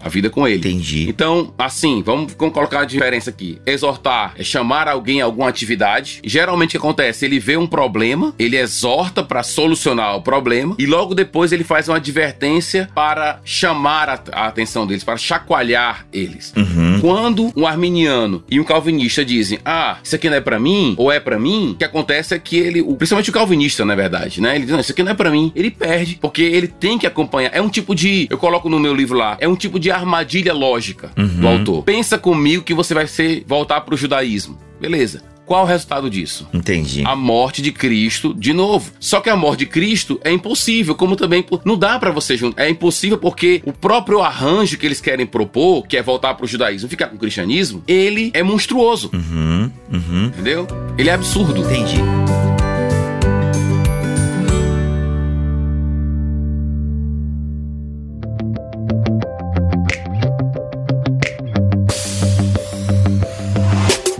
a 0.00 0.08
vida 0.08 0.30
com 0.30 0.46
ele. 0.46 0.58
Entendi. 0.58 1.08
Então, 1.08 1.52
assim, 1.58 2.02
vamos, 2.04 2.34
colocar 2.34 2.80
a 2.80 2.84
diferença 2.84 3.30
aqui. 3.30 3.58
Exortar 3.66 4.34
é 4.38 4.42
chamar 4.42 4.88
alguém 4.88 5.20
a 5.20 5.24
alguma 5.24 5.48
atividade. 5.48 6.20
Geralmente 6.24 6.68
o 6.68 6.70
que 6.72 6.76
acontece? 6.78 7.24
Ele 7.24 7.38
vê 7.38 7.56
um 7.56 7.66
problema, 7.66 8.34
ele 8.38 8.56
exorta 8.56 9.22
para 9.22 9.42
solucionar 9.42 10.16
o 10.16 10.22
problema 10.22 10.74
e 10.78 10.86
logo 10.86 11.14
depois 11.14 11.52
ele 11.52 11.64
faz 11.64 11.88
uma 11.88 11.96
advertência 11.96 12.88
para 12.94 13.40
chamar 13.44 14.08
a, 14.08 14.20
a 14.32 14.46
atenção 14.46 14.86
deles, 14.86 15.04
para 15.04 15.16
chacoalhar 15.16 16.06
eles. 16.12 16.52
Quando 17.08 17.50
um 17.56 17.66
arminiano 17.66 18.42
e 18.50 18.60
um 18.60 18.64
calvinista 18.64 19.24
dizem, 19.24 19.58
ah, 19.64 19.96
isso 20.02 20.14
aqui 20.14 20.28
não 20.28 20.36
é 20.36 20.40
pra 20.40 20.58
mim, 20.58 20.94
ou 20.98 21.10
é 21.10 21.18
pra 21.18 21.38
mim, 21.38 21.70
o 21.70 21.74
que 21.76 21.84
acontece 21.84 22.34
é 22.34 22.38
que 22.38 22.56
ele, 22.56 22.82
o- 22.82 22.94
principalmente 22.96 23.30
o 23.30 23.32
calvinista, 23.32 23.84
na 23.84 23.94
verdade, 23.94 24.40
né? 24.40 24.56
Ele 24.56 24.64
diz, 24.66 24.72
não, 24.72 24.80
isso 24.80 24.92
aqui 24.92 25.02
não 25.02 25.12
é 25.12 25.14
pra 25.14 25.30
mim. 25.30 25.50
Ele 25.56 25.70
perde, 25.70 26.18
porque 26.20 26.42
ele 26.42 26.66
tem 26.68 26.98
que 26.98 27.06
acompanhar. 27.06 27.50
É 27.54 27.62
um 27.62 27.68
tipo 27.70 27.94
de, 27.94 28.26
eu 28.28 28.36
coloco 28.36 28.68
no 28.68 28.78
meu 28.78 28.94
livro 28.94 29.16
lá, 29.16 29.36
é 29.40 29.48
um 29.48 29.56
tipo 29.56 29.78
de 29.80 29.90
armadilha 29.90 30.52
lógica 30.52 31.10
do 31.16 31.48
autor. 31.48 31.82
Pensa 31.84 32.18
comigo 32.18 32.62
que 32.62 32.74
você 32.74 32.92
vai 32.92 33.06
ser, 33.06 33.42
voltar 33.46 33.80
pro 33.80 33.96
judaísmo. 33.96 34.58
Beleza. 34.80 35.22
Qual 35.48 35.64
o 35.64 35.66
resultado 35.66 36.10
disso? 36.10 36.46
Entendi. 36.52 37.02
a 37.06 37.16
morte 37.16 37.62
de 37.62 37.72
Cristo 37.72 38.34
de 38.34 38.52
novo. 38.52 38.92
Só 39.00 39.18
que 39.20 39.30
a 39.30 39.34
morte 39.36 39.60
de 39.60 39.66
Cristo 39.66 40.20
é 40.22 40.30
impossível, 40.30 40.94
como 40.94 41.16
também 41.16 41.42
não 41.64 41.76
dá 41.76 41.98
pra 41.98 42.10
você 42.10 42.36
juntar. 42.36 42.62
É 42.64 42.68
impossível 42.68 43.16
porque 43.16 43.62
o 43.64 43.72
próprio 43.72 44.20
arranjo 44.20 44.76
que 44.76 44.84
eles 44.84 45.00
querem 45.00 45.24
propor, 45.24 45.86
que 45.86 45.96
é 45.96 46.02
voltar 46.02 46.34
pro 46.34 46.46
judaísmo, 46.46 46.86
e 46.86 46.90
ficar 46.90 47.06
com 47.08 47.16
o 47.16 47.18
cristianismo, 47.18 47.82
ele 47.88 48.30
é 48.34 48.42
monstruoso, 48.42 49.10
Uhum, 49.14 49.70
uhum. 49.90 50.26
entendeu? 50.26 50.66
Ele 50.98 51.08
é 51.08 51.14
absurdo. 51.14 51.60
Entendi. 51.60 51.96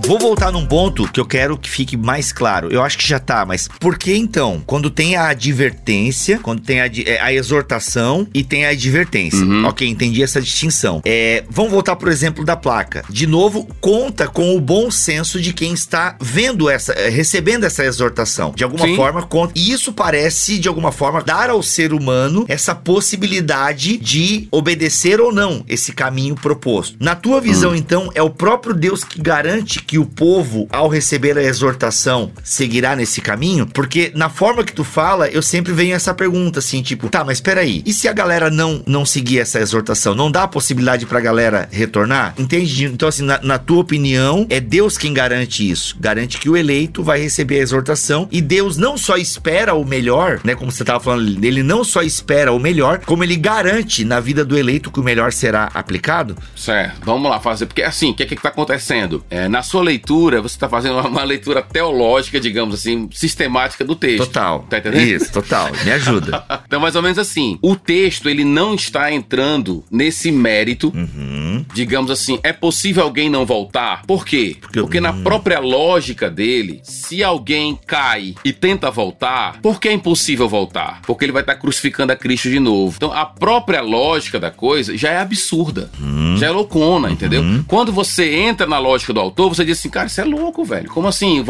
Vou 0.09 0.17
voltar 0.17 0.51
num 0.51 0.65
ponto 0.65 1.07
que 1.07 1.19
eu 1.19 1.25
quero 1.25 1.55
que 1.55 1.69
fique 1.69 1.95
mais 1.95 2.31
claro. 2.31 2.69
Eu 2.71 2.81
acho 2.81 2.97
que 2.97 3.07
já 3.07 3.19
tá, 3.19 3.45
mas 3.45 3.69
por 3.79 3.95
que 3.95 4.11
então, 4.11 4.59
quando 4.65 4.89
tem 4.89 5.15
a 5.15 5.27
advertência, 5.27 6.39
quando 6.39 6.63
tem 6.63 6.81
a, 6.81 6.87
é, 6.87 7.21
a 7.21 7.31
exortação 7.31 8.27
e 8.33 8.43
tem 8.43 8.65
a 8.65 8.69
advertência? 8.69 9.45
Uhum. 9.45 9.65
Ok, 9.65 9.87
entendi 9.87 10.23
essa 10.23 10.41
distinção. 10.41 10.99
É, 11.05 11.43
vamos 11.47 11.69
voltar 11.69 11.95
pro 11.95 12.09
exemplo 12.09 12.43
da 12.43 12.55
placa. 12.55 13.05
De 13.07 13.27
novo, 13.27 13.67
conta 13.79 14.27
com 14.27 14.55
o 14.55 14.59
bom 14.59 14.89
senso 14.89 15.39
de 15.39 15.53
quem 15.53 15.73
está 15.73 16.17
vendo 16.19 16.67
essa, 16.67 16.91
é, 16.93 17.07
recebendo 17.09 17.65
essa 17.65 17.85
exortação. 17.85 18.51
De 18.55 18.63
alguma 18.63 18.87
Sim. 18.87 18.95
forma, 18.95 19.21
conta. 19.21 19.53
E 19.55 19.71
isso 19.71 19.93
parece, 19.93 20.57
de 20.57 20.67
alguma 20.67 20.91
forma, 20.91 21.21
dar 21.21 21.51
ao 21.51 21.61
ser 21.61 21.93
humano 21.93 22.45
essa 22.47 22.73
possibilidade 22.73 23.95
de 23.97 24.47
obedecer 24.49 25.21
ou 25.21 25.31
não 25.31 25.63
esse 25.67 25.93
caminho 25.93 26.33
proposto. 26.33 26.97
Na 26.99 27.13
tua 27.13 27.39
visão, 27.39 27.69
uhum. 27.69 27.75
então, 27.75 28.09
é 28.15 28.23
o 28.23 28.31
próprio 28.31 28.73
Deus 28.73 29.03
que 29.03 29.21
garante 29.21 29.83
que 29.83 29.98
o 29.99 30.05
povo, 30.05 30.67
ao 30.71 30.87
receber 30.87 31.37
a 31.37 31.43
exortação, 31.43 32.31
seguirá 32.43 32.95
nesse 32.95 33.21
caminho? 33.21 33.67
Porque 33.67 34.11
na 34.15 34.29
forma 34.29 34.63
que 34.63 34.73
tu 34.73 34.83
fala, 34.83 35.27
eu 35.29 35.41
sempre 35.41 35.73
venho 35.73 35.95
essa 35.95 36.13
pergunta 36.13 36.59
assim, 36.59 36.81
tipo, 36.81 37.09
tá, 37.09 37.23
mas 37.23 37.41
peraí, 37.41 37.83
e 37.85 37.93
se 37.93 38.07
a 38.07 38.13
galera 38.13 38.49
não 38.49 38.83
não 38.85 39.05
seguir 39.05 39.39
essa 39.39 39.59
exortação? 39.59 40.15
Não 40.15 40.31
dá 40.31 40.43
a 40.43 40.47
possibilidade 40.47 41.05
pra 41.05 41.19
galera 41.19 41.67
retornar? 41.71 42.33
Entende? 42.37 42.85
Então, 42.85 43.07
assim, 43.07 43.23
na, 43.23 43.39
na 43.41 43.57
tua 43.57 43.79
opinião, 43.79 44.45
é 44.49 44.59
Deus 44.59 44.97
quem 44.97 45.13
garante 45.13 45.69
isso. 45.69 45.95
Garante 45.99 46.37
que 46.37 46.49
o 46.49 46.57
eleito 46.57 47.03
vai 47.03 47.21
receber 47.21 47.59
a 47.59 47.63
exortação 47.63 48.27
e 48.31 48.41
Deus 48.41 48.77
não 48.77 48.97
só 48.97 49.17
espera 49.17 49.73
o 49.73 49.85
melhor, 49.85 50.39
né? 50.43 50.55
Como 50.55 50.71
você 50.71 50.83
tava 50.83 50.99
falando, 50.99 51.43
ele 51.43 51.63
não 51.63 51.83
só 51.83 52.01
espera 52.01 52.51
o 52.51 52.59
melhor, 52.59 52.99
como 52.99 53.23
ele 53.23 53.35
garante 53.35 54.03
na 54.03 54.19
vida 54.19 54.43
do 54.43 54.57
eleito 54.57 54.91
que 54.91 54.99
o 54.99 55.03
melhor 55.03 55.31
será 55.31 55.69
aplicado? 55.73 56.35
Certo, 56.55 57.05
vamos 57.05 57.29
lá 57.29 57.39
fazer, 57.39 57.65
porque 57.65 57.83
assim, 57.83 58.11
o 58.11 58.13
que 58.15 58.23
é 58.23 58.25
que 58.25 58.35
tá 58.35 58.49
acontecendo? 58.49 59.23
É, 59.29 59.47
na 59.47 59.63
sua 59.63 59.81
leitura, 59.89 60.41
você 60.41 60.57
tá 60.57 60.69
fazendo 60.69 60.99
uma, 60.99 61.23
leitura 61.23 61.61
teológica, 61.61 62.39
digamos 62.39 62.75
assim, 62.75 63.09
sistemática 63.11 63.83
do 63.83 63.95
texto. 63.95 64.25
Total. 64.27 64.65
Tá 64.69 64.77
entendendo? 64.77 65.01
Isso, 65.01 65.31
total. 65.31 65.69
Me 65.83 65.91
ajuda. 65.91 66.45
então, 66.65 66.79
mais 66.79 66.95
ou 66.95 67.01
menos 67.01 67.17
assim, 67.17 67.57
o 67.61 67.75
texto, 67.75 68.29
ele 68.29 68.43
não 68.43 68.75
está 68.75 69.11
entrando 69.11 69.83
nesse 69.91 70.31
mérito, 70.31 70.91
uhum. 70.95 71.65
digamos 71.73 72.11
assim, 72.11 72.39
é 72.43 72.53
possível 72.53 73.03
alguém 73.03 73.29
não 73.29 73.45
voltar? 73.45 74.03
Por 74.05 74.25
quê? 74.25 74.57
Porque, 74.59 74.79
Porque 74.81 75.01
na 75.01 75.13
própria 75.13 75.59
lógica 75.59 76.29
dele, 76.29 76.79
se 76.83 77.23
alguém 77.23 77.77
cai 77.87 78.35
e 78.45 78.53
tenta 78.53 78.91
voltar, 78.91 79.59
por 79.61 79.79
que 79.79 79.89
é 79.89 79.93
impossível 79.93 80.47
voltar? 80.47 81.01
Porque 81.05 81.25
ele 81.25 81.31
vai 81.31 81.41
estar 81.41 81.55
crucificando 81.55 82.13
a 82.13 82.15
Cristo 82.15 82.49
de 82.49 82.59
novo. 82.59 82.93
Então, 82.95 83.11
a 83.11 83.25
própria 83.25 83.81
lógica 83.81 84.39
da 84.39 84.51
coisa 84.51 84.95
já 84.95 85.09
é 85.09 85.17
absurda. 85.17 85.89
Uhum. 85.99 86.37
Já 86.37 86.47
é 86.47 86.51
loucona, 86.51 87.07
uhum. 87.07 87.13
entendeu? 87.13 87.43
Quando 87.67 87.91
você 87.91 88.35
entra 88.35 88.67
na 88.67 88.77
lógica 88.77 89.13
do 89.13 89.19
autor, 89.19 89.49
você 89.49 89.65
diz 89.65 89.78
assim, 89.79 89.89
cara, 89.89 90.07
isso 90.07 90.21
é 90.21 90.25
louco, 90.25 90.63
velho. 90.63 90.89
Como 90.89 91.07
assim? 91.07 91.43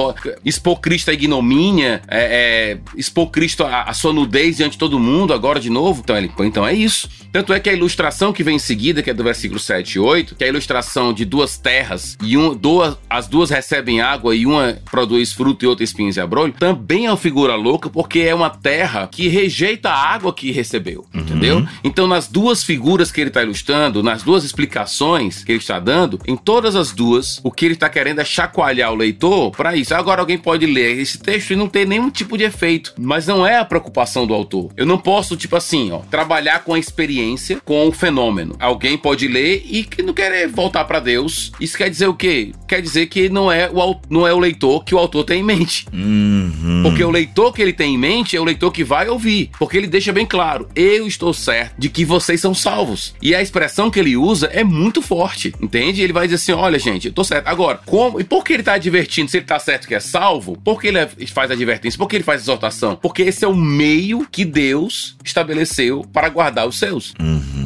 Expor 0.46 0.80
Cristo 0.80 1.10
à 1.10 1.14
ignomínia, 1.14 2.02
é, 2.08 2.78
é, 2.78 2.80
expor 2.96 3.30
Cristo 3.30 3.64
à, 3.64 3.84
à 3.84 3.94
sua 3.94 4.14
nudez 4.14 4.58
diante 4.58 4.74
de 4.74 4.78
todo 4.78 5.00
mundo 5.00 5.34
agora 5.34 5.60
de 5.60 5.70
novo? 5.70 6.02
Então, 6.04 6.18
ele, 6.18 6.32
então 6.40 6.66
é 6.66 6.74
isso. 6.74 7.10
Tanto 7.32 7.54
é 7.54 7.60
que 7.60 7.70
a 7.70 7.74
ilustração 7.74 8.34
que 8.34 8.44
vem 8.44 8.56
em 8.56 8.60
seguida, 8.60 9.04
que 9.04 9.10
é 9.10 9.14
do 9.14 9.24
versículo 9.24 9.60
7 9.60 9.94
e 9.94 10.00
8, 10.00 10.36
que 10.36 10.44
é 10.44 10.48
a 10.48 10.50
ilustração 10.50 11.14
de 11.14 11.26
duas 11.26 11.58
terras, 11.58 12.18
e 12.24 12.36
um, 12.36 12.56
duas, 12.56 12.98
as 13.08 13.28
duas 13.28 13.52
recebem 13.52 14.02
água 14.02 14.36
e 14.36 14.46
uma 14.46 14.78
produz 14.90 15.32
fruto 15.32 15.64
e 15.64 15.68
outra 15.68 15.84
espinhos 15.84 16.18
e 16.18 16.22
abrolho, 16.22 16.54
também 16.54 17.06
é 17.06 17.12
uma 17.12 17.18
figura 17.18 17.56
louca, 17.56 17.90
porque 17.90 18.20
é 18.20 18.34
uma 18.34 18.50
terra 18.50 19.08
que 19.12 19.28
rejeita 19.28 19.90
a 19.90 20.14
água 20.14 20.34
que 20.34 20.52
recebeu, 20.52 21.06
uhum. 21.14 21.22
entendeu? 21.22 21.68
Então, 21.84 22.08
nas 22.08 22.28
duas 22.28 22.64
figuras 22.64 23.12
que 23.12 23.22
ele 23.22 23.30
está 23.30 23.44
ilustrando, 23.44 24.02
nas 24.02 24.24
duas 24.24 24.44
explicações 24.44 25.44
que 25.44 25.52
ele 25.52 25.60
está 25.60 25.80
dando, 25.80 26.20
em 26.28 26.36
todas 26.36 26.76
as 26.76 26.92
duas, 26.92 27.40
o 27.44 27.52
que 27.52 27.66
ele 27.66 27.76
está 27.76 27.90
querendo 27.90 28.09
é 28.18 28.26
chacoalhar 28.26 28.92
o 28.92 28.96
leitor 28.96 29.52
para 29.52 29.76
isso. 29.76 29.94
Agora, 29.94 30.22
alguém 30.22 30.38
pode 30.38 30.66
ler 30.66 31.00
esse 31.00 31.20
texto 31.20 31.52
e 31.52 31.56
não 31.56 31.68
ter 31.68 31.86
nenhum 31.86 32.10
tipo 32.10 32.38
de 32.38 32.44
efeito, 32.44 32.94
mas 32.98 33.28
não 33.28 33.46
é 33.46 33.58
a 33.58 33.66
preocupação 33.66 34.26
do 34.26 34.34
autor. 34.34 34.72
Eu 34.76 34.86
não 34.86 34.98
posso, 34.98 35.38
tipo 35.38 35.56
assim, 35.56 35.92
ó, 35.92 36.00
trabalhar 36.00 36.64
com 36.64 36.74
a 36.74 36.80
experiência 36.80 37.10
experiência 37.10 37.62
com 37.64 37.88
o 37.88 37.92
fenômeno. 37.92 38.56
Alguém 38.60 38.98
pode 38.98 39.28
ler 39.28 39.64
e 39.66 39.84
que 39.84 40.02
não 40.02 40.14
querer 40.14 40.48
voltar 40.48 40.86
para 40.86 41.00
Deus. 41.00 41.52
Isso 41.60 41.78
quer 41.78 41.90
dizer 41.90 42.08
o 42.08 42.14
quê? 42.14 42.52
Quer 42.68 42.82
dizer 42.82 43.08
que 43.08 43.30
não 43.30 43.52
é 43.52 43.70
o, 43.70 43.96
não 44.10 44.28
é 44.28 44.34
o 44.34 44.40
leitor 44.40 44.84
que 44.84 44.94
o 44.94 44.98
autor 44.98 45.24
tem 45.24 45.42
em 45.42 45.44
mente. 45.44 45.86
Uhum. 45.92 46.82
Porque 46.84 47.04
o 47.04 47.10
leitor 47.10 47.54
que 47.54 47.62
ele 47.62 47.74
tem 47.74 47.96
em 47.96 47.98
mente 47.98 48.36
é 48.36 48.40
o 48.40 48.44
leitor 48.44 48.72
que 48.72 48.84
vai 48.84 49.10
ouvir. 49.10 49.50
Porque 49.58 49.78
ele 49.78 49.88
deixa 49.88 50.14
bem 50.14 50.26
claro: 50.26 50.68
eu 50.76 51.08
estou 51.08 51.34
certo 51.34 51.76
de 51.78 51.90
que 51.90 52.06
vocês 52.06 52.40
são 52.40 52.54
salvos. 52.54 53.16
E 53.22 53.34
a 53.34 53.42
expressão 53.42 53.90
que 53.90 54.00
ele 54.00 54.16
usa 54.16 54.48
é 54.48 54.64
muito 54.64 55.02
forte, 55.02 55.54
entende? 55.62 56.02
Ele 56.02 56.14
vai 56.14 56.28
dizer 56.28 56.36
assim: 56.36 56.52
olha, 56.52 56.78
gente, 56.78 57.08
eu 57.08 57.14
tô 57.14 57.24
certo. 57.24 57.48
Agora, 57.48 57.80
como 57.86 57.99
e 58.20 58.24
por 58.24 58.44
que 58.44 58.54
ele 58.54 58.64
tá 58.64 58.74
advertindo 58.74 59.30
se 59.30 59.38
ele 59.38 59.46
tá 59.46 59.60
certo 59.60 59.88
que 59.88 59.96
é 59.96 60.00
salvo? 60.00 60.58
Por 60.64 60.80
que 60.80 60.88
ele 60.88 61.06
faz 61.28 61.52
advertência? 61.52 61.98
Por 61.98 62.08
que 62.08 62.16
ele 62.16 62.24
faz 62.24 62.42
exortação? 62.42 62.96
Porque 62.96 63.24
esse 63.24 63.44
é 63.44 63.48
o 63.48 63.56
meio 63.56 64.28
que 64.32 64.46
Deus 64.46 65.18
estabeleceu 65.24 66.06
para 66.14 66.30
guardar 66.30 66.68
os 66.68 66.80
seus. 66.80 67.14
Uhum. 67.20 67.59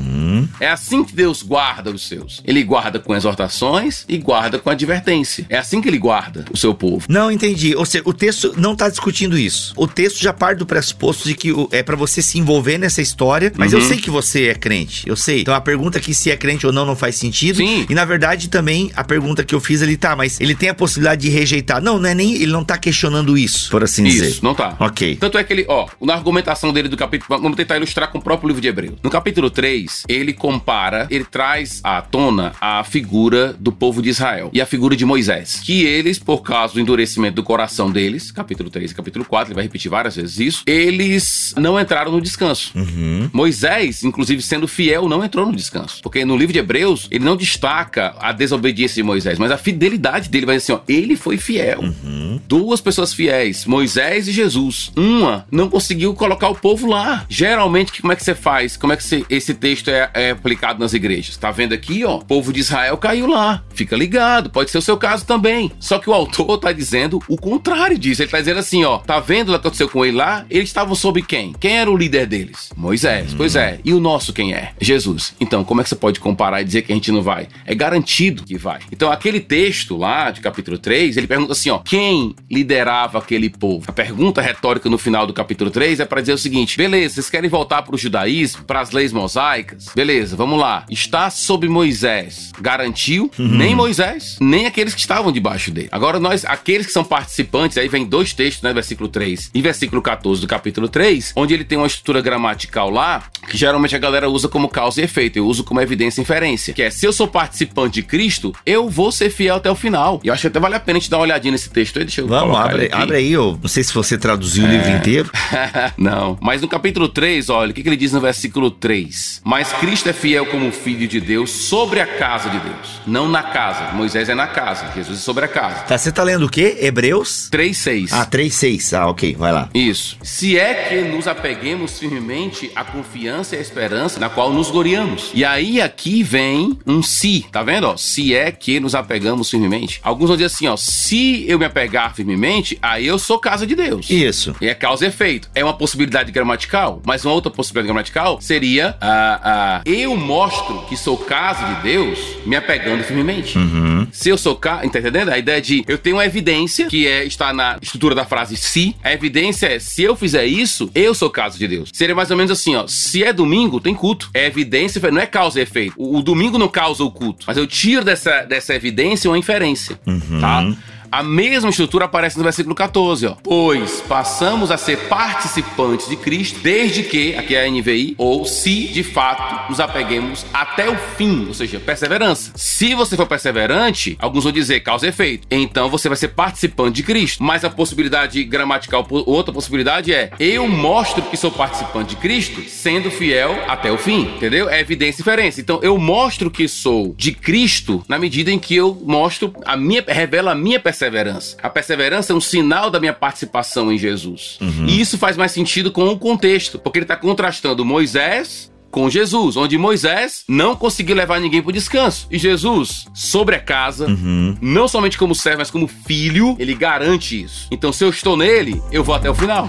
É 0.59 0.67
assim 0.67 1.03
que 1.03 1.13
Deus 1.13 1.41
guarda 1.41 1.91
os 1.91 2.07
seus. 2.07 2.41
Ele 2.45 2.63
guarda 2.63 2.99
com 2.99 3.15
exortações 3.15 4.05
e 4.07 4.17
guarda 4.17 4.59
com 4.59 4.69
advertência. 4.69 5.45
É 5.49 5.57
assim 5.57 5.81
que 5.81 5.87
ele 5.87 5.97
guarda 5.97 6.45
o 6.51 6.57
seu 6.57 6.73
povo. 6.73 7.05
Não 7.09 7.31
entendi. 7.31 7.75
Ou 7.75 7.85
seja, 7.85 8.03
o 8.05 8.13
texto 8.13 8.53
não 8.57 8.73
está 8.73 8.89
discutindo 8.89 9.37
isso. 9.37 9.73
O 9.75 9.87
texto 9.87 10.21
já 10.21 10.33
parte 10.33 10.59
do 10.59 10.65
pressuposto 10.65 11.27
de 11.27 11.35
que 11.35 11.53
é 11.71 11.83
para 11.83 11.95
você 11.95 12.21
se 12.21 12.39
envolver 12.39 12.77
nessa 12.77 13.01
história, 13.01 13.51
mas 13.57 13.73
uhum. 13.73 13.79
eu 13.79 13.85
sei 13.85 13.97
que 13.97 14.09
você 14.09 14.47
é 14.47 14.55
crente. 14.55 15.07
Eu 15.07 15.15
sei. 15.15 15.41
Então 15.41 15.53
a 15.53 15.61
pergunta 15.61 15.97
aqui 15.97 16.13
se 16.13 16.31
é 16.31 16.37
crente 16.37 16.65
ou 16.65 16.71
não 16.71 16.85
não 16.85 16.95
faz 16.95 17.15
sentido. 17.15 17.57
Sim. 17.57 17.85
E 17.89 17.93
na 17.93 18.05
verdade 18.05 18.49
também 18.49 18.91
a 18.95 19.03
pergunta 19.03 19.43
que 19.43 19.53
eu 19.53 19.59
fiz 19.59 19.81
ali 19.81 19.97
tá, 19.97 20.15
mas 20.15 20.39
ele 20.39 20.55
tem 20.55 20.69
a 20.69 20.73
possibilidade 20.73 21.21
de 21.21 21.29
rejeitar. 21.29 21.81
Não, 21.81 21.99
não 21.99 22.09
é 22.09 22.15
nem 22.15 22.35
ele 22.35 22.51
não 22.51 22.63
tá 22.63 22.77
questionando 22.77 23.37
isso, 23.37 23.69
por 23.69 23.83
assim 23.83 24.03
isso, 24.05 24.17
dizer. 24.17 24.29
Isso, 24.29 24.43
não 24.43 24.55
tá. 24.55 24.75
OK. 24.79 25.17
Tanto 25.17 25.37
é 25.37 25.43
que 25.43 25.53
ele, 25.53 25.65
ó, 25.67 25.87
na 26.01 26.13
argumentação 26.13 26.71
dele 26.71 26.87
do 26.87 26.97
capítulo, 26.97 27.39
vamos 27.39 27.57
tentar 27.57 27.77
ilustrar 27.77 28.11
com 28.11 28.17
o 28.17 28.21
próprio 28.21 28.47
livro 28.47 28.61
de 28.61 28.67
Hebreus. 28.67 28.95
No 29.03 29.09
capítulo 29.09 29.33
capítulo 29.33 29.49
3, 29.49 30.03
ele 30.07 30.22
compara, 30.31 31.07
ele 31.09 31.25
traz 31.25 31.81
à 31.83 32.01
tona 32.01 32.53
a 32.61 32.83
figura 32.83 33.53
do 33.59 33.71
povo 33.71 34.01
de 34.01 34.09
Israel 34.09 34.49
e 34.53 34.61
a 34.61 34.65
figura 34.65 34.95
de 34.95 35.05
Moisés. 35.05 35.59
Que 35.61 35.83
eles, 35.83 36.19
por 36.19 36.41
causa 36.41 36.75
do 36.75 36.79
endurecimento 36.79 37.35
do 37.35 37.43
coração 37.43 37.91
deles, 37.91 38.31
capítulo 38.31 38.69
3 38.69 38.91
e 38.91 38.95
capítulo 38.95 39.25
4, 39.25 39.49
ele 39.49 39.55
vai 39.55 39.63
repetir 39.63 39.89
várias 39.89 40.15
vezes 40.15 40.39
isso, 40.39 40.63
eles 40.65 41.53
não 41.57 41.79
entraram 41.79 42.11
no 42.11 42.21
descanso. 42.21 42.71
Uhum. 42.75 43.29
Moisés, 43.33 44.03
inclusive 44.03 44.41
sendo 44.41 44.67
fiel, 44.67 45.09
não 45.09 45.23
entrou 45.23 45.45
no 45.45 45.55
descanso. 45.55 46.01
Porque 46.01 46.23
no 46.23 46.37
livro 46.37 46.53
de 46.53 46.59
Hebreus, 46.59 47.07
ele 47.09 47.25
não 47.25 47.35
destaca 47.35 48.15
a 48.19 48.31
desobediência 48.31 48.95
de 48.95 49.03
Moisés, 49.03 49.39
mas 49.39 49.51
a 49.51 49.57
fidelidade 49.57 50.29
dele 50.29 50.45
vai 50.45 50.57
assim: 50.57 50.71
ó, 50.71 50.79
ele 50.87 51.15
foi 51.15 51.37
fiel. 51.37 51.81
Uhum. 51.81 52.39
Duas 52.47 52.79
pessoas 52.79 53.13
fiéis, 53.13 53.65
Moisés 53.65 54.27
e 54.27 54.31
Jesus. 54.31 54.91
Uma 54.95 55.45
não 55.51 55.69
conseguiu 55.69 56.13
colocar 56.13 56.49
o 56.49 56.55
povo 56.55 56.87
lá. 56.87 57.25
Geralmente, 57.27 58.01
como 58.01 58.13
é 58.13 58.15
que 58.15 58.23
você 58.23 58.35
faz? 58.35 58.77
Como 58.77 58.93
é 58.93 58.95
que 58.95 59.03
você 59.03 59.25
esse 59.29 59.53
texto 59.53 59.89
é, 59.89 60.09
é, 60.13 60.31
aplicado 60.31 60.79
nas 60.79 60.93
igrejas. 60.93 61.37
Tá 61.37 61.51
vendo 61.51 61.73
aqui, 61.73 62.03
ó? 62.03 62.17
O 62.17 62.25
povo 62.25 62.53
de 62.53 62.59
Israel 62.59 62.97
caiu 62.97 63.27
lá. 63.27 63.63
Fica 63.73 63.95
ligado, 63.95 64.49
pode 64.49 64.71
ser 64.71 64.77
o 64.77 64.81
seu 64.81 64.97
caso 64.97 65.25
também. 65.25 65.71
Só 65.79 65.99
que 65.99 66.09
o 66.09 66.13
autor 66.13 66.57
tá 66.57 66.71
dizendo 66.71 67.21
o 67.27 67.37
contrário 67.37 67.97
disso. 67.97 68.21
Ele 68.21 68.31
tá 68.31 68.39
dizendo 68.39 68.59
assim, 68.59 68.83
ó, 68.83 68.99
tá 68.99 69.19
vendo 69.19 69.49
o 69.49 69.51
que 69.51 69.57
aconteceu 69.57 69.89
com 69.89 70.05
ele 70.05 70.17
lá? 70.17 70.45
Eles 70.49 70.69
estavam 70.69 70.95
sob 70.95 71.21
quem? 71.21 71.53
Quem 71.59 71.77
era 71.77 71.89
o 71.89 71.97
líder 71.97 72.27
deles? 72.27 72.71
Moisés. 72.75 73.33
Hum. 73.33 73.37
Pois 73.37 73.55
é. 73.55 73.79
E 73.83 73.93
o 73.93 73.99
nosso 73.99 74.33
quem 74.33 74.53
é? 74.53 74.73
Jesus. 74.79 75.35
Então, 75.39 75.63
como 75.63 75.81
é 75.81 75.83
que 75.83 75.89
você 75.89 75.95
pode 75.95 76.19
comparar 76.19 76.61
e 76.61 76.65
dizer 76.65 76.83
que 76.83 76.91
a 76.91 76.95
gente 76.95 77.11
não 77.11 77.21
vai? 77.21 77.47
É 77.65 77.73
garantido 77.73 78.43
que 78.43 78.57
vai. 78.57 78.79
Então, 78.91 79.11
aquele 79.11 79.39
texto 79.39 79.97
lá 79.97 80.31
de 80.31 80.41
capítulo 80.41 80.77
3, 80.77 81.17
ele 81.17 81.27
pergunta 81.27 81.53
assim, 81.53 81.69
ó, 81.69 81.79
quem 81.79 82.35
liderava 82.49 83.17
aquele 83.17 83.49
povo? 83.49 83.85
A 83.87 83.91
pergunta 83.91 84.41
retórica 84.41 84.89
no 84.89 84.97
final 84.97 85.25
do 85.25 85.33
capítulo 85.33 85.71
3 85.71 85.99
é 85.99 86.05
para 86.05 86.21
dizer 86.21 86.33
o 86.33 86.37
seguinte: 86.37 86.77
beleza, 86.77 87.15
vocês 87.15 87.29
querem 87.29 87.49
voltar 87.49 87.81
para 87.81 87.95
o 87.95 87.97
judaísmo, 87.97 88.63
para 88.63 88.81
as 88.81 88.91
leis 88.91 89.11
mosaicas. 89.11 89.87
Beleza, 89.95 90.35
vamos 90.35 90.59
lá. 90.59 90.85
Está 90.89 91.29
sob 91.29 91.67
Moisés. 91.69 92.51
Garantiu 92.59 93.29
uhum. 93.37 93.47
nem 93.47 93.75
Moisés, 93.75 94.37
nem 94.41 94.65
aqueles 94.65 94.93
que 94.93 94.99
estavam 94.99 95.31
debaixo 95.31 95.71
dele. 95.71 95.89
Agora, 95.91 96.19
nós, 96.19 96.43
aqueles 96.45 96.87
que 96.87 96.93
são 96.93 97.03
participantes, 97.03 97.77
aí 97.77 97.87
vem 97.87 98.05
dois 98.05 98.33
textos, 98.33 98.63
né? 98.63 98.73
Versículo 98.73 99.07
3 99.07 99.51
e 99.53 99.61
versículo 99.61 100.01
14 100.01 100.41
do 100.41 100.47
capítulo 100.47 100.87
3, 100.87 101.33
onde 101.35 101.53
ele 101.53 101.63
tem 101.63 101.77
uma 101.77 101.87
estrutura 101.87 102.21
gramatical 102.21 102.89
lá, 102.89 103.23
que 103.49 103.57
geralmente 103.57 103.95
a 103.95 103.99
galera 103.99 104.29
usa 104.29 104.47
como 104.47 104.67
causa 104.67 105.01
e 105.01 105.03
efeito. 105.03 105.37
Eu 105.37 105.45
uso 105.45 105.63
como 105.63 105.79
evidência 105.79 106.21
e 106.21 106.23
inferência. 106.23 106.73
Que 106.73 106.83
é, 106.83 106.89
se 106.89 107.05
eu 107.05 107.13
sou 107.13 107.27
participante 107.27 107.95
de 107.95 108.03
Cristo, 108.03 108.53
eu 108.65 108.89
vou 108.89 109.11
ser 109.11 109.29
fiel 109.29 109.57
até 109.57 109.69
o 109.69 109.75
final. 109.75 110.19
E 110.23 110.27
eu 110.27 110.33
acho 110.33 110.41
que 110.41 110.47
até 110.47 110.59
vale 110.59 110.75
a 110.75 110.79
pena 110.79 110.97
a 110.97 110.99
gente 110.99 111.09
dar 111.09 111.17
uma 111.17 111.23
olhadinha 111.23 111.51
nesse 111.51 111.69
texto 111.69 111.99
aí. 111.99 112.05
Deixa 112.05 112.21
eu 112.21 112.27
Vamos, 112.27 112.57
abre, 112.57 112.89
abre 112.91 113.17
aí, 113.17 113.31
eu 113.31 113.59
não 113.61 113.69
sei 113.69 113.83
se 113.83 113.93
você 113.93 114.17
traduziu 114.17 114.65
é... 114.65 114.67
o 114.67 114.71
livro 114.71 114.87
é. 114.87 114.97
inteiro. 114.97 115.31
não, 115.97 116.37
mas 116.41 116.61
no 116.61 116.67
capítulo 116.67 117.07
3, 117.07 117.49
olha, 117.49 117.71
o 117.71 117.73
que, 117.73 117.83
que 117.83 117.89
ele 117.89 117.97
diz 117.97 118.11
no 118.11 118.19
versículo 118.19 118.71
3? 118.71 119.41
Mas 119.43 119.71
Cristo 119.83 120.07
é 120.07 120.13
fiel 120.13 120.45
como 120.45 120.71
filho 120.71 121.05
de 121.09 121.19
Deus 121.19 121.51
sobre 121.51 121.99
a 121.99 122.07
casa 122.07 122.49
de 122.49 122.57
Deus, 122.57 123.01
não 123.05 123.27
na 123.27 123.43
casa. 123.43 123.91
Moisés 123.91 124.29
é 124.29 124.33
na 124.33 124.47
casa, 124.47 124.89
Jesus 124.95 125.19
é 125.19 125.21
sobre 125.21 125.43
a 125.43 125.47
casa. 125.49 125.81
Tá, 125.81 125.97
você 125.97 126.09
tá 126.09 126.23
lendo 126.23 126.45
o 126.45 126.49
quê? 126.49 126.77
Hebreus? 126.79 127.49
3,6. 127.51 128.07
Ah, 128.13 128.25
3,6. 128.25 128.97
Ah, 128.97 129.07
ok, 129.09 129.35
vai 129.37 129.51
lá. 129.51 129.67
Isso. 129.73 130.17
Se 130.23 130.57
é 130.57 130.73
que 130.73 131.01
nos 131.01 131.27
apeguemos 131.27 131.99
firmemente 131.99 132.71
à 132.73 132.85
confiança 132.85 133.57
e 133.57 133.59
à 133.59 133.61
esperança 133.61 134.21
na 134.21 134.29
qual 134.29 134.53
nos 134.53 134.71
gloriamos. 134.71 135.31
E 135.33 135.43
aí 135.43 135.81
aqui 135.81 136.23
vem 136.23 136.79
um 136.87 137.03
se, 137.03 137.45
tá 137.51 137.61
vendo? 137.61 137.87
Ó, 137.87 137.97
se 137.97 138.33
é 138.33 138.53
que 138.53 138.79
nos 138.79 138.95
apegamos 138.95 139.49
firmemente. 139.49 139.99
Alguns 140.01 140.29
vão 140.29 140.37
dizer 140.37 140.45
assim, 140.45 140.65
ó, 140.65 140.77
se 140.77 141.43
eu 141.45 141.59
me 141.59 141.65
apegar 141.65 142.15
firmemente, 142.15 142.79
aí 142.81 143.05
eu 143.05 143.19
sou 143.19 143.37
casa 143.37 143.67
de 143.67 143.75
Deus. 143.75 144.09
Isso. 144.09 144.55
E 144.61 144.69
é 144.69 144.73
causa 144.73 145.03
e 145.03 145.09
efeito. 145.09 145.49
É 145.53 145.61
uma 145.61 145.73
possibilidade 145.73 146.31
gramatical, 146.31 147.01
mas 147.05 147.25
uma 147.25 147.33
outra 147.33 147.51
possibilidade 147.51 147.87
gramatical 147.87 148.39
seria 148.39 148.95
ah, 149.01 149.72
ah, 149.77 149.81
eu 149.85 150.15
mostro 150.15 150.85
que 150.87 150.95
sou 150.95 151.17
casa 151.17 151.65
de 151.65 151.81
Deus 151.83 152.19
me 152.45 152.55
apegando 152.55 153.03
firmemente. 153.03 153.57
Uhum. 153.57 154.07
Se 154.11 154.29
eu 154.29 154.37
sou 154.37 154.55
casa, 154.55 154.87
tá 154.89 154.99
entendendo? 154.99 155.29
A 155.29 155.37
ideia 155.37 155.61
de 155.61 155.83
eu 155.87 155.97
tenho 155.97 156.17
uma 156.17 156.25
evidência 156.25 156.87
que 156.87 157.07
é 157.07 157.25
está 157.25 157.53
na 157.53 157.77
estrutura 157.81 158.13
da 158.13 158.25
frase 158.25 158.55
se. 158.55 158.95
A 159.03 159.11
evidência 159.13 159.67
é 159.67 159.79
se 159.79 160.03
eu 160.03 160.15
fizer 160.15 160.45
isso, 160.45 160.89
eu 160.93 161.13
sou 161.13 161.29
casa 161.29 161.57
de 161.57 161.67
Deus. 161.67 161.89
Seria 161.93 162.15
mais 162.15 162.29
ou 162.31 162.37
menos 162.37 162.51
assim, 162.51 162.75
ó. 162.75 162.85
Se 162.87 163.23
é 163.23 163.33
domingo, 163.33 163.79
tem 163.79 163.95
culto. 163.95 164.29
É 164.33 164.45
evidência, 164.45 165.01
não 165.11 165.21
é 165.21 165.25
causa 165.25 165.59
e 165.59 165.63
efeito. 165.63 165.93
O, 165.97 166.17
o 166.17 166.21
domingo 166.21 166.57
não 166.57 166.67
causa 166.67 167.03
o 167.03 167.11
culto, 167.11 167.45
mas 167.47 167.57
eu 167.57 167.65
tiro 167.67 168.03
dessa, 168.03 168.43
dessa 168.43 168.73
evidência 168.75 169.29
uma 169.29 169.37
inferência, 169.37 169.99
uhum. 170.05 170.39
tá? 170.39 170.65
A 171.13 171.21
mesma 171.21 171.69
estrutura 171.69 172.05
aparece 172.05 172.39
no 172.39 172.43
versículo 172.43 172.73
14, 172.73 173.27
ó. 173.27 173.35
Pois 173.43 174.01
passamos 174.01 174.71
a 174.71 174.77
ser 174.77 174.97
participantes 175.07 176.09
de 176.09 176.15
Cristo 176.15 176.59
desde 176.63 177.03
que, 177.03 177.35
aqui 177.35 177.53
é 177.55 177.67
a 177.67 177.69
NVI, 177.69 178.15
ou 178.17 178.45
se 178.45 178.87
de 178.87 179.03
fato 179.03 179.69
nos 179.69 179.79
apeguemos 179.79 180.43
até 180.51 180.89
o 180.89 180.95
fim, 180.95 181.45
ou 181.47 181.53
seja, 181.53 181.79
perseverança. 181.79 182.51
Se 182.55 182.95
você 182.95 183.15
for 183.15 183.27
perseverante, 183.27 184.17
alguns 184.19 184.43
vão 184.43 184.51
dizer 184.51 184.79
causa 184.79 185.05
e 185.05 185.09
efeito. 185.09 185.47
Então 185.51 185.87
você 185.87 186.09
vai 186.09 186.17
ser 186.17 186.29
participante 186.29 186.95
de 186.95 187.03
Cristo. 187.03 187.43
Mas 187.43 187.63
a 187.63 187.69
possibilidade 187.69 188.43
gramatical, 188.43 189.05
outra 189.11 189.53
possibilidade 189.53 190.11
é 190.11 190.31
eu 190.39 190.67
mostro 190.67 191.21
que 191.21 191.37
sou 191.37 191.51
participante 191.51 192.15
de 192.15 192.21
Cristo 192.21 192.63
sendo 192.67 193.11
fiel 193.11 193.55
até 193.67 193.91
o 193.91 193.99
fim, 193.99 194.21
entendeu? 194.21 194.67
É 194.67 194.79
evidência 194.79 195.17
e 195.17 195.23
diferença. 195.23 195.61
Então 195.61 195.79
eu 195.83 195.95
mostro 195.95 196.49
que 196.49 196.67
sou 196.67 197.13
de 197.15 197.33
Cristo 197.33 198.03
na 198.07 198.17
medida 198.17 198.49
em 198.49 198.57
que 198.57 198.75
eu 198.75 198.99
mostro 199.05 199.53
a 199.63 199.77
minha 199.77 200.03
revela 200.07 200.53
a 200.53 200.55
minha 200.55 200.79
perseverança 200.79 201.02
perseverança. 201.03 201.57
A 201.61 201.69
perseverança 201.69 202.33
é 202.33 202.35
um 202.35 202.41
sinal 202.41 202.89
da 202.89 202.99
minha 202.99 203.13
participação 203.13 203.91
em 203.91 203.97
Jesus. 203.97 204.57
Uhum. 204.61 204.85
E 204.87 205.01
isso 205.01 205.17
faz 205.17 205.35
mais 205.35 205.51
sentido 205.51 205.91
com 205.91 206.07
o 206.07 206.17
contexto, 206.17 206.79
porque 206.79 206.99
ele 206.99 207.03
está 207.03 207.15
contrastando 207.15 207.83
Moisés 207.83 208.71
com 208.89 209.09
Jesus, 209.09 209.57
onde 209.57 209.75
Moisés 209.75 210.43
não 210.47 210.75
conseguiu 210.75 211.15
levar 211.15 211.41
ninguém 211.41 211.61
para 211.61 211.69
o 211.69 211.73
descanso. 211.73 212.27
E 212.29 212.37
Jesus, 212.37 213.05
sobre 213.13 213.55
a 213.55 213.59
casa, 213.59 214.07
uhum. 214.07 214.55
não 214.61 214.87
somente 214.87 215.17
como 215.17 215.33
servo, 215.33 215.59
mas 215.59 215.71
como 215.71 215.87
filho, 215.87 216.55
ele 216.59 216.75
garante 216.75 217.41
isso. 217.41 217.67
Então, 217.71 217.91
se 217.91 218.03
eu 218.03 218.09
estou 218.09 218.37
nele, 218.37 218.81
eu 218.91 219.03
vou 219.03 219.15
até 219.15 219.29
o 219.29 219.33
final. 219.33 219.67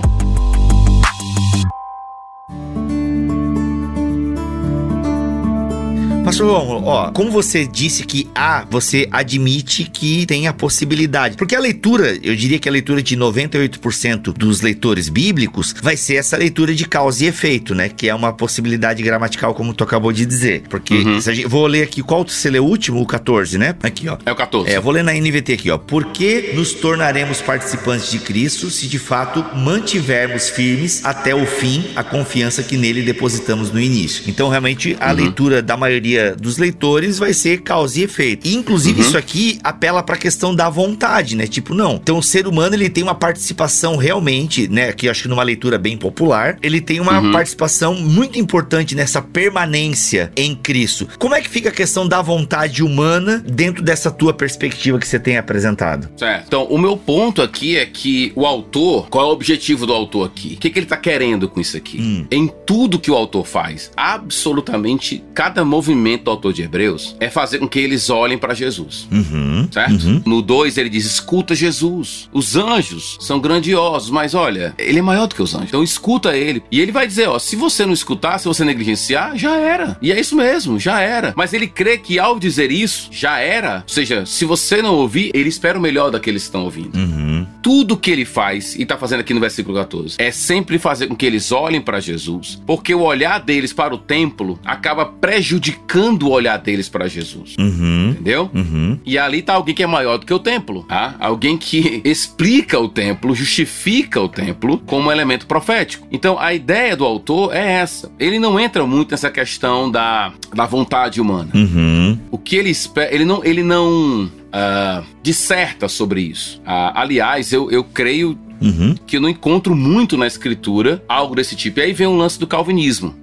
Pastor 6.34 6.82
ó, 6.84 7.10
como 7.12 7.30
você 7.30 7.64
disse 7.64 8.02
que 8.02 8.28
há, 8.34 8.66
você 8.68 9.06
admite 9.12 9.84
que 9.84 10.26
tem 10.26 10.48
a 10.48 10.52
possibilidade. 10.52 11.36
Porque 11.36 11.54
a 11.54 11.60
leitura, 11.60 12.18
eu 12.22 12.34
diria 12.34 12.58
que 12.58 12.68
a 12.68 12.72
leitura 12.72 13.00
de 13.00 13.16
98% 13.16 14.32
dos 14.32 14.60
leitores 14.60 15.08
bíblicos 15.08 15.72
vai 15.80 15.96
ser 15.96 16.16
essa 16.16 16.36
leitura 16.36 16.74
de 16.74 16.86
causa 16.86 17.24
e 17.24 17.28
efeito, 17.28 17.72
né? 17.72 17.88
Que 17.88 18.08
é 18.08 18.14
uma 18.14 18.32
possibilidade 18.32 19.00
gramatical, 19.02 19.54
como 19.54 19.72
tu 19.72 19.84
acabou 19.84 20.12
de 20.12 20.26
dizer. 20.26 20.64
Porque, 20.68 20.94
uhum. 20.94 21.20
gente, 21.20 21.46
vou 21.46 21.66
ler 21.68 21.82
aqui, 21.82 22.02
qual 22.02 22.26
você 22.26 22.50
leu 22.50 22.64
o 22.64 22.68
último? 22.68 23.00
O 23.00 23.06
14, 23.06 23.56
né? 23.56 23.76
Aqui, 23.82 24.08
ó. 24.08 24.18
É 24.26 24.32
o 24.32 24.36
14. 24.36 24.70
É, 24.70 24.80
vou 24.80 24.92
ler 24.92 25.04
na 25.04 25.12
NVT 25.12 25.52
aqui, 25.52 25.70
ó. 25.70 25.78
Por 25.78 26.06
que 26.06 26.50
nos 26.54 26.72
tornaremos 26.72 27.40
participantes 27.40 28.10
de 28.10 28.18
Cristo 28.18 28.70
se 28.70 28.88
de 28.88 28.98
fato 28.98 29.44
mantivermos 29.56 30.48
firmes 30.48 31.04
até 31.04 31.32
o 31.32 31.46
fim 31.46 31.84
a 31.94 32.02
confiança 32.02 32.62
que 32.62 32.76
nele 32.76 33.02
depositamos 33.02 33.70
no 33.70 33.80
início? 33.80 34.24
Então, 34.26 34.48
realmente, 34.48 34.96
a 34.98 35.10
uhum. 35.10 35.14
leitura 35.14 35.62
da 35.62 35.76
maioria 35.76 36.23
maioria 36.24 36.36
dos 36.36 36.56
leitores 36.56 37.18
vai 37.18 37.32
ser 37.32 37.62
causa 37.62 38.00
e 38.00 38.02
efeito. 38.04 38.46
E, 38.46 38.54
inclusive, 38.54 39.00
uhum. 39.00 39.06
isso 39.06 39.18
aqui 39.18 39.58
apela 39.62 40.02
para 40.02 40.14
a 40.14 40.18
questão 40.18 40.54
da 40.54 40.70
vontade, 40.70 41.36
né? 41.36 41.46
Tipo, 41.46 41.74
não. 41.74 41.96
Então, 41.96 42.18
o 42.18 42.22
ser 42.22 42.46
humano 42.46 42.74
ele 42.74 42.88
tem 42.88 43.02
uma 43.02 43.14
participação 43.14 43.96
realmente, 43.96 44.68
né? 44.68 44.92
Que 44.92 45.08
acho 45.08 45.22
que 45.22 45.28
numa 45.28 45.42
leitura 45.42 45.78
bem 45.78 45.96
popular, 45.96 46.56
ele 46.62 46.80
tem 46.80 47.00
uma 47.00 47.20
uhum. 47.20 47.32
participação 47.32 47.94
muito 47.94 48.38
importante 48.38 48.94
nessa 48.94 49.20
permanência 49.20 50.32
em 50.36 50.54
Cristo. 50.54 51.08
Como 51.18 51.34
é 51.34 51.40
que 51.40 51.48
fica 51.48 51.68
a 51.68 51.72
questão 51.72 52.06
da 52.06 52.22
vontade 52.22 52.82
humana 52.82 53.44
dentro 53.46 53.82
dessa 53.82 54.10
tua 54.10 54.32
perspectiva 54.32 54.98
que 54.98 55.06
você 55.06 55.18
tem 55.18 55.36
apresentado? 55.36 56.08
Certo. 56.16 56.46
Então, 56.46 56.64
o 56.64 56.78
meu 56.78 56.96
ponto 56.96 57.42
aqui 57.42 57.76
é 57.76 57.86
que 57.86 58.32
o 58.34 58.46
autor, 58.46 59.08
qual 59.08 59.26
é 59.26 59.28
o 59.28 59.32
objetivo 59.32 59.86
do 59.86 59.92
autor 59.92 60.26
aqui? 60.26 60.54
O 60.54 60.56
que, 60.58 60.70
que 60.70 60.78
ele 60.78 60.86
está 60.86 60.96
querendo 60.96 61.48
com 61.48 61.60
isso 61.60 61.76
aqui? 61.76 62.00
Hum. 62.00 62.26
Em 62.30 62.50
tudo 62.66 62.98
que 62.98 63.10
o 63.10 63.14
autor 63.14 63.44
faz, 63.44 63.90
absolutamente 63.96 65.22
cada 65.34 65.64
movimento 65.64 66.13
movimento 66.14 66.24
do 66.24 66.30
autor 66.30 66.52
de 66.52 66.62
Hebreus 66.62 67.16
é 67.20 67.28
fazer 67.28 67.58
com 67.58 67.68
que 67.68 67.78
eles 67.78 68.08
olhem 68.08 68.38
para 68.38 68.54
Jesus. 68.54 69.08
Uhum, 69.10 69.68
certo? 69.70 70.04
Uhum. 70.04 70.22
No 70.24 70.42
2 70.42 70.78
ele 70.78 70.88
diz: 70.88 71.04
escuta 71.04 71.54
Jesus. 71.54 72.28
Os 72.32 72.56
anjos 72.56 73.16
são 73.20 73.40
grandiosos, 73.40 74.10
mas 74.10 74.34
olha, 74.34 74.74
ele 74.78 74.98
é 74.98 75.02
maior 75.02 75.26
do 75.26 75.34
que 75.34 75.42
os 75.42 75.54
anjos. 75.54 75.68
Então 75.68 75.82
escuta 75.82 76.36
ele. 76.36 76.62
E 76.70 76.80
ele 76.80 76.92
vai 76.92 77.06
dizer: 77.06 77.28
ó, 77.28 77.38
se 77.38 77.56
você 77.56 77.84
não 77.84 77.92
escutar, 77.92 78.38
se 78.38 78.48
você 78.48 78.64
negligenciar, 78.64 79.36
já 79.36 79.56
era. 79.56 79.96
E 80.00 80.12
é 80.12 80.18
isso 80.20 80.36
mesmo, 80.36 80.78
já 80.78 81.00
era. 81.00 81.34
Mas 81.36 81.52
ele 81.52 81.66
crê 81.66 81.98
que 81.98 82.18
ao 82.18 82.38
dizer 82.38 82.70
isso, 82.70 83.08
já 83.10 83.38
era. 83.38 83.84
Ou 83.86 83.92
seja, 83.92 84.24
se 84.26 84.44
você 84.44 84.80
não 84.80 84.94
ouvir, 84.94 85.30
ele 85.34 85.48
espera 85.48 85.78
o 85.78 85.82
melhor 85.82 86.10
daqueles 86.10 86.42
que 86.42 86.48
estão 86.48 86.64
ouvindo. 86.64 86.96
Uhum. 86.96 87.46
Tudo 87.62 87.96
que 87.96 88.10
ele 88.10 88.24
faz, 88.24 88.74
e 88.74 88.84
tá 88.84 88.96
fazendo 88.96 89.20
aqui 89.20 89.32
no 89.32 89.40
versículo 89.40 89.76
14, 89.76 90.16
é 90.18 90.30
sempre 90.30 90.78
fazer 90.78 91.06
com 91.06 91.16
que 91.16 91.24
eles 91.24 91.50
olhem 91.50 91.80
para 91.80 91.98
Jesus, 91.98 92.60
porque 92.66 92.94
o 92.94 93.00
olhar 93.00 93.40
deles 93.40 93.72
para 93.72 93.94
o 93.94 93.98
templo 93.98 94.58
acaba 94.64 95.06
prejudicando 95.06 95.93
o 96.00 96.30
olhar 96.30 96.56
deles 96.58 96.88
para 96.88 97.08
Jesus. 97.08 97.54
Uhum. 97.58 98.10
Entendeu? 98.10 98.50
Uhum. 98.54 98.98
E 99.04 99.18
ali 99.18 99.42
tá 99.42 99.54
alguém 99.54 99.74
que 99.74 99.82
é 99.82 99.86
maior 99.86 100.18
do 100.18 100.26
que 100.26 100.34
o 100.34 100.38
templo. 100.38 100.84
Tá? 100.84 101.14
Alguém 101.18 101.56
que 101.56 102.00
explica 102.04 102.78
o 102.78 102.88
templo, 102.88 103.34
justifica 103.34 104.20
o 104.20 104.28
templo 104.28 104.78
como 104.78 105.10
elemento 105.10 105.46
profético. 105.46 106.06
Então 106.10 106.38
a 106.38 106.52
ideia 106.54 106.96
do 106.96 107.04
autor 107.04 107.54
é 107.54 107.72
essa. 107.74 108.10
Ele 108.18 108.38
não 108.38 108.58
entra 108.58 108.86
muito 108.86 109.10
nessa 109.12 109.30
questão 109.30 109.90
da, 109.90 110.32
da 110.54 110.66
vontade 110.66 111.20
humana. 111.20 111.50
Uhum. 111.54 112.18
O 112.30 112.38
que 112.38 112.56
ele 112.56 112.70
espera. 112.70 113.14
Ele 113.14 113.24
não. 113.24 113.44
Ele 113.44 113.62
não 113.62 114.24
uh, 114.54 115.04
disserta 115.22 115.88
sobre 115.88 116.20
isso. 116.22 116.58
Uh, 116.60 116.92
aliás, 116.94 117.52
eu, 117.52 117.70
eu 117.70 117.84
creio 117.84 118.38
Uhum. 118.62 118.94
que 119.06 119.16
eu 119.16 119.20
não 119.20 119.28
encontro 119.28 119.74
muito 119.74 120.16
na 120.16 120.26
escritura 120.26 121.02
algo 121.08 121.34
desse 121.34 121.54
tipo. 121.54 121.80
E 121.80 121.82
aí 121.82 121.92
vem 121.92 122.06
o 122.06 122.16
lance 122.16 122.38
do 122.38 122.46
calvinismo. 122.46 123.14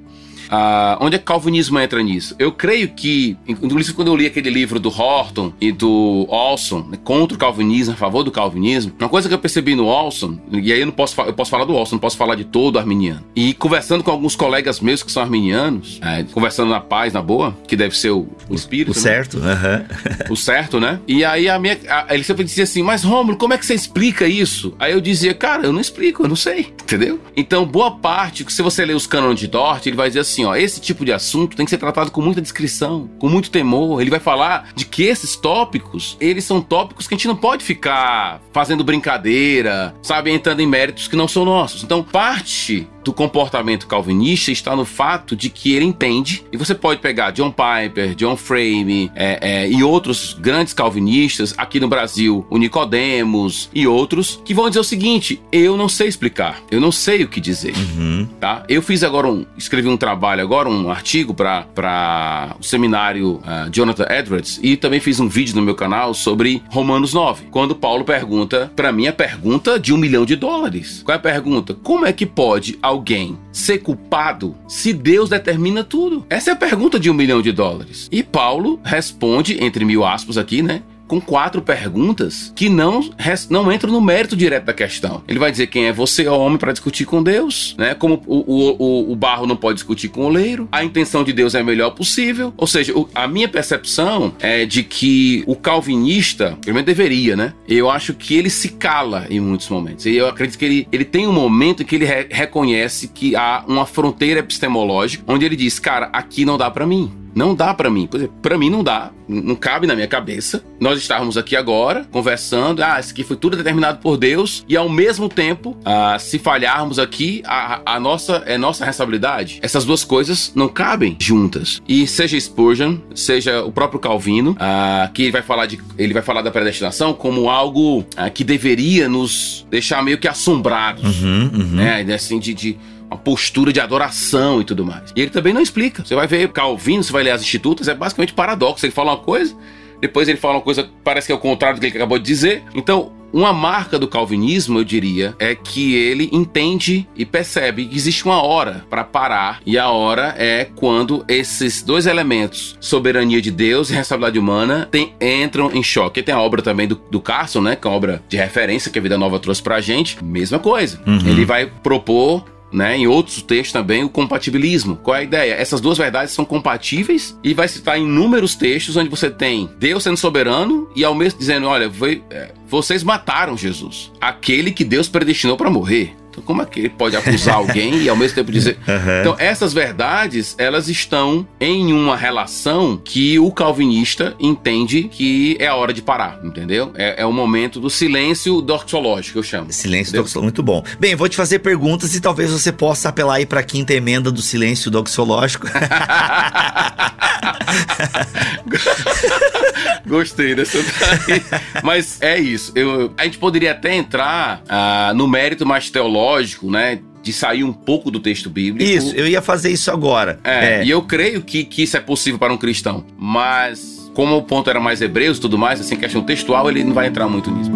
Ah, 0.52 0.98
onde 1.00 1.16
é 1.16 1.18
que 1.18 1.24
o 1.24 1.28
calvinismo 1.28 1.80
entra 1.80 2.04
nisso? 2.04 2.36
Eu 2.38 2.52
creio 2.52 2.90
que, 2.90 3.38
inclusive 3.48 3.96
quando 3.96 4.10
eu 4.10 4.16
li 4.18 4.26
aquele 4.26 4.50
livro 4.50 4.80
do 4.80 4.90
Horton 4.90 5.54
e 5.62 5.72
do 5.72 6.26
Olson, 6.28 6.86
né, 6.90 6.98
contra 7.04 7.36
o 7.36 7.40
calvinismo, 7.40 7.94
a 7.94 7.98
favor 7.98 8.24
do 8.24 8.32
calvinismo, 8.32 8.92
uma 9.00 9.08
coisa 9.08 9.30
que 9.30 9.34
eu 9.34 9.40
percebi 9.40 9.76
no 9.76 9.86
Olson, 9.86 10.38
e 10.52 10.74
aí 10.74 10.82
eu 10.82 10.86
não 10.86 10.94
posso, 10.94 11.20
eu 11.22 11.34
posso 11.34 11.50
falar 11.50 11.64
do 11.64 11.74
Olson, 11.74 11.96
não 11.96 12.02
posso 12.02 12.18
falar 12.18 12.36
de 12.36 12.44
todo 12.44 12.78
arminiano. 12.78 13.24
E 13.34 13.54
conversando 13.54 14.04
com 14.04 14.12
alguns 14.12 14.36
colegas 14.36 14.82
meus 14.82 15.02
que 15.02 15.12
são 15.12 15.24
arminianos, 15.24 16.00
é, 16.04 16.24
conversando 16.24 16.70
na 16.70 16.82
paz, 16.82 17.14
na 17.14 17.22
boa, 17.22 17.56
que 17.66 17.78
deve 17.78 17.98
ser 17.98 18.10
o, 18.10 18.28
o 18.50 18.56
espírito. 18.56 18.92
O 18.92 18.96
né? 18.96 19.02
certo, 19.02 19.38
uhum. 19.38 20.32
O 20.34 20.36
certo, 20.36 20.80
né? 20.80 21.00
E 21.08 21.24
aí 21.24 21.48
a 21.48 21.58
minha. 21.58 21.78
A, 21.88 22.14
ele 22.14 22.24
sempre 22.24 22.44
dizia 22.44 22.66
assim, 22.66 22.84
mas 22.84 23.04
Rômulo, 23.04 23.38
como 23.38 23.54
é 23.54 23.58
que 23.58 23.66
você 23.66 23.74
explica 23.74 24.28
isso? 24.28 24.74
Aí 24.78 24.92
eu 24.92 25.00
dizia, 25.00 25.34
cara, 25.34 25.66
eu 25.66 25.72
não 25.72 25.80
explico, 25.80 26.24
eu 26.24 26.28
não 26.28 26.36
sei, 26.36 26.74
entendeu? 26.84 27.20
Então, 27.36 27.66
boa 27.66 27.92
parte, 27.92 28.46
se 28.50 28.62
você 28.62 28.86
ler 28.86 28.96
os 28.96 29.08
cânones 29.08 29.40
de 29.40 29.48
Dort, 29.48 29.86
ele 29.86 29.96
vai 29.96 30.10
dizer 30.10 30.20
assim, 30.20 30.41
ó, 30.46 30.56
esse 30.56 30.80
tipo 30.80 31.06
de 31.06 31.12
assunto 31.12 31.56
tem 31.56 31.66
que 31.66 31.70
ser 31.70 31.78
tratado 31.78 32.12
com 32.12 32.22
muita 32.22 32.42
discrição, 32.42 33.10
com 33.20 33.30
muito 33.30 33.52
temor. 33.52 34.02
Ele 34.02 34.10
vai 34.10 34.20
falar 34.20 34.70
de 34.76 34.86
que 34.86 35.04
esses 35.04 35.36
tópicos, 35.36 36.18
eles 36.20 36.44
são 36.44 36.62
tópicos 36.62 37.08
que 37.08 37.14
a 37.14 37.18
gente 37.18 37.28
não 37.28 37.36
pode 37.36 37.64
ficar 37.64 38.42
fazendo 38.52 38.84
brincadeira, 38.84 39.96
sabe, 40.02 40.32
entrando 40.32 40.60
em 40.62 40.68
méritos 40.68 41.08
que 41.08 41.16
não 41.16 41.28
são 41.28 41.46
nossos. 41.46 41.84
Então, 41.84 42.04
parte 42.04 42.88
do 43.04 43.14
comportamento 43.14 43.88
calvinista 43.88 44.52
está 44.52 44.76
no 44.76 44.86
fato 44.86 45.36
de 45.36 45.50
que 45.50 45.74
ele 45.74 45.86
entende, 45.86 46.44
e 46.52 46.58
você 46.58 46.76
pode 46.76 47.00
pegar 47.00 47.32
John 47.32 47.52
Piper, 47.52 48.16
John 48.16 48.36
Frame 48.36 49.12
é, 49.16 49.40
é, 49.42 49.70
e 49.70 49.84
outros 49.84 50.34
grandes 50.40 50.74
calvinistas, 50.74 51.54
aqui 51.58 51.80
no 51.80 51.88
Brasil, 51.88 52.46
o 52.50 52.58
Nicodemos 52.58 53.70
e 53.74 53.88
outros, 53.88 54.42
que 54.46 54.54
vão 54.54 54.70
dizer 54.70 54.80
o 54.80 54.84
seguinte: 54.84 55.42
eu 55.52 55.78
não 55.78 55.90
sei 55.90 56.08
explicar, 56.08 56.62
eu 56.70 56.80
não 56.80 56.92
sei 56.92 57.24
o 57.24 57.28
que 57.28 57.40
dizer. 57.40 57.74
Uhum. 57.76 58.28
Tá? 58.40 58.64
Eu 58.68 58.82
fiz 58.82 59.04
agora 59.04 59.28
um. 59.28 59.46
escrevi 59.58 59.88
um 59.88 59.98
trabalho 59.98 60.42
agora, 60.42 60.70
um 60.70 60.90
artigo 60.90 61.34
para 61.34 62.56
o 62.60 62.64
seminário 62.64 63.36
uh, 63.36 63.70
Jonathan 63.72 64.06
Edwards, 64.10 64.60
e 64.62 64.76
também 64.76 65.00
fiz 65.00 65.20
um 65.20 65.28
vídeo 65.28 65.56
no 65.56 65.62
meu 65.62 65.76
canal 65.76 66.14
sobre 66.14 66.62
Romanos 66.70 67.14
9, 67.14 67.46
quando 67.52 67.76
Paulo 67.76 68.04
pergunta, 68.04 68.72
para 68.76 68.92
mim, 68.92 69.08
a 69.08 69.14
pergunta 69.14 69.80
de 69.80 69.94
um 69.94 69.98
milhão 69.98 70.26
de 70.26 70.36
dólares. 70.36 71.02
Qual 71.04 71.14
é 71.14 71.18
a 71.18 71.22
pergunta? 71.22 71.74
Como 71.74 72.06
é 72.06 72.14
que 72.14 72.26
pode 72.26 72.78
alguém 72.92 73.38
ser 73.52 73.80
culpado 73.80 74.56
se 74.68 74.94
Deus 74.94 75.30
determina 75.30 75.84
tudo? 75.84 76.26
Essa 76.30 76.52
é 76.52 76.54
a 76.54 76.58
pergunta 76.58 77.00
de 77.00 77.10
um 77.10 77.14
milhão 77.14 77.42
de 77.42 77.52
dólares. 77.52 78.08
E 78.12 78.22
Paulo 78.22 78.80
responde, 78.84 79.64
entre 79.64 79.84
mil 79.86 80.06
aspas 80.06 80.38
aqui, 80.38 80.62
né? 80.62 80.84
Com 81.12 81.20
quatro 81.20 81.62
perguntas 81.62 82.54
que 82.56 82.70
não, 82.70 83.10
não 83.50 83.70
entram 83.70 83.92
no 83.92 84.00
mérito 84.00 84.34
direto 84.34 84.64
da 84.64 84.74
questão. 84.74 85.22
Ele 85.28 85.40
vai 85.40 85.52
dizer 85.52 85.68
quem 85.68 85.88
é 85.88 85.92
você, 85.92 86.26
homem, 86.26 86.58
para 86.58 86.72
discutir 86.72 87.04
com 87.04 87.22
Deus, 87.22 87.76
né? 87.78 87.94
Como 87.94 88.24
o, 88.26 88.38
o, 88.80 89.12
o, 89.12 89.16
barro 89.18 89.46
não 89.46 89.58
pode 89.58 89.76
discutir 89.76 90.08
com 90.08 90.22
o 90.22 90.26
oleiro, 90.28 90.70
a 90.72 90.86
intenção 90.86 91.22
de 91.22 91.34
Deus 91.34 91.54
é 91.54 91.60
a 91.60 91.64
melhor 91.66 91.90
possível. 91.90 92.54
Ou 92.56 92.66
seja, 92.66 92.94
a 93.14 93.28
minha 93.28 93.50
percepção 93.50 94.34
é 94.40 94.66
de 94.66 94.84
que 94.84 95.44
o 95.46 95.54
calvinista, 95.54 96.58
pelo 96.62 96.76
menos 96.76 96.86
deveria, 96.86 97.36
né? 97.36 97.54
Eu 97.68 97.90
acho 97.90 98.14
que 98.14 98.34
ele 98.34 98.50
se 98.50 98.70
cala 98.70 99.28
em 99.30 99.42
muitos 99.42 99.68
momentos. 99.68 100.06
E 100.06 100.16
eu 100.16 100.30
acredito 100.30 100.58
que 100.58 100.64
ele, 100.64 100.88
ele 100.94 101.04
tem 101.04 101.28
um 101.28 101.34
momento 101.34 101.84
em 101.84 101.86
que 101.86 101.96
ele 101.96 102.06
re 102.06 102.28
reconhece 102.32 103.10
que 103.10 103.36
há 103.36 103.66
uma 103.68 103.86
fronteira 103.86 104.40
epistemológica 104.40 105.26
onde 105.28 105.46
ele 105.46 105.58
diz, 105.58 105.78
cara, 105.78 106.10
aqui 106.14 106.46
não 106.46 106.58
dá 106.58 106.72
para 106.72 106.88
mim. 106.88 107.12
Não 107.34 107.56
dá 107.56 107.74
para 107.74 107.90
mim. 107.90 108.08
Para 108.42 108.58
mim 108.58 108.70
não 108.70 108.84
dá. 108.84 109.12
Não 109.28 109.56
cabe 109.56 109.88
na 109.88 109.96
minha 109.96 110.08
cabeça. 110.08 110.64
Nós 110.80 111.00
estávamos 111.00 111.38
aqui 111.38 111.56
agora 111.56 112.06
conversando. 112.12 112.84
Ah, 112.84 113.00
isso 113.00 113.12
aqui 113.12 113.24
foi 113.24 113.38
tudo 113.38 113.56
determinado 113.56 114.00
por 114.00 114.18
Deus. 114.18 114.66
E 114.68 114.76
ao 114.76 114.90
mesmo 114.90 115.30
tempo, 115.30 115.78
ah, 115.86 116.18
se 116.20 116.38
falharmos 116.38 117.00
aqui, 117.00 117.42
a, 117.46 117.82
a, 117.86 118.00
nossa 118.00 118.44
é 118.46 118.58
nossa 118.58 118.84
responsabilidade. 118.84 119.60
Essas 119.62 119.86
duas 119.86 120.04
coisas 120.04 120.52
não 120.56 120.68
cabem 120.68 121.16
juntas. 121.20 121.82
E 121.88 122.06
seja 122.06 122.40
Spurgeon, 122.40 122.98
seja 123.16 123.64
o 123.64 123.72
próprio 123.72 124.00
Calvino, 124.00 124.56
ah, 124.60 125.10
que 125.14 125.24
ele 125.24 125.32
vai 125.32 125.42
falar 125.42 125.66
de 125.66 125.80
ele 125.98 126.14
vai 126.14 126.22
falar 126.24 126.42
da 126.42 126.52
predestinação 126.52 127.14
como 127.14 127.50
algo 127.50 128.06
ah, 128.18 128.30
que 128.30 128.44
deveria 128.44 129.08
nos 129.08 129.66
deixar 129.70 130.04
meio 130.04 130.18
que 130.18 130.28
assombrados, 130.28 131.22
uhum, 131.22 131.52
uhum. 131.54 131.76
né? 131.76 132.06
Assim 132.14 132.40
de, 132.40 132.54
de 132.54 132.78
uma 133.12 133.18
postura 133.18 133.74
de 133.74 133.80
adoração 133.80 134.62
e 134.62 134.64
tudo 134.64 134.86
mais. 134.86 135.12
E 135.16 135.22
ele 135.22 135.30
também 135.30 135.54
não 135.54 135.62
explica. 135.62 136.04
Você 136.06 136.16
vai 136.16 136.26
ver 136.26 136.50
Calvino, 136.50 137.04
você 137.04 137.12
vai 137.12 137.24
ler 137.24 137.32
as 137.32 137.42
institutas, 137.42 137.88
é 137.88 137.94
basicamente 137.94 138.34
paradoxo. 138.34 138.86
Ele 138.86 138.94
fala 138.94 139.12
uma 139.12 139.18
coisa, 139.18 139.56
depois 140.00 140.28
ele 140.30 140.38
fala 140.38 140.56
uma 140.56 140.62
coisa 140.62 140.90
parece 141.04 141.28
que 141.28 141.34
é 141.34 141.36
o 141.36 141.40
contrário 141.40 141.78
do 141.78 141.82
que 141.82 141.88
ele 141.88 141.98
acabou 141.98 142.18
de 142.18 142.26
dizer. 142.26 142.64
Então, 142.74 143.12
uma 143.34 143.54
marca 143.54 143.98
do 143.98 144.08
calvinismo, 144.08 144.80
eu 144.80 144.84
diria, 144.84 145.34
é 145.40 145.56
que 145.56 145.96
ele 145.96 146.30
entende 146.34 147.08
e 147.16 147.26
percebe 147.26 147.86
que 147.86 147.96
existe 147.96 148.26
uma 148.26 148.42
hora 148.44 148.86
para 148.90 149.04
parar, 149.04 149.62
e 149.66 149.78
a 149.78 149.90
hora 149.90 150.36
é 150.38 150.66
quando 150.76 151.24
esses 151.28 151.82
dois 151.82 152.08
elementos, 152.08 152.76
soberania 152.82 153.42
de 153.42 153.50
Deus 153.50 153.90
e 153.90 153.94
responsabilidade 153.94 154.40
humana, 154.40 154.88
tem, 154.92 155.14
entram 155.22 155.72
em 155.74 155.82
choque. 155.82 156.20
E 156.20 156.24
tem 156.24 156.36
a 156.36 156.42
obra 156.42 156.62
também 156.62 156.88
do, 156.88 156.96
do 157.10 157.22
Carson, 157.22 157.62
né, 157.62 157.76
que 157.76 157.88
é 157.88 157.90
uma 157.90 157.96
obra 157.96 158.22
de 158.28 158.36
referência 158.36 158.92
que 158.92 159.00
a 159.00 159.02
Vida 159.02 159.18
Nova 159.18 159.40
trouxe 159.40 159.64
pra 159.64 159.80
gente, 159.80 160.22
mesma 160.24 160.60
coisa. 160.60 161.02
Uhum. 161.08 161.20
Ele 161.26 161.46
vai 161.46 161.68
propor 161.68 162.44
né? 162.72 162.98
Em 162.98 163.08
outros 163.08 163.42
textos 163.42 163.74
também, 163.74 164.04
o 164.04 164.10
compatibilismo. 164.10 164.96
Qual 164.98 165.16
é 165.16 165.20
a 165.20 165.24
ideia? 165.24 165.54
Essas 165.54 165.82
duas 165.82 165.98
verdades 165.98 166.34
são 166.34 166.46
compatíveis 166.46 167.38
e 167.44 167.54
vai 167.54 167.68
citar 167.68 168.00
inúmeros 168.00 168.56
textos 168.56 168.96
onde 168.96 169.10
você 169.10 169.30
tem 169.30 169.70
Deus 169.78 170.04
sendo 170.04 170.18
soberano 170.18 170.90
e 170.96 171.04
ao 171.04 171.16
mesmo 171.16 171.40
dizendo, 171.40 171.68
olha, 171.68 171.92
foi, 171.92 172.24
é, 172.30 172.52
vocês 172.68 173.04
mataram 173.04 173.58
Jesus, 173.58 174.12
aquele 174.20 174.72
que 174.72 174.84
Deus 174.84 175.08
predestinou 175.08 175.58
para 175.58 175.70
morrer. 175.70 176.16
Então, 176.32 176.44
como 176.44 176.62
é 176.62 176.66
que 176.66 176.80
ele 176.80 176.90
pode 176.90 177.16
acusar 177.18 177.56
alguém 177.56 178.02
e 178.02 178.10
ao 178.10 178.16
mesmo 178.16 178.36
tempo 178.36 178.52
dizer. 178.52 178.78
Uhum. 178.92 179.20
Então, 179.22 179.36
essas 179.38 179.74
verdades, 179.74 180.56
elas 180.58 180.90
estão 180.90 181.48
em 181.60 181.94
uma 181.94 182.18
relação 182.18 183.00
que 183.04 183.40
o 183.40 183.52
calvinista 183.52 184.36
entende 184.40 185.04
que 185.04 185.56
é 185.60 185.68
a 185.68 185.76
hora 185.76 185.94
de 185.94 186.02
parar, 186.02 186.40
entendeu? 186.44 186.92
É, 186.96 187.22
é 187.22 187.26
o 187.26 187.32
momento 187.32 187.80
do 187.80 187.90
silêncio 187.90 188.62
doxológico, 188.62 189.40
eu 189.40 189.44
chamo. 189.44 189.72
Silêncio 189.72 190.14
doxológico, 190.14 190.44
muito 190.44 190.64
bom. 190.64 190.84
Bem, 191.00 191.16
vou 191.16 191.30
te 191.30 191.38
fazer 191.38 191.60
perguntas 191.60 192.16
e 192.16 192.22
talvez 192.22 192.52
você 192.52 192.72
possa 192.72 193.10
apelar 193.10 193.36
aí 193.36 193.46
para 193.46 193.62
a 193.62 193.64
quinta 193.64 193.94
emenda 193.94 194.32
do 194.32 194.42
silêncio 194.42 194.92
doxológico. 194.92 195.68
Gostei 200.06 200.56
dessa 200.56 200.78
daí. 200.78 201.42
Mas 201.84 202.22
é 202.22 202.40
isso. 202.40 202.72
Eu, 202.76 203.14
a 203.18 203.24
gente 203.24 203.38
poderia 203.38 203.72
até 203.72 203.96
entrar 203.96 204.62
uh, 204.64 205.14
no 205.14 205.28
mérito 205.28 205.66
mais 205.66 205.90
teológico, 205.90 206.70
né? 206.70 207.00
de 207.24 207.32
sair 207.32 207.64
um 207.64 207.72
pouco 207.72 208.10
do 208.10 208.20
texto 208.20 208.50
bíblico. 208.50 208.90
Isso, 208.90 209.16
eu 209.16 209.28
ia 209.28 209.42
fazer 209.42 209.70
isso 209.70 209.92
agora. 209.92 210.40
É, 210.44 210.80
é. 210.80 210.86
e 210.86 210.90
eu 210.90 211.02
creio 211.04 211.42
que, 211.42 211.64
que 211.64 211.84
isso 211.84 211.96
é 211.96 212.00
possível 212.00 212.40
para 212.40 212.52
um 212.52 212.58
cristão. 212.58 213.06
Mas, 213.18 214.10
como 214.16 214.36
o 214.36 214.42
ponto 214.42 214.70
era 214.70 214.80
mais 214.80 215.02
hebreus 215.02 215.38
e 215.38 215.42
tudo 215.42 215.58
mais, 215.58 215.80
assim, 215.80 215.96
questão 215.96 216.24
textual, 216.24 216.70
ele 216.70 216.84
não 216.84 216.94
vai 216.94 217.08
entrar 217.08 217.28
muito 217.28 217.52
nisso. 217.52 217.72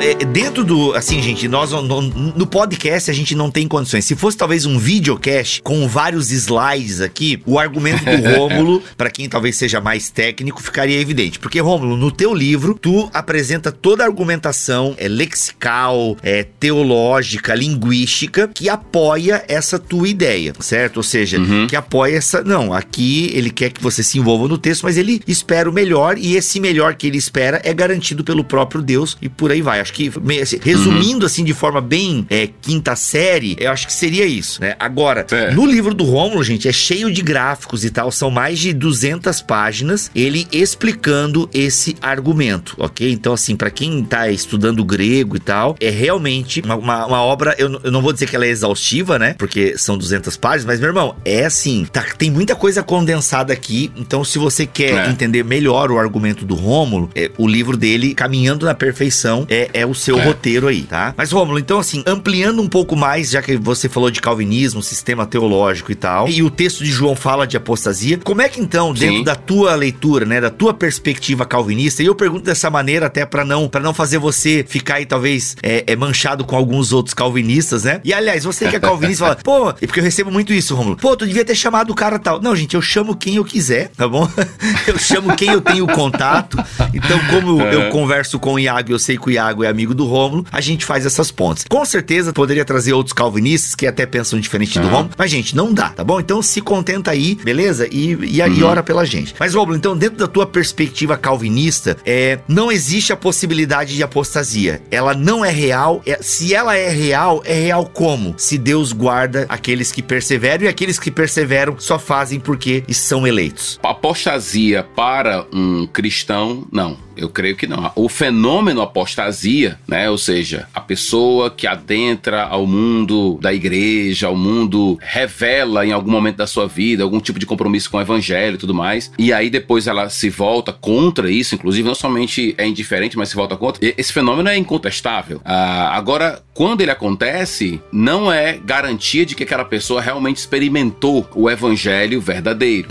É, 0.00 0.14
dentro 0.24 0.64
do. 0.64 0.92
Assim, 0.94 1.20
gente, 1.20 1.48
nós 1.48 1.72
no, 1.72 2.02
no, 2.02 2.46
podcast 2.46 3.10
a 3.10 3.14
gente 3.14 3.34
não 3.34 3.50
tem 3.50 3.66
condições. 3.66 4.04
Se 4.04 4.14
fosse 4.14 4.36
talvez 4.36 4.64
um 4.64 4.78
videocast 4.78 5.60
com 5.62 5.88
vários 5.88 6.30
slides 6.30 7.00
aqui, 7.00 7.42
o 7.44 7.58
argumento 7.58 8.04
do 8.04 8.10
Rômulo, 8.36 8.82
para 8.96 9.10
quem 9.10 9.28
talvez 9.28 9.56
seja 9.56 9.80
mais 9.80 10.10
técnico, 10.10 10.62
ficaria 10.62 11.00
evidente. 11.00 11.38
Porque, 11.38 11.60
Rômulo, 11.60 11.96
no 11.96 12.10
teu 12.10 12.32
livro, 12.32 12.78
tu 12.80 13.10
apresenta 13.12 13.72
toda 13.72 14.04
a 14.04 14.06
argumentação 14.06 14.94
é, 14.98 15.08
lexical, 15.08 16.16
é, 16.22 16.44
teológica, 16.44 17.54
linguística, 17.54 18.48
que 18.48 18.68
apoia 18.68 19.44
essa 19.48 19.78
tua 19.78 20.08
ideia, 20.08 20.52
certo? 20.60 20.98
Ou 20.98 21.02
seja, 21.02 21.38
uhum. 21.38 21.66
que 21.66 21.74
apoia 21.74 22.16
essa. 22.16 22.42
Não, 22.42 22.72
aqui 22.72 23.30
ele 23.34 23.50
quer 23.50 23.70
que 23.70 23.82
você 23.82 24.02
se 24.02 24.18
envolva 24.18 24.46
no 24.46 24.58
texto, 24.58 24.82
mas 24.82 24.96
ele 24.96 25.20
espera 25.26 25.68
o 25.68 25.72
melhor, 25.72 26.16
e 26.18 26.36
esse 26.36 26.60
melhor 26.60 26.94
que 26.94 27.06
ele 27.06 27.18
espera 27.18 27.60
é 27.64 27.74
garantido 27.74 28.22
pelo 28.22 28.44
próprio 28.44 28.80
Deus, 28.80 29.16
e 29.20 29.28
por 29.28 29.50
aí 29.50 29.60
vai. 29.60 29.87
Acho 29.88 29.92
que, 29.92 30.12
assim, 30.40 30.58
resumindo 30.62 31.20
uhum. 31.20 31.26
assim 31.26 31.44
de 31.44 31.54
forma 31.54 31.80
bem 31.80 32.26
é, 32.28 32.48
quinta 32.60 32.94
série, 32.94 33.56
eu 33.58 33.70
acho 33.70 33.86
que 33.86 33.92
seria 33.92 34.26
isso, 34.26 34.60
né? 34.60 34.76
Agora, 34.78 35.26
é. 35.30 35.50
no 35.50 35.64
livro 35.66 35.94
do 35.94 36.04
Rômulo, 36.04 36.44
gente, 36.44 36.68
é 36.68 36.72
cheio 36.72 37.10
de 37.10 37.22
gráficos 37.22 37.84
e 37.84 37.90
tal, 37.90 38.12
são 38.12 38.30
mais 38.30 38.58
de 38.58 38.72
200 38.72 39.40
páginas, 39.42 40.10
ele 40.14 40.46
explicando 40.52 41.48
esse 41.54 41.96
argumento, 42.02 42.74
ok? 42.78 43.10
Então, 43.10 43.32
assim, 43.32 43.56
para 43.56 43.70
quem 43.70 44.04
tá 44.04 44.30
estudando 44.30 44.84
grego 44.84 45.36
e 45.36 45.40
tal, 45.40 45.76
é 45.80 45.88
realmente 45.88 46.60
uma, 46.60 46.76
uma, 46.76 47.06
uma 47.06 47.22
obra, 47.22 47.54
eu, 47.58 47.80
eu, 47.82 47.90
não 47.90 48.02
vou 48.02 48.12
dizer 48.12 48.28
que 48.28 48.36
ela 48.36 48.44
é 48.44 48.50
exaustiva, 48.50 49.18
né? 49.18 49.34
Porque 49.38 49.78
são 49.78 49.96
200 49.96 50.36
páginas, 50.36 50.66
mas, 50.66 50.80
meu 50.80 50.90
irmão, 50.90 51.16
é 51.24 51.46
assim, 51.46 51.86
tá, 51.90 52.04
tem 52.16 52.30
muita 52.30 52.54
coisa 52.54 52.82
condensada 52.82 53.52
aqui, 53.52 53.90
então 53.96 54.22
se 54.22 54.38
você 54.38 54.66
quer 54.66 55.06
é. 55.06 55.10
entender 55.10 55.42
melhor 55.44 55.90
o 55.90 55.98
argumento 55.98 56.44
do 56.44 56.54
Rômulo, 56.54 57.10
é, 57.14 57.30
o 57.38 57.46
livro 57.46 57.76
dele, 57.76 58.14
Caminhando 58.14 58.66
na 58.66 58.74
Perfeição, 58.74 59.46
é, 59.48 59.70
é 59.78 59.86
o 59.86 59.94
seu 59.94 60.18
é. 60.18 60.24
roteiro 60.24 60.68
aí, 60.68 60.82
tá? 60.82 61.14
Mas, 61.16 61.30
Rômulo, 61.30 61.58
então, 61.58 61.78
assim, 61.78 62.02
ampliando 62.06 62.60
um 62.60 62.68
pouco 62.68 62.96
mais, 62.96 63.30
já 63.30 63.42
que 63.42 63.56
você 63.56 63.88
falou 63.88 64.10
de 64.10 64.20
calvinismo, 64.20 64.82
sistema 64.82 65.26
teológico 65.26 65.92
e 65.92 65.94
tal, 65.94 66.28
e 66.28 66.42
o 66.42 66.50
texto 66.50 66.84
de 66.84 66.90
João 66.90 67.16
fala 67.16 67.46
de 67.46 67.56
apostasia, 67.56 68.18
como 68.22 68.42
é 68.42 68.48
que 68.48 68.60
então, 68.60 68.92
dentro 68.92 69.18
Sim. 69.18 69.24
da 69.24 69.34
tua 69.34 69.74
leitura, 69.74 70.24
né, 70.24 70.40
da 70.40 70.50
tua 70.50 70.72
perspectiva 70.72 71.44
calvinista, 71.44 72.02
e 72.02 72.06
eu 72.06 72.14
pergunto 72.14 72.44
dessa 72.44 72.70
maneira 72.70 73.06
até 73.06 73.24
para 73.24 73.44
não 73.44 73.68
para 73.68 73.80
não 73.80 73.92
fazer 73.92 74.18
você 74.18 74.64
ficar 74.66 74.96
aí, 74.96 75.06
talvez, 75.06 75.56
é, 75.62 75.84
é, 75.86 75.96
manchado 75.96 76.44
com 76.44 76.56
alguns 76.56 76.92
outros 76.92 77.14
calvinistas, 77.14 77.84
né? 77.84 78.00
E, 78.04 78.12
aliás, 78.12 78.44
você 78.44 78.68
que 78.68 78.76
é 78.76 78.80
calvinista 78.80 79.24
fala, 79.24 79.36
pô, 79.42 79.74
e 79.80 79.86
porque 79.86 80.00
eu 80.00 80.04
recebo 80.04 80.30
muito 80.30 80.52
isso, 80.52 80.74
Rômulo, 80.74 80.96
pô, 80.96 81.16
tu 81.16 81.26
devia 81.26 81.44
ter 81.44 81.54
chamado 81.54 81.90
o 81.90 81.94
cara 81.94 82.18
tal. 82.18 82.40
Não, 82.40 82.54
gente, 82.54 82.74
eu 82.74 82.82
chamo 82.82 83.16
quem 83.16 83.36
eu 83.36 83.44
quiser, 83.44 83.90
tá 83.96 84.08
bom? 84.08 84.28
eu 84.86 84.98
chamo 84.98 85.36
quem 85.36 85.50
eu 85.50 85.60
tenho 85.60 85.86
contato. 85.86 86.58
Então, 86.92 87.18
como 87.30 87.62
é. 87.62 87.74
eu 87.74 87.90
converso 87.90 88.38
com 88.38 88.54
o 88.54 88.58
Iago, 88.58 88.92
eu 88.92 88.98
sei 88.98 89.16
que 89.16 89.28
o 89.28 89.30
Iago 89.30 89.48
Tiago 89.48 89.64
é 89.68 89.70
amigo 89.70 89.94
do 89.94 90.04
Rômulo, 90.04 90.44
a 90.50 90.60
gente 90.60 90.84
faz 90.84 91.04
essas 91.06 91.30
pontes. 91.30 91.64
Com 91.68 91.84
certeza 91.84 92.32
poderia 92.32 92.64
trazer 92.64 92.92
outros 92.92 93.12
calvinistas 93.12 93.74
que 93.74 93.86
até 93.86 94.06
pensam 94.06 94.40
diferente 94.40 94.78
do. 94.78 94.88
Rômulo, 94.88 95.10
mas 95.16 95.30
gente, 95.30 95.54
não 95.54 95.72
dá, 95.72 95.90
tá 95.90 96.02
bom? 96.04 96.18
Então 96.20 96.40
se 96.42 96.60
contenta 96.60 97.10
aí, 97.10 97.34
beleza? 97.36 97.86
E, 97.90 98.12
e, 98.14 98.40
e 98.40 98.48
Uhum. 98.48 98.64
ora 98.66 98.82
pela 98.82 99.04
gente. 99.04 99.34
Mas, 99.38 99.54
Rômulo, 99.54 99.76
então 99.76 99.96
dentro 99.96 100.16
da 100.18 100.26
tua 100.26 100.46
perspectiva 100.46 101.16
calvinista, 101.16 101.96
é, 102.04 102.38
não 102.48 102.72
existe 102.72 103.12
a 103.12 103.16
possibilidade 103.16 103.94
de 103.94 104.02
apostasia. 104.02 104.80
Ela 104.90 105.14
não 105.14 105.44
é 105.44 105.50
real. 105.50 106.02
É- 106.06 106.18
se 106.22 106.54
ela 106.54 106.74
é 106.76 106.88
real, 106.88 107.42
é 107.44 107.52
real 107.54 107.86
como? 107.86 108.34
Se 108.38 108.56
Deus 108.58 108.92
guarda 108.92 109.44
aqueles 109.48 109.92
que 109.92 110.02
perseveram 110.02 110.64
e 110.64 110.68
aqueles 110.68 110.98
que 110.98 111.10
perseveram 111.10 111.76
só 111.78 111.98
fazem 111.98 112.40
porque 112.40 112.82
são 112.90 113.26
eleitos. 113.26 113.78
Apostasia 113.82 114.82
para 114.96 115.44
um 115.52 115.86
cristão, 115.86 116.66
não. 116.72 116.96
Eu 117.16 117.28
creio 117.28 117.56
que 117.56 117.66
não. 117.66 117.90
O 117.96 118.08
fenômeno 118.08 118.80
apostasia, 118.80 119.57
né? 119.86 120.10
Ou 120.10 120.18
seja, 120.18 120.68
a 120.74 120.80
pessoa 120.80 121.50
que 121.50 121.66
adentra 121.66 122.44
ao 122.44 122.66
mundo 122.66 123.38
da 123.40 123.52
igreja, 123.52 124.26
ao 124.26 124.36
mundo 124.36 124.98
revela 125.00 125.86
em 125.86 125.92
algum 125.92 126.10
momento 126.10 126.36
da 126.36 126.46
sua 126.46 126.66
vida 126.66 127.02
algum 127.02 127.20
tipo 127.20 127.38
de 127.38 127.46
compromisso 127.46 127.90
com 127.90 127.96
o 127.96 128.00
evangelho 128.00 128.54
e 128.54 128.58
tudo 128.58 128.74
mais, 128.74 129.10
e 129.18 129.32
aí 129.32 129.50
depois 129.50 129.86
ela 129.86 130.08
se 130.08 130.30
volta 130.30 130.72
contra 130.72 131.30
isso, 131.30 131.54
inclusive 131.54 131.86
não 131.86 131.94
somente 131.94 132.54
é 132.58 132.66
indiferente, 132.66 133.16
mas 133.16 133.30
se 133.30 133.36
volta 133.36 133.56
contra. 133.56 133.80
Esse 133.96 134.12
fenômeno 134.12 134.48
é 134.48 134.56
incontestável. 134.56 135.40
Ah, 135.44 135.96
agora, 135.96 136.42
quando 136.54 136.80
ele 136.80 136.90
acontece, 136.90 137.80
não 137.92 138.32
é 138.32 138.58
garantia 138.64 139.24
de 139.24 139.34
que 139.34 139.42
aquela 139.42 139.64
pessoa 139.64 140.00
realmente 140.00 140.36
experimentou 140.36 141.28
o 141.34 141.48
evangelho 141.48 142.20
verdadeiro. 142.20 142.88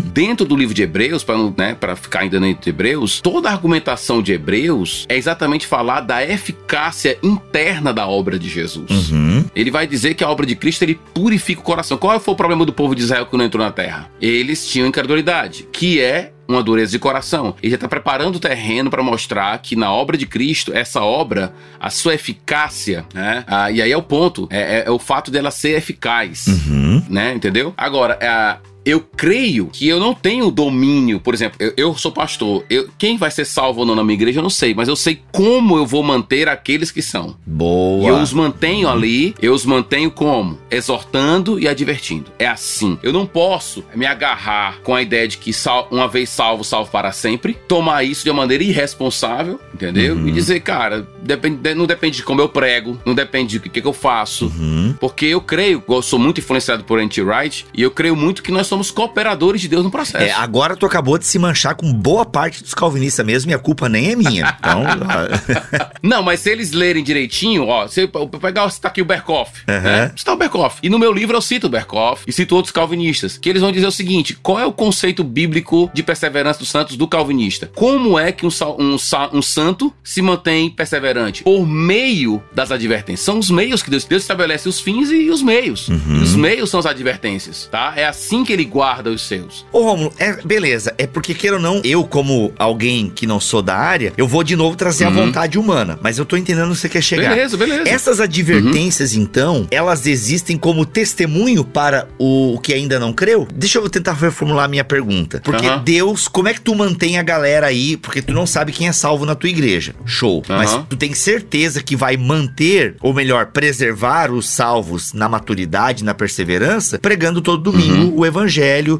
Dentro 0.00 0.46
do 0.46 0.56
livro 0.56 0.74
de 0.74 0.82
Hebreus, 0.82 1.22
para 1.24 1.36
né, 1.56 1.74
pra 1.78 1.96
ficar 1.96 2.20
ainda 2.20 2.38
livro 2.38 2.62
de 2.62 2.70
Hebreus, 2.70 3.20
toda 3.20 3.48
a 3.48 3.52
argumentação 3.52 4.22
de 4.22 4.32
Hebreus 4.32 5.04
é 5.08 5.16
exatamente 5.16 5.66
falar 5.66 6.00
da 6.00 6.24
eficácia 6.24 7.18
interna 7.22 7.92
da 7.92 8.06
obra 8.06 8.38
de 8.38 8.48
Jesus. 8.48 8.90
Uhum. 9.10 9.44
Ele 9.54 9.70
vai 9.70 9.86
dizer 9.86 10.14
que 10.14 10.24
a 10.24 10.28
obra 10.28 10.46
de 10.46 10.54
Cristo 10.54 10.82
ele 10.82 10.98
purifica 11.14 11.60
o 11.60 11.64
coração. 11.64 11.96
Qual 11.96 12.18
foi 12.20 12.34
o 12.34 12.36
problema 12.36 12.64
do 12.64 12.72
povo 12.72 12.94
de 12.94 13.02
Israel 13.02 13.26
que 13.26 13.36
não 13.36 13.44
entrou 13.44 13.64
na 13.64 13.70
terra? 13.72 14.08
Eles 14.20 14.66
tinham 14.68 14.86
incredulidade, 14.88 15.66
que 15.72 16.00
é 16.00 16.32
uma 16.46 16.62
dureza 16.62 16.92
de 16.92 16.98
coração. 16.98 17.54
Ele 17.62 17.70
já 17.70 17.76
está 17.76 17.88
preparando 17.88 18.36
o 18.36 18.40
terreno 18.40 18.90
para 18.90 19.02
mostrar 19.02 19.56
que 19.58 19.74
na 19.74 19.90
obra 19.90 20.16
de 20.16 20.26
Cristo, 20.26 20.72
essa 20.74 21.00
obra, 21.00 21.54
a 21.80 21.88
sua 21.88 22.14
eficácia, 22.14 23.06
né? 23.14 23.44
Ah, 23.46 23.70
e 23.70 23.80
aí 23.80 23.90
é 23.90 23.96
o 23.96 24.02
ponto, 24.02 24.46
é, 24.50 24.80
é- 24.80 24.84
é 24.86 24.90
o 24.90 24.98
fato 24.98 25.30
dela 25.30 25.50
ser 25.50 25.70
eficaz 25.78 26.46
Uhum. 26.46 27.02
né? 27.08 27.32
Entendeu? 27.34 27.72
Agora, 27.76 28.18
é, 28.20 28.56
eu 28.84 29.00
creio 29.00 29.66
que 29.72 29.86
eu 29.88 29.98
não 29.98 30.14
tenho 30.14 30.50
domínio, 30.50 31.18
por 31.20 31.34
exemplo, 31.34 31.56
eu, 31.60 31.72
eu 31.76 31.96
sou 31.96 32.12
pastor, 32.12 32.64
eu- 32.68 32.88
quem 32.98 33.16
vai 33.16 33.30
ser 33.30 33.44
salvo 33.44 33.80
ou 33.80 33.86
não 33.86 33.94
na 33.94 34.04
minha 34.04 34.14
igreja 34.14 34.38
eu 34.38 34.42
não 34.42 34.50
sei, 34.50 34.74
mas 34.74 34.88
eu 34.88 34.96
sei 34.96 35.20
como 35.32 35.76
eu 35.76 35.86
vou 35.86 36.02
manter 36.02 36.48
aqueles 36.48 36.90
que 36.90 37.00
são. 37.02 37.36
Boa. 37.46 38.04
E 38.04 38.06
eu 38.08 38.16
os 38.20 38.32
mantenho 38.32 38.88
ali, 38.88 39.34
eu 39.40 39.52
os 39.54 39.64
mantenho 39.64 40.10
como? 40.10 40.58
Exortando 40.70 41.58
e 41.58 41.66
advertindo. 41.66 42.30
É 42.38 42.46
assim. 42.46 42.98
Eu 43.02 43.12
não 43.12 43.26
posso 43.26 43.84
me 43.94 44.06
agarrar 44.06 44.78
com 44.82 44.94
a 44.94 45.00
ideia 45.02 45.26
de 45.26 45.38
que 45.38 45.52
sal- 45.52 45.88
uma 45.90 46.06
vez 46.06 46.28
salvo, 46.28 46.62
salvo 46.64 46.90
para 46.90 47.10
sempre, 47.12 47.56
tomar 47.66 48.04
isso 48.04 48.22
de 48.24 48.30
uma 48.30 48.42
maneira 48.42 48.62
irresponsável, 48.64 49.58
entendeu? 49.72 50.14
Uhum. 50.14 50.28
E 50.28 50.32
dizer, 50.32 50.60
cara, 50.60 51.06
depende- 51.22 51.74
não 51.74 51.86
depende 51.86 52.16
de 52.18 52.22
como 52.22 52.40
eu 52.40 52.48
prego, 52.48 52.98
não 53.04 53.14
depende 53.14 53.58
do 53.58 53.68
que, 53.70 53.80
que 53.80 53.86
eu 53.88 53.92
faço, 53.92 54.46
Uhum. 54.46 54.94
porque 55.00 55.26
eu 55.26 55.40
creio, 55.40 55.82
eu 55.88 56.02
sou 56.02 56.18
muito 56.18 56.40
influenciado 56.40 56.84
por 56.84 56.98
Anti-Wright, 56.98 57.66
e 57.74 57.82
eu 57.82 57.90
creio 57.90 58.14
muito 58.16 58.42
que 58.42 58.52
nós 58.52 58.66
somos 58.66 58.73
cooperadores 58.90 59.60
de 59.60 59.68
Deus 59.68 59.84
no 59.84 59.90
processo. 59.90 60.24
É, 60.24 60.32
agora 60.32 60.76
tu 60.76 60.86
acabou 60.86 61.18
de 61.18 61.26
se 61.26 61.38
manchar 61.38 61.74
com 61.74 61.92
boa 61.92 62.24
parte 62.24 62.62
dos 62.62 62.74
calvinistas 62.74 63.24
mesmo 63.24 63.50
e 63.50 63.54
a 63.54 63.58
culpa 63.58 63.88
nem 63.88 64.12
é 64.12 64.16
minha. 64.16 64.56
Então, 64.58 64.84
Não, 66.02 66.22
mas 66.22 66.40
se 66.40 66.50
eles 66.50 66.72
lerem 66.72 67.02
direitinho, 67.02 67.66
ó, 67.66 67.86
se 67.86 68.02
eu 68.02 68.28
pegar, 68.28 68.68
citar 68.70 68.90
aqui 68.90 69.02
o 69.02 69.04
Berkoff, 69.04 69.62
Aham. 69.68 69.80
né? 69.80 70.12
Citar 70.16 70.34
o 70.34 70.38
Berkoff. 70.38 70.78
E 70.82 70.88
no 70.88 70.98
meu 70.98 71.12
livro 71.12 71.36
eu 71.36 71.42
cito 71.42 71.66
o 71.66 71.70
Berkoff 71.70 72.24
e 72.26 72.32
cito 72.32 72.54
outros 72.54 72.72
calvinistas, 72.72 73.38
que 73.38 73.48
eles 73.48 73.62
vão 73.62 73.72
dizer 73.72 73.86
o 73.86 73.92
seguinte: 73.92 74.38
qual 74.42 74.58
é 74.58 74.66
o 74.66 74.72
conceito 74.72 75.22
bíblico 75.24 75.90
de 75.94 76.02
perseverança 76.02 76.58
dos 76.58 76.68
santos 76.68 76.96
do 76.96 77.06
calvinista? 77.06 77.70
Como 77.74 78.18
é 78.18 78.32
que 78.32 78.46
um, 78.46 78.50
um 78.78 78.96
um 79.32 79.42
santo 79.42 79.92
se 80.02 80.22
mantém 80.22 80.70
perseverante? 80.70 81.42
Por 81.42 81.66
meio 81.66 82.42
das 82.52 82.70
advertências. 82.70 83.24
São 83.24 83.38
os 83.38 83.50
meios 83.50 83.82
que 83.82 83.90
Deus, 83.90 84.04
Deus 84.04 84.22
estabelece 84.22 84.68
os 84.68 84.80
fins 84.80 85.10
e 85.10 85.30
os 85.30 85.42
meios. 85.42 85.88
Uhum. 85.88 86.22
Os 86.22 86.34
meios 86.34 86.70
são 86.70 86.80
as 86.80 86.86
advertências, 86.86 87.68
tá? 87.70 87.92
É 87.96 88.04
assim 88.06 88.44
que 88.44 88.52
ele 88.52 88.63
guarda 88.64 89.10
os 89.10 89.22
seus. 89.22 89.64
Ô, 89.72 89.82
Romulo, 89.82 90.12
é, 90.18 90.36
beleza. 90.42 90.94
É 90.98 91.06
porque, 91.06 91.34
queira 91.34 91.56
ou 91.56 91.62
não, 91.62 91.80
eu, 91.84 92.04
como 92.04 92.52
alguém 92.58 93.10
que 93.14 93.26
não 93.26 93.38
sou 93.40 93.62
da 93.62 93.76
área, 93.76 94.12
eu 94.16 94.26
vou 94.26 94.42
de 94.44 94.56
novo 94.56 94.76
trazer 94.76 95.04
a 95.04 95.08
Uhum. 95.08 95.14
vontade 95.26 95.58
humana. 95.58 95.98
Mas 96.02 96.18
eu 96.18 96.24
tô 96.24 96.36
entendendo 96.36 96.68
onde 96.68 96.78
você 96.78 96.88
quer 96.88 97.02
chegar. 97.02 97.30
Beleza, 97.30 97.56
beleza. 97.56 97.88
Essas 97.88 98.20
advertências, 98.20 99.14
então, 99.14 99.66
elas 99.70 100.06
existem 100.06 100.56
como 100.56 100.84
testemunho 100.86 101.64
para 101.64 102.08
o 102.18 102.58
que 102.62 102.72
ainda 102.72 102.98
não 102.98 103.12
creu? 103.12 103.46
Deixa 103.54 103.78
eu 103.78 103.88
tentar 103.88 104.12
reformular 104.12 104.64
a 104.64 104.68
minha 104.68 104.84
pergunta. 104.84 105.40
Porque 105.44 105.66
Aham. 105.66 105.82
Deus, 105.84 106.28
como 106.28 106.48
é 106.48 106.54
que 106.54 106.60
tu 106.60 106.74
mantém 106.74 107.18
a 107.18 107.22
galera 107.22 107.66
aí? 107.66 107.96
Porque 107.96 108.22
tu 108.22 108.32
não 108.32 108.46
sabe 108.46 108.72
quem 108.72 108.88
é 108.88 108.92
salvo 108.92 109.24
na 109.26 109.34
tua 109.34 109.48
igreja. 109.50 109.94
Show. 110.04 110.42
Mas 110.48 110.74
tu 110.88 110.96
tem 110.96 111.12
certeza 111.14 111.82
que 111.82 111.96
vai 111.96 112.16
manter, 112.16 112.96
ou 113.00 113.12
melhor, 113.12 113.46
preservar 113.46 114.30
os 114.30 114.48
salvos 114.48 115.12
na 115.12 115.28
maturidade, 115.28 116.04
na 116.04 116.14
perseverança, 116.14 116.98
pregando 116.98 117.40
todo 117.40 117.62
domingo 117.62 118.12
o 118.20 118.24
evangelho, 118.26 118.53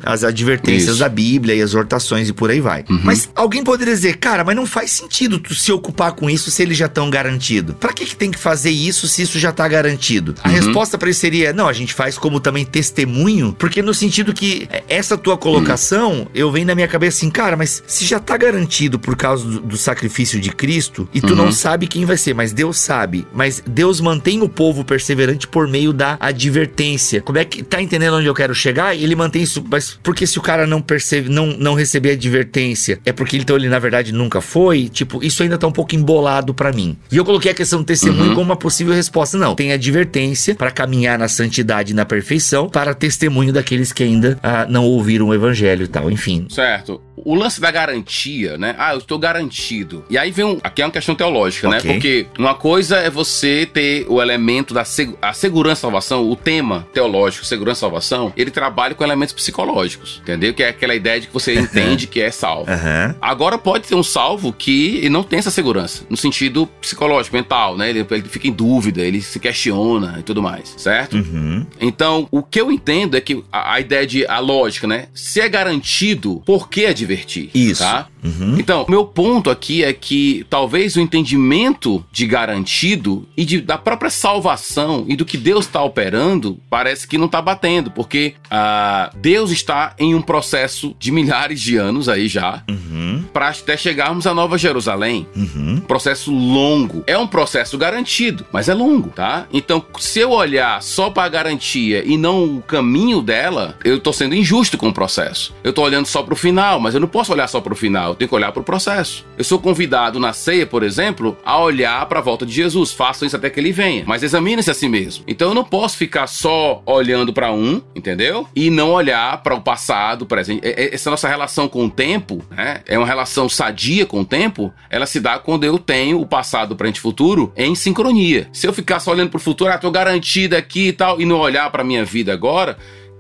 as 0.04 0.24
advertências 0.24 0.88
Uhum. 0.88 0.90
Isso. 0.94 1.00
da 1.00 1.08
Bíblia 1.08 1.54
e 1.54 1.60
exortações 1.60 2.28
e 2.28 2.32
por 2.32 2.50
aí 2.50 2.60
vai. 2.60 2.84
Uhum. 2.88 3.00
Mas 3.04 3.28
alguém 3.34 3.62
poderia 3.64 3.94
dizer, 3.94 4.16
cara, 4.18 4.44
mas 4.44 4.56
não 4.56 4.66
faz 4.66 4.90
sentido 4.90 5.38
tu 5.38 5.54
se 5.54 5.70
ocupar 5.72 6.12
com 6.12 6.28
isso 6.28 6.50
se 6.50 6.62
eles 6.62 6.76
já 6.76 6.86
estão 6.86 7.08
garantidos. 7.10 7.76
Pra 7.78 7.92
que, 7.92 8.04
que 8.04 8.16
tem 8.16 8.30
que 8.30 8.38
fazer 8.38 8.70
isso 8.70 9.06
se 9.08 9.22
isso 9.22 9.38
já 9.38 9.52
tá 9.52 9.66
garantido? 9.68 10.34
A 10.42 10.48
Uhum. 10.48 10.54
resposta 10.54 10.96
pra 10.98 11.10
isso 11.10 11.20
seria, 11.20 11.52
não, 11.52 11.68
a 11.68 11.72
gente 11.72 11.92
faz 11.94 12.16
como 12.18 12.40
também 12.40 12.64
testemunho, 12.64 13.54
porque 13.58 13.82
no 13.82 13.92
sentido 13.94 14.32
que 14.32 14.66
é, 14.70 14.82
essa 14.88 15.16
tua 15.16 15.36
colocação, 15.36 16.26
eu 16.34 16.50
venho 16.50 16.66
na 16.66 16.74
minha 16.74 16.88
cabeça 16.88 17.18
assim, 17.18 17.30
cara, 17.30 17.56
mas 17.56 17.82
se 17.86 18.04
já 18.04 18.18
tá 18.20 18.36
garantido 18.36 18.98
por 18.98 19.16
causa 19.16 19.44
do, 19.44 19.60
do 19.60 19.76
sacrifício 19.76 20.40
de 20.40 20.50
Cristo, 20.50 21.08
e 21.14 21.20
tu 21.20 21.30
Uhum. 21.30 21.36
não 21.36 21.52
sabe 21.52 21.86
quem 21.86 22.04
vai 22.04 22.16
ser, 22.16 22.34
mas 22.34 22.52
Deus 22.52 22.78
sabe, 22.78 23.26
mas 23.32 23.62
Deus 23.66 24.00
mantém 24.00 24.42
o 24.42 24.48
povo 24.48 24.84
perseverante 24.84 25.46
por 25.48 25.66
meio 25.68 25.92
da 25.92 26.16
advertência. 26.20 27.20
Como 27.20 27.38
é 27.38 27.44
que 27.44 27.62
tá 27.62 27.80
entendendo 27.82 28.14
onde 28.16 28.26
eu 28.26 28.34
quero 28.34 28.54
chegar? 28.54 28.94
Ele 28.96 29.14
mantém 29.16 29.43
isso, 29.44 29.64
mas 29.70 29.98
porque 30.02 30.26
se 30.26 30.38
o 30.38 30.42
cara 30.42 30.66
não 30.66 30.82
percebe, 30.82 31.28
não, 31.28 31.46
não 31.46 31.74
receber 31.74 32.12
advertência, 32.12 32.98
é 33.04 33.12
porque 33.12 33.36
então 33.36 33.56
ele 33.56 33.68
na 33.68 33.78
verdade 33.78 34.12
nunca 34.12 34.40
foi? 34.40 34.88
Tipo, 34.88 35.22
isso 35.24 35.42
ainda 35.42 35.56
tá 35.56 35.66
um 35.66 35.72
pouco 35.72 35.94
embolado 35.94 36.52
pra 36.52 36.72
mim. 36.72 36.96
E 37.12 37.16
eu 37.16 37.24
coloquei 37.24 37.50
a 37.52 37.54
questão 37.54 37.78
do 37.80 37.84
testemunho 37.84 38.24
Uhum. 38.30 38.34
como 38.34 38.46
uma 38.46 38.56
possível 38.56 38.94
resposta. 38.94 39.36
Não, 39.38 39.54
tem 39.54 39.72
advertência 39.72 40.54
para 40.54 40.70
caminhar 40.70 41.18
na 41.18 41.28
santidade 41.28 41.92
e 41.92 41.94
na 41.94 42.04
perfeição, 42.04 42.68
para 42.68 42.94
testemunho 42.94 43.52
daqueles 43.52 43.92
que 43.92 44.02
ainda 44.02 44.38
ah, 44.42 44.66
não 44.68 44.84
ouviram 44.84 45.28
o 45.28 45.34
evangelho 45.34 45.84
e 45.84 45.88
tal, 45.88 46.10
enfim. 46.10 46.46
Certo. 46.50 47.00
O 47.16 47.34
lance 47.34 47.60
da 47.60 47.70
garantia, 47.70 48.58
né? 48.58 48.74
Ah, 48.78 48.92
eu 48.92 48.98
estou 48.98 49.18
garantido. 49.18 50.04
E 50.10 50.18
aí 50.18 50.30
vem 50.30 50.44
um. 50.44 50.58
Aqui 50.62 50.82
é 50.82 50.84
uma 50.84 50.90
questão 50.90 51.14
teológica, 51.14 51.68
Ok. 51.68 51.80
né? 51.88 51.92
Porque 51.94 52.26
uma 52.38 52.54
coisa 52.54 52.96
é 52.96 53.08
você 53.08 53.66
ter 53.72 54.04
o 54.08 54.20
elemento 54.20 54.74
da 54.74 54.84
seg 54.84 55.14
a 55.22 55.32
segurança 55.32 55.80
e 55.80 55.82
salvação, 55.82 56.28
o 56.28 56.36
tema 56.36 56.86
teológico, 56.92 57.44
segurança 57.46 57.78
e 57.78 57.80
salvação, 57.80 58.32
ele 58.36 58.50
trabalha 58.50 58.94
com 58.94 59.04
elementos 59.04 59.33
psicológicos, 59.34 60.20
entendeu? 60.22 60.54
Que 60.54 60.62
é 60.62 60.68
aquela 60.68 60.94
ideia 60.94 61.20
de 61.20 61.26
que 61.26 61.32
você 61.32 61.54
entende 61.58 62.06
que 62.06 62.20
é 62.20 62.30
salvo. 62.30 62.70
Aham. 62.70 63.14
Agora 63.20 63.58
pode 63.58 63.88
ter 63.88 63.94
um 63.94 64.02
salvo 64.02 64.52
que 64.52 65.08
não 65.08 65.22
tem 65.22 65.38
essa 65.38 65.50
segurança, 65.50 66.04
no 66.08 66.16
sentido 66.16 66.66
psicológico, 66.80 67.36
mental, 67.36 67.76
né? 67.76 67.90
Ele, 67.90 68.06
ele 68.10 68.28
fica 68.28 68.48
em 68.48 68.52
dúvida, 68.52 69.02
ele 69.02 69.20
se 69.20 69.38
questiona 69.38 70.16
e 70.20 70.22
tudo 70.22 70.42
mais, 70.42 70.74
certo? 70.76 71.16
Uhum. 71.16 71.66
Então, 71.80 72.28
o 72.30 72.42
que 72.42 72.60
eu 72.60 72.70
entendo 72.70 73.16
é 73.16 73.20
que 73.20 73.42
a, 73.52 73.74
a 73.74 73.80
ideia 73.80 74.06
de 74.06 74.26
a 74.26 74.38
lógica, 74.38 74.86
né? 74.86 75.06
Se 75.12 75.40
é 75.40 75.48
garantido, 75.48 76.42
por 76.46 76.68
que 76.68 76.86
advertir? 76.86 77.50
Isso. 77.54 77.82
Tá? 77.82 78.08
Uhum. 78.24 78.56
Então, 78.58 78.86
meu 78.88 79.04
ponto 79.04 79.50
aqui 79.50 79.84
é 79.84 79.92
que 79.92 80.46
talvez 80.48 80.96
o 80.96 81.00
entendimento 81.00 82.04
de 82.10 82.26
garantido 82.26 83.26
e 83.36 83.44
de- 83.44 83.60
da 83.60 83.76
própria 83.76 84.10
salvação 84.10 85.04
e 85.08 85.14
do 85.16 85.24
que 85.24 85.36
Deus 85.36 85.66
está 85.66 85.82
operando 85.82 86.58
parece 86.70 87.06
que 87.06 87.18
não 87.18 87.26
está 87.26 87.42
batendo, 87.42 87.90
porque 87.90 88.34
ah, 88.50 89.10
Deus 89.16 89.50
está 89.50 89.94
em 89.98 90.14
um 90.14 90.22
processo 90.22 90.94
de 90.98 91.10
milhares 91.10 91.60
de 91.60 91.76
anos 91.76 92.08
aí 92.08 92.28
já, 92.28 92.62
Uhum. 92.68 93.24
para 93.32 93.48
até 93.48 93.76
chegarmos 93.76 94.26
à 94.26 94.32
Nova 94.34 94.56
Jerusalém. 94.56 95.26
Uhum. 95.36 95.80
Processo 95.86 96.32
longo. 96.32 97.04
É 97.06 97.18
um 97.18 97.26
processo 97.26 97.76
garantido, 97.76 98.46
mas 98.52 98.68
é 98.68 98.74
longo, 98.74 99.10
tá? 99.10 99.46
Então, 99.52 99.84
se 99.98 100.20
eu 100.20 100.30
olhar 100.30 100.82
só 100.82 101.10
para 101.10 101.24
a 101.24 101.28
garantia 101.28 102.02
e 102.06 102.16
não 102.16 102.56
o 102.56 102.62
caminho 102.62 103.20
dela, 103.20 103.76
eu 103.84 103.98
tô 104.00 104.12
sendo 104.12 104.34
injusto 104.34 104.78
com 104.78 104.88
o 104.88 104.92
processo. 104.94 105.54
Eu 105.62 105.72
tô 105.72 105.82
olhando 105.82 106.06
só 106.06 106.22
pro 106.22 106.36
final, 106.36 106.80
mas 106.80 106.94
eu 106.94 107.00
não 107.00 107.08
posso 107.08 107.32
olhar 107.32 107.48
só 107.48 107.60
pro 107.60 107.74
final, 107.74 108.13
eu 108.14 108.18
tenho 108.18 108.28
que 108.28 108.34
olhar 108.34 108.52
pro 108.52 108.62
processo. 108.62 109.26
Eu 109.36 109.44
sou 109.44 109.58
convidado 109.58 110.18
na 110.18 110.32
ceia, 110.32 110.66
por 110.66 110.82
exemplo, 110.82 111.36
a 111.44 111.58
olhar 111.58 112.06
para 112.06 112.20
a 112.20 112.22
volta 112.22 112.46
de 112.46 112.52
Jesus. 112.52 112.92
Façam 112.92 113.26
isso 113.26 113.36
até 113.36 113.50
que 113.50 113.60
ele 113.60 113.72
venha, 113.72 114.04
mas 114.06 114.22
examine-se 114.22 114.70
a 114.70 114.74
si 114.74 114.88
mesmo. 114.88 115.24
Então, 115.26 115.48
eu 115.48 115.54
não 115.54 115.64
posso 115.64 115.96
ficar 115.96 116.26
só 116.26 116.82
olhando 116.86 117.32
para 117.32 117.52
um, 117.52 117.82
entendeu? 117.94 118.48
E 118.54 118.70
não 118.70 118.92
olhar 118.92 119.42
para 119.42 119.54
o 119.54 119.60
passado, 119.60 120.26
presente. 120.26 120.60
Essa 120.64 121.10
nossa 121.10 121.28
relação 121.28 121.68
com 121.68 121.84
o 121.84 121.90
tempo, 121.90 122.42
né? 122.50 122.80
É 122.86 122.96
uma 122.96 123.06
relação 123.06 123.48
sadia 123.48 124.06
com 124.06 124.20
o 124.20 124.24
tempo, 124.24 124.72
ela 124.88 125.06
se 125.06 125.20
dá 125.20 125.38
quando 125.38 125.64
eu 125.64 125.78
tenho 125.78 126.20
o 126.20 126.26
passado, 126.26 126.76
presente 126.76 126.96
e 126.96 127.00
futuro 127.00 127.52
em 127.56 127.74
sincronia. 127.74 128.48
Se 128.52 128.66
eu 128.66 128.72
ficar 128.72 129.00
só 129.00 129.10
olhando 129.10 129.30
pro 129.30 129.40
futuro, 129.40 129.72
ah, 129.72 129.78
tô 129.78 129.90
garantido 129.90 130.56
aqui 130.56 130.88
e 130.88 130.92
tal, 130.92 131.20
e 131.20 131.24
não 131.24 131.38
olhar 131.38 131.70
pra 131.70 131.84
minha 131.84 132.04
vida 132.04 132.32
agora, 132.32 132.78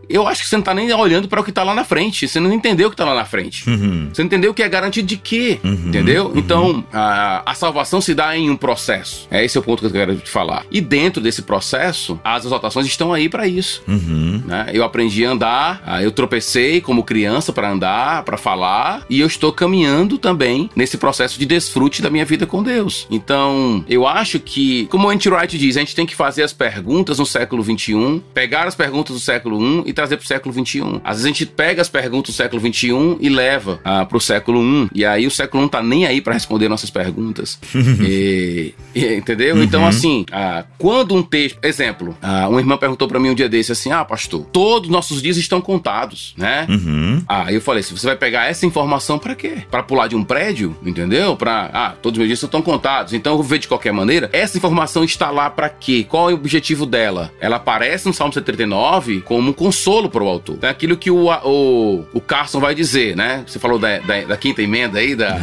eu 0.08 0.26
acho 0.26 0.42
que 0.42 0.48
você 0.48 0.56
não 0.56 0.62
tá 0.62 0.74
nem 0.74 0.92
olhando 0.92 1.28
para 1.28 1.40
o 1.40 1.44
que 1.44 1.52
tá 1.52 1.62
lá 1.62 1.74
na 1.74 1.84
frente. 1.84 2.26
Você 2.26 2.40
não 2.40 2.52
entendeu 2.52 2.88
o 2.88 2.90
que 2.90 2.96
tá 2.96 3.04
lá 3.04 3.14
na 3.14 3.24
frente. 3.24 3.68
Uhum. 3.68 4.08
Você 4.12 4.22
não 4.22 4.26
entendeu 4.26 4.50
o 4.50 4.54
que 4.54 4.62
é 4.62 4.68
garantido 4.68 5.06
de 5.06 5.16
quê. 5.16 5.58
Uhum. 5.62 5.88
Entendeu? 5.88 6.26
Uhum. 6.26 6.32
Então, 6.36 6.84
a, 6.92 7.50
a, 7.50 7.54
salvação 7.54 8.00
se 8.00 8.14
dá 8.14 8.36
em 8.36 8.50
um 8.50 8.56
processo. 8.56 9.26
É 9.30 9.44
esse 9.44 9.56
é 9.56 9.60
o 9.60 9.64
ponto 9.64 9.80
que 9.80 9.86
eu 9.86 9.90
quero 9.90 10.16
te 10.16 10.30
falar. 10.30 10.66
E 10.70 10.80
dentro 10.80 11.22
desse 11.22 11.42
processo, 11.42 12.18
as 12.24 12.44
exaltações 12.44 12.86
estão 12.86 13.12
aí 13.12 13.28
para 13.28 13.46
isso. 13.46 13.82
Uhum. 13.86 14.42
Né? 14.46 14.70
Eu 14.72 14.84
aprendi 14.84 15.24
a 15.24 15.30
andar, 15.30 16.02
eu 16.02 16.10
tropecei 16.10 16.80
como 16.80 17.02
criança 17.02 17.52
para 17.52 17.70
andar, 17.70 18.22
para 18.24 18.36
falar, 18.36 19.04
e 19.08 19.20
eu 19.20 19.26
estou 19.26 19.52
caminhando 19.52 20.18
também 20.18 20.70
nesse 20.74 20.96
processo 20.96 21.38
de 21.38 21.46
desfrute 21.46 22.02
da 22.02 22.10
minha 22.10 22.24
vida 22.24 22.46
com 22.46 22.62
Deus. 22.62 23.06
Então, 23.10 23.84
eu 23.88 24.06
acho 24.06 24.38
que, 24.38 24.86
como 24.86 25.08
o 25.08 25.10
Anti 25.10 25.28
Wright 25.28 25.56
diz, 25.56 25.76
a 25.76 25.80
gente 25.80 25.94
tem 25.94 26.06
que 26.06 26.14
fazer 26.14 26.42
as 26.42 26.52
perguntas 26.52 27.18
no 27.18 27.26
século 27.26 27.62
21, 27.62 28.20
pegar 28.32 28.66
as 28.66 28.74
perguntas 28.74 29.14
do 29.14 29.20
século 29.20 29.58
1 29.58 29.84
trazer 29.94 30.16
pro 30.16 30.26
século 30.26 30.54
XXI. 30.54 31.00
Às 31.04 31.16
vezes 31.16 31.24
a 31.24 31.28
gente 31.28 31.46
pega 31.46 31.80
as 31.80 31.88
perguntas 31.88 32.34
do 32.34 32.36
século 32.36 32.60
XXI 32.60 33.16
e 33.20 33.28
leva 33.28 33.80
ah, 33.84 34.04
pro 34.04 34.20
século 34.20 34.62
I, 34.62 34.88
e 34.94 35.04
aí 35.04 35.26
o 35.26 35.30
século 35.30 35.64
I 35.64 35.68
tá 35.68 35.82
nem 35.82 36.06
aí 36.06 36.20
para 36.20 36.34
responder 36.34 36.68
nossas 36.68 36.90
perguntas. 36.90 37.58
e, 38.00 38.74
e, 38.94 39.14
entendeu? 39.14 39.56
Uhum. 39.56 39.62
Então, 39.62 39.86
assim, 39.86 40.24
ah, 40.32 40.64
quando 40.78 41.14
um 41.14 41.22
texto. 41.22 41.58
Exemplo, 41.62 42.16
ah, 42.20 42.48
uma 42.48 42.60
irmã 42.60 42.76
perguntou 42.76 43.08
para 43.08 43.18
mim 43.18 43.30
um 43.30 43.34
dia 43.34 43.48
desse 43.48 43.72
assim: 43.72 43.90
Ah, 43.90 44.04
pastor, 44.04 44.44
todos 44.52 44.88
nossos 44.90 45.22
dias 45.22 45.36
estão 45.36 45.60
contados, 45.60 46.34
né? 46.36 46.66
Uhum. 46.68 47.22
Ah, 47.28 47.52
eu 47.52 47.60
falei: 47.60 47.82
se 47.82 47.92
você 47.92 48.06
vai 48.06 48.16
pegar 48.16 48.46
essa 48.46 48.66
informação 48.66 49.18
para 49.18 49.34
quê? 49.34 49.62
Para 49.70 49.82
pular 49.82 50.08
de 50.08 50.16
um 50.16 50.24
prédio, 50.24 50.76
entendeu? 50.84 51.36
Para 51.36 51.70
ah, 51.72 51.94
todos 52.00 52.16
os 52.16 52.18
meus 52.18 52.28
dias 52.28 52.42
estão 52.42 52.62
contados. 52.62 53.12
Então 53.12 53.34
eu 53.34 53.38
vou 53.38 53.46
ver 53.46 53.58
de 53.58 53.68
qualquer 53.68 53.92
maneira. 53.92 54.28
Essa 54.32 54.56
informação 54.56 55.04
está 55.04 55.30
lá 55.30 55.48
para 55.48 55.68
quê? 55.68 56.04
Qual 56.08 56.30
é 56.30 56.32
o 56.32 56.36
objetivo 56.36 56.86
dela? 56.86 57.32
Ela 57.40 57.56
aparece 57.56 58.06
no 58.06 58.14
Salmo 58.14 58.32
139 58.32 59.20
como 59.20 59.50
um 59.50 59.52
consolo 59.52 59.83
consolo 59.84 60.08
para 60.08 60.24
o 60.24 60.28
autor. 60.28 60.58
É 60.62 60.68
aquilo 60.68 60.96
que 60.96 61.10
o, 61.10 61.28
o, 61.28 62.04
o 62.14 62.20
Carson 62.20 62.58
vai 62.58 62.74
dizer, 62.74 63.14
né? 63.14 63.44
Você 63.46 63.58
falou 63.58 63.78
da, 63.78 63.98
da, 63.98 64.20
da 64.22 64.36
quinta 64.36 64.62
emenda 64.62 64.98
aí, 64.98 65.14
da, 65.14 65.38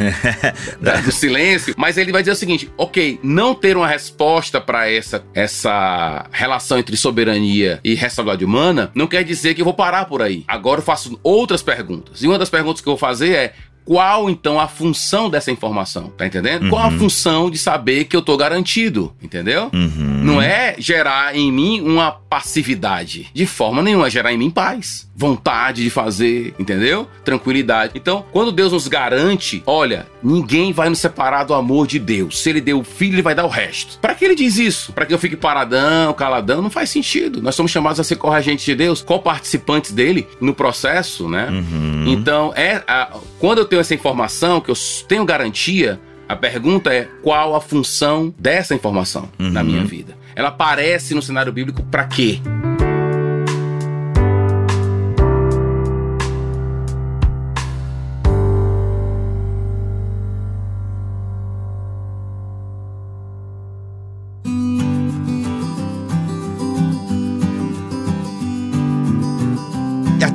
da, 0.81 1.01
do 1.01 1.11
silêncio, 1.11 1.75
mas 1.77 1.97
ele 1.97 2.11
vai 2.11 2.23
dizer 2.23 2.31
o 2.31 2.35
seguinte: 2.35 2.69
ok, 2.75 3.19
não 3.21 3.53
ter 3.53 3.77
uma 3.77 3.87
resposta 3.87 4.59
para 4.59 4.89
essa, 4.89 5.23
essa 5.33 6.25
relação 6.31 6.79
entre 6.79 6.97
soberania 6.97 7.79
e 7.83 7.93
responsabilidade 7.93 8.43
humana 8.43 8.91
não 8.95 9.07
quer 9.07 9.23
dizer 9.23 9.53
que 9.53 9.61
eu 9.61 9.65
vou 9.65 9.73
parar 9.73 10.05
por 10.05 10.21
aí. 10.21 10.43
Agora 10.47 10.79
eu 10.79 10.83
faço 10.83 11.19
outras 11.23 11.61
perguntas. 11.61 12.23
E 12.23 12.27
uma 12.27 12.39
das 12.39 12.49
perguntas 12.49 12.81
que 12.81 12.87
eu 12.87 12.93
vou 12.93 12.99
fazer 12.99 13.33
é: 13.33 13.53
qual 13.91 14.29
então 14.29 14.57
a 14.57 14.69
função 14.69 15.29
dessa 15.29 15.51
informação, 15.51 16.13
tá 16.17 16.25
entendendo? 16.25 16.63
Uhum. 16.63 16.69
Qual 16.69 16.81
a 16.81 16.87
uhum. 16.87 16.97
função 16.97 17.51
de 17.51 17.57
saber 17.57 18.05
que 18.05 18.15
eu 18.15 18.21
tô 18.21 18.37
garantido, 18.37 19.13
entendeu? 19.21 19.69
Uhum. 19.73 20.21
Não 20.23 20.41
é 20.41 20.75
gerar 20.79 21.35
em 21.35 21.51
mim 21.51 21.81
uma 21.81 22.09
passividade, 22.09 23.27
de 23.33 23.45
forma 23.45 23.81
nenhuma, 23.81 24.07
é 24.07 24.09
gerar 24.09 24.31
em 24.31 24.37
mim 24.37 24.49
paz, 24.49 25.11
vontade 25.13 25.83
de 25.83 25.89
fazer, 25.89 26.55
entendeu? 26.57 27.05
Tranquilidade. 27.25 27.91
Então, 27.93 28.23
quando 28.31 28.53
Deus 28.53 28.71
nos 28.71 28.87
garante, 28.87 29.61
olha, 29.65 30.07
ninguém 30.23 30.71
vai 30.71 30.87
nos 30.87 30.99
separar 30.99 31.43
do 31.43 31.53
amor 31.53 31.85
de 31.85 31.99
Deus. 31.99 32.39
Se 32.39 32.49
ele 32.49 32.61
deu 32.61 32.79
o 32.79 32.83
filho, 32.85 33.15
ele 33.15 33.21
vai 33.21 33.35
dar 33.35 33.43
o 33.43 33.49
resto. 33.49 33.99
Para 33.99 34.15
que 34.15 34.23
ele 34.23 34.35
diz 34.35 34.57
isso? 34.57 34.93
Para 34.93 35.05
que 35.05 35.13
eu 35.13 35.19
fique 35.19 35.35
paradão, 35.35 36.13
caladão? 36.13 36.61
Não 36.61 36.69
faz 36.69 36.89
sentido. 36.89 37.41
Nós 37.41 37.55
somos 37.55 37.73
chamados 37.73 37.99
a 37.99 38.05
ser 38.05 38.15
corregentes 38.15 38.63
de 38.63 38.73
Deus, 38.73 39.01
co-participantes 39.01 39.91
dele 39.91 40.25
no 40.39 40.55
processo, 40.55 41.27
né? 41.27 41.49
Uhum. 41.49 42.05
Então, 42.07 42.53
é 42.55 42.81
a, 42.87 43.17
quando 43.37 43.57
eu 43.57 43.65
tenho 43.65 43.80
essa 43.81 43.93
informação, 43.93 44.61
que 44.61 44.71
eu 44.71 44.75
tenho 45.07 45.25
garantia, 45.25 45.99
a 46.27 46.35
pergunta 46.35 46.93
é 46.93 47.07
qual 47.21 47.55
a 47.55 47.61
função 47.61 48.33
dessa 48.39 48.73
informação 48.73 49.29
uhum. 49.37 49.49
na 49.49 49.63
minha 49.63 49.83
vida? 49.83 50.15
Ela 50.35 50.47
aparece 50.47 51.13
no 51.13 51.21
cenário 51.21 51.51
bíblico 51.51 51.83
para 51.83 52.05
quê? 52.05 52.39